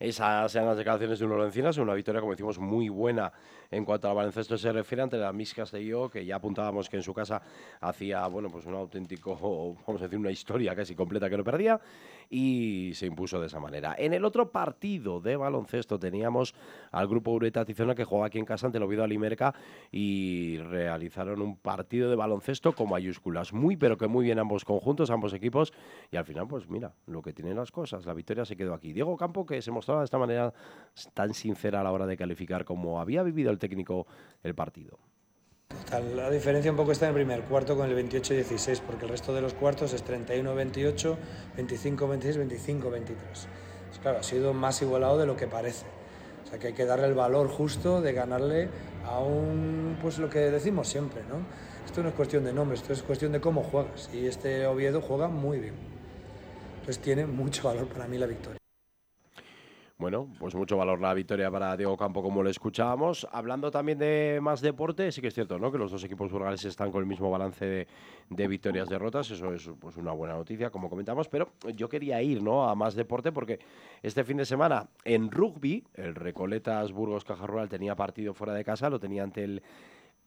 Esas 0.04 0.54
eran 0.54 0.68
las 0.68 0.76
declaraciones 0.76 1.18
de 1.18 1.26
un 1.26 1.42
Encinas, 1.42 1.78
una 1.78 1.94
victoria, 1.94 2.20
como 2.20 2.34
decimos, 2.34 2.60
muy 2.60 2.90
buena 2.90 3.32
en 3.72 3.86
cuanto 3.86 4.10
al 4.10 4.16
baloncesto 4.16 4.58
se 4.58 4.70
refiere 4.74 5.02
ante 5.02 5.16
la 5.16 5.32
Miss 5.32 5.54
Castelló, 5.54 6.10
que 6.10 6.26
ya 6.26 6.36
apuntábamos 6.36 6.90
que 6.90 6.98
en 6.98 7.04
su 7.04 7.14
casa 7.14 7.42
hacía, 7.80 8.28
bueno, 8.28 8.50
pues 8.52 8.66
un 8.66 8.76
auténtico, 8.76 9.78
vamos 9.88 10.02
a 10.02 10.04
decir, 10.04 10.20
una 10.20 10.30
historia 10.30 10.76
casi 10.76 10.94
completa 10.94 11.30
que 11.30 11.38
no 11.38 11.44
perdía, 11.46 11.80
y 12.34 12.96
se 12.96 13.06
impuso 13.06 13.40
de 13.40 13.46
esa 13.46 13.60
manera. 13.60 13.94
En 13.96 14.12
el 14.12 14.26
otro 14.26 14.52
partido 14.52 15.22
de 15.22 15.36
baloncesto 15.36 16.00
teníamos 16.00 16.56
al 16.92 17.08
grupo 17.08 17.30
Ureta 17.30 17.64
Tizona 17.64 17.94
que 17.94 18.06
jugaba 18.06 18.26
aquí 18.26 18.40
en 18.40 18.46
casa 18.46 18.66
ante 18.66 18.80
el 18.80 18.84
Oviedo 18.84 19.04
Alimerca 19.04 19.54
y 19.92 20.58
realizaron 20.58 21.44
un 21.44 21.58
partido 21.58 22.10
de 22.10 22.16
baloncesto 22.16 22.74
con 22.74 22.90
mayúsculas, 22.90 23.54
muy 23.54 23.78
pero 23.78 24.00
que 24.00 24.08
muy 24.08 24.26
bien 24.26 24.40
ambos 24.40 24.66
conjuntos, 24.66 25.12
ambos 25.12 25.32
equipos, 25.34 25.74
y 26.12 26.18
al 26.18 26.26
final, 26.26 26.48
pues 26.48 26.68
mira, 26.68 26.96
lo 27.06 27.22
que 27.22 27.34
tienen 27.34 27.56
las 27.56 27.72
cosas, 27.72 28.04
la 28.08 28.16
victoria 28.16 28.46
se 28.46 28.56
quedó 28.56 28.74
aquí. 28.74 28.94
Diego 28.94 29.16
Campo, 29.16 29.46
que 29.46 29.62
se 29.62 29.70
mostraba 29.70 30.02
de 30.02 30.06
esta 30.06 30.18
manera 30.18 30.52
tan 31.14 31.36
sincera 31.36 31.82
a 31.82 31.84
la 31.84 31.92
hora 31.92 32.08
de 32.08 32.18
calificar 32.18 32.66
como 32.66 33.00
había 33.00 33.22
vivido 33.22 33.52
el 33.52 33.60
técnico 33.60 34.08
el 34.42 34.56
partido. 34.56 34.98
La 36.02 36.32
diferencia 36.32 36.72
un 36.72 36.78
poco 36.78 36.92
está 36.92 37.06
en 37.06 37.10
el 37.10 37.16
primer 37.16 37.42
cuarto 37.44 37.78
con 37.78 37.88
el 37.88 38.10
28-16, 38.10 38.82
porque 38.82 39.06
el 39.06 39.12
resto 39.12 39.32
de 39.32 39.42
los 39.42 39.54
cuartos 39.54 39.94
es 39.94 40.04
31-28, 40.04 41.16
25-26, 41.56 42.82
25-23. 42.82 43.06
Claro, 44.02 44.18
ha 44.18 44.24
sido 44.24 44.54
más 44.54 44.82
igualado 44.82 45.20
de 45.20 45.28
lo 45.28 45.36
que 45.36 45.46
parece. 45.46 45.86
O 46.44 46.50
sea 46.50 46.58
que 46.58 46.68
hay 46.68 46.74
que 46.74 46.86
darle 46.86 47.06
el 47.06 47.14
valor 47.14 47.48
justo 47.48 48.02
de 48.02 48.12
ganarle 48.12 48.70
a 49.06 49.20
un, 49.20 50.00
pues 50.02 50.18
lo 50.18 50.32
que 50.32 50.40
decimos 50.40 50.88
siempre, 50.88 51.22
¿no? 51.30 51.46
Esto 51.86 52.02
no 52.02 52.10
es 52.10 52.16
cuestión 52.16 52.44
de 52.44 52.54
nombres, 52.54 52.82
esto 52.82 52.94
es 52.94 53.04
cuestión 53.04 53.32
de 53.32 53.40
cómo 53.40 53.62
juegas. 53.62 54.10
Y 54.12 54.26
este 54.26 54.66
Oviedo 54.66 55.00
juega 55.00 55.28
muy 55.28 55.60
bien. 55.60 55.76
Entonces 56.80 57.04
tiene 57.04 57.28
mucho 57.28 57.68
valor 57.68 57.86
para 57.86 58.08
mí 58.08 58.18
la 58.18 58.26
victoria. 58.26 58.63
Bueno, 60.04 60.28
pues 60.38 60.54
mucho 60.54 60.76
valor 60.76 61.00
la 61.00 61.14
victoria 61.14 61.50
para 61.50 61.78
Diego 61.78 61.96
Campo, 61.96 62.22
como 62.22 62.44
lo 62.44 62.50
escuchábamos. 62.50 63.26
Hablando 63.32 63.72
también 63.72 63.98
de 63.98 64.40
más 64.42 64.60
deporte, 64.60 65.10
sí 65.14 65.22
que 65.22 65.30
es 65.30 65.34
cierto, 65.34 65.58
¿no? 65.58 65.72
Que 65.72 65.78
los 65.78 65.92
dos 65.92 66.04
equipos 66.04 66.30
burgaleses 66.30 66.66
están 66.66 66.92
con 66.92 67.00
el 67.00 67.08
mismo 67.08 67.32
balance 67.32 67.66
de, 67.66 67.88
de 68.30 68.48
victorias 68.50 68.90
derrotas. 68.90 69.32
Eso 69.32 69.54
es 69.54 69.70
pues 69.80 69.96
una 69.96 70.12
buena 70.12 70.34
noticia, 70.34 70.72
como 70.72 70.90
comentamos. 70.90 71.30
Pero 71.30 71.54
yo 71.74 71.88
quería 71.88 72.22
ir, 72.22 72.44
¿no? 72.44 72.68
A 72.68 72.76
más 72.76 72.96
deporte 72.96 73.32
porque 73.32 73.60
este 74.02 74.26
fin 74.26 74.36
de 74.36 74.46
semana 74.46 74.90
en 75.06 75.32
rugby, 75.32 75.86
el 75.94 76.16
Recoletas 76.16 76.92
Burgos 76.92 77.24
Caja 77.24 77.48
Rural 77.48 77.70
tenía 77.70 77.96
partido 77.96 78.34
fuera 78.34 78.54
de 78.54 78.66
casa, 78.66 78.90
lo 78.90 79.00
tenía 79.00 79.24
ante 79.24 79.46
el 79.46 79.64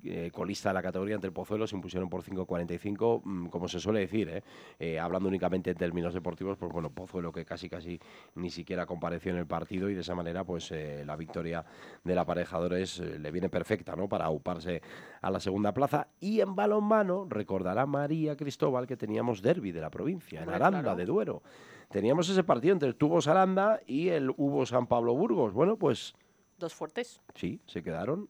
eh, 0.09 0.31
colista 0.31 0.71
de 0.71 0.75
la 0.75 0.83
categoría 0.83 1.15
entre 1.15 1.29
el 1.29 1.35
Pozuelo 1.35 1.67
se 1.67 1.77
impusieron 1.77 2.09
por 2.09 2.23
5.45, 2.23 3.23
mm, 3.25 3.47
como 3.49 3.69
se 3.69 3.81
suele 3.81 4.01
decir, 4.01 4.29
¿eh? 4.29 4.43
¿eh? 4.79 4.99
hablando 4.99 5.29
únicamente 5.29 5.71
en 5.71 5.77
términos 5.77 6.15
deportivos, 6.15 6.57
pues 6.59 6.73
bueno, 6.73 6.91
Pozuelo 6.91 7.33
que 7.33 7.45
casi 7.45 7.69
casi 7.69 8.01
ni 8.35 8.51
siquiera 8.51 8.87
compareció 8.87 9.33
en 9.33 9.39
el 9.39 9.47
partido 9.47 9.91
y 9.91 9.95
de 9.95 10.01
esa 10.01 10.15
manera 10.15 10.45
pues 10.45 10.71
eh, 10.73 11.05
la 11.05 11.17
victoria 11.17 11.65
de 12.05 12.15
la 12.15 12.23
aparejadores 12.23 12.99
le 12.99 13.31
viene 13.31 13.49
perfecta 13.49 13.95
¿no? 13.95 14.09
para 14.09 14.25
auparse 14.25 14.83
a 15.21 15.31
la 15.31 15.41
segunda 15.41 15.73
plaza 15.73 16.09
y 16.21 16.41
en 16.41 16.55
balonmano 16.55 17.27
recordará 17.29 17.87
María 17.87 18.37
Cristóbal 18.37 18.87
que 18.87 18.97
teníamos 18.97 19.43
derby 19.43 19.73
de 19.73 19.81
la 19.81 19.91
provincia, 19.91 20.43
en 20.43 20.51
Aranda 20.51 20.95
de 20.95 21.05
Duero. 21.05 21.43
Teníamos 21.91 22.29
ese 22.29 22.43
partido 22.43 22.73
entre 22.73 22.89
el 22.89 22.97
Tubos 22.97 23.29
Aranda 23.29 23.81
y 23.87 24.09
el 24.09 24.31
Hubo 24.31 24.67
San 24.67 24.87
Pablo 24.87 25.15
Burgos. 25.15 25.53
Bueno, 25.53 25.77
pues... 25.77 26.15
Dos 26.59 26.75
fuertes. 26.75 27.21
Sí, 27.35 27.61
se 27.67 27.83
quedaron 27.83 28.29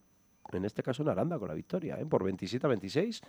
en 0.53 0.65
este 0.65 0.83
caso 0.83 1.03
en 1.03 1.09
Aranda 1.09 1.39
con 1.39 1.49
la 1.49 1.55
victoria, 1.55 1.99
¿eh? 1.99 2.07
por 2.07 2.25
27 2.25 2.67
a 2.67 2.69
26, 2.69 3.21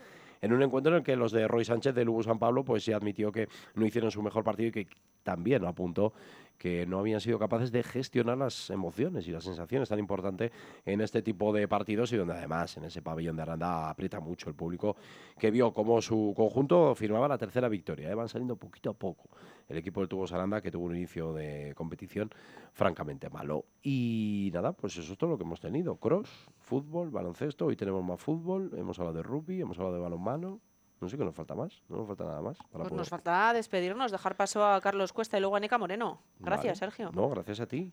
en 0.42 0.54
un 0.54 0.62
encuentro 0.62 0.92
en 0.92 0.98
el 1.00 1.04
que 1.04 1.16
los 1.16 1.32
de 1.32 1.48
Roy 1.48 1.66
Sánchez 1.66 1.94
de 1.96 2.06
Lugo 2.06 2.24
San 2.24 2.40
Pablo 2.40 2.64
pues 2.64 2.84
se 2.84 2.94
admitió 2.94 3.32
que 3.32 3.48
no 3.76 3.86
hicieron 3.86 4.12
su 4.12 4.22
mejor 4.22 4.44
partido 4.44 4.70
y 4.70 4.72
que 4.72 4.88
también 5.24 5.66
apuntó 5.66 6.14
que 6.58 6.86
no 6.86 7.00
habían 7.00 7.22
sido 7.22 7.40
capaces 7.40 7.72
de 7.72 7.84
gestionar 7.84 8.38
las 8.38 8.70
emociones 8.70 9.28
y 9.28 9.32
las 9.32 9.44
sensaciones 9.44 9.90
tan 9.90 10.00
importantes 10.00 10.52
en 10.86 11.02
este 11.02 11.22
tipo 11.22 11.54
de 11.54 11.68
partidos 11.68 12.12
y 12.14 12.18
donde 12.18 12.34
además 12.34 12.78
en 12.78 12.86
ese 12.86 13.02
pabellón 13.02 13.36
de 13.36 13.44
Aranda 13.44 13.90
aprieta 13.90 14.20
mucho 14.20 14.50
el 14.50 14.56
público 14.56 14.96
que 15.38 15.52
vio 15.52 15.74
cómo 15.74 16.02
su 16.02 16.34
conjunto 16.36 16.96
firmaba 16.96 17.28
la 17.28 17.38
tercera 17.38 17.70
victoria. 17.70 18.10
¿eh? 18.10 18.16
Van 18.16 18.30
saliendo 18.30 18.56
poquito 18.56 18.90
a 18.90 18.94
poco 18.94 19.30
el 19.70 19.78
equipo 19.78 20.00
del 20.00 20.10
Tubos 20.10 20.32
Aranda 20.32 20.62
que 20.62 20.72
tuvo 20.72 20.86
un 20.86 20.96
inicio 20.96 21.34
de 21.34 21.74
competición 21.76 22.30
francamente 22.74 23.30
malo. 23.30 23.66
Y 23.82 24.50
nada, 24.54 24.74
pues 24.74 24.98
eso 24.98 25.12
es 25.14 25.18
todo 25.18 25.32
lo 25.32 25.38
que 25.38 25.44
hemos 25.44 25.60
tenido. 25.60 25.98
Cross, 25.98 26.30
fútbol, 26.60 27.10
baloncesto, 27.10 27.66
hoy 27.66 27.76
tenemos 27.76 28.04
más 28.04 28.20
fútbol, 28.20 28.72
hemos 28.78 29.00
hablado 29.00 29.18
de 29.18 29.24
rugby, 29.24 29.62
hemos 29.62 29.78
hablado 29.78 29.96
de 29.96 30.02
balonmano, 30.02 30.62
no 31.00 31.10
sé 31.10 31.18
qué 31.18 31.24
nos 31.26 31.36
falta 31.36 31.56
más, 31.56 31.82
no 31.90 31.98
nos 31.98 32.08
falta 32.08 32.24
nada 32.26 32.42
más. 32.42 32.58
Para 32.58 32.70
Pues 32.70 32.84
poder- 32.90 32.98
nos 32.98 33.10
falta 33.10 33.54
despedirnos, 33.54 34.12
dejar 34.12 34.36
paso 34.36 34.66
a 34.66 34.80
Carlos 34.82 35.14
Cuesta 35.14 35.38
y 35.38 35.42
luego 35.42 35.56
a 35.56 35.60
Nica 35.60 35.78
Moreno. 35.78 36.22
Gracias, 36.40 36.80
Vale. 36.80 36.92
Sergio. 36.92 37.12
No, 37.14 37.30
gracias 37.30 37.60
a 37.60 37.66
ti. 37.68 37.92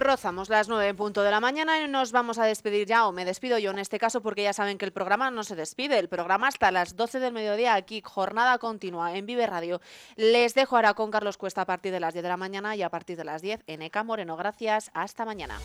Rozamos 0.00 0.48
las 0.48 0.68
9 0.68 0.88
en 0.88 0.96
punto 0.96 1.22
de 1.22 1.30
la 1.30 1.40
mañana 1.40 1.78
y 1.78 1.86
nos 1.86 2.10
vamos 2.10 2.38
a 2.38 2.44
despedir 2.44 2.86
ya, 2.86 3.06
o 3.06 3.12
me 3.12 3.26
despido 3.26 3.58
yo 3.58 3.70
en 3.70 3.78
este 3.78 3.98
caso, 3.98 4.22
porque 4.22 4.42
ya 4.42 4.54
saben 4.54 4.78
que 4.78 4.86
el 4.86 4.92
programa 4.92 5.30
no 5.30 5.44
se 5.44 5.54
despide. 5.54 5.98
El 5.98 6.08
programa 6.08 6.48
hasta 6.48 6.70
las 6.70 6.96
12 6.96 7.20
del 7.20 7.34
mediodía 7.34 7.74
aquí, 7.74 8.00
jornada 8.02 8.56
continua 8.58 9.14
en 9.14 9.26
Vive 9.26 9.46
Radio. 9.46 9.80
Les 10.16 10.54
dejo 10.54 10.76
ahora 10.76 10.94
con 10.94 11.10
Carlos 11.10 11.36
Cuesta 11.36 11.62
a 11.62 11.66
partir 11.66 11.92
de 11.92 12.00
las 12.00 12.14
10 12.14 12.22
de 12.22 12.28
la 12.30 12.38
mañana 12.38 12.74
y 12.76 12.82
a 12.82 12.88
partir 12.88 13.18
de 13.18 13.24
las 13.24 13.42
10 13.42 13.62
en 13.66 13.82
ECA 13.82 14.02
Moreno. 14.02 14.36
Gracias, 14.36 14.90
hasta 14.94 15.26
mañana. 15.26 15.58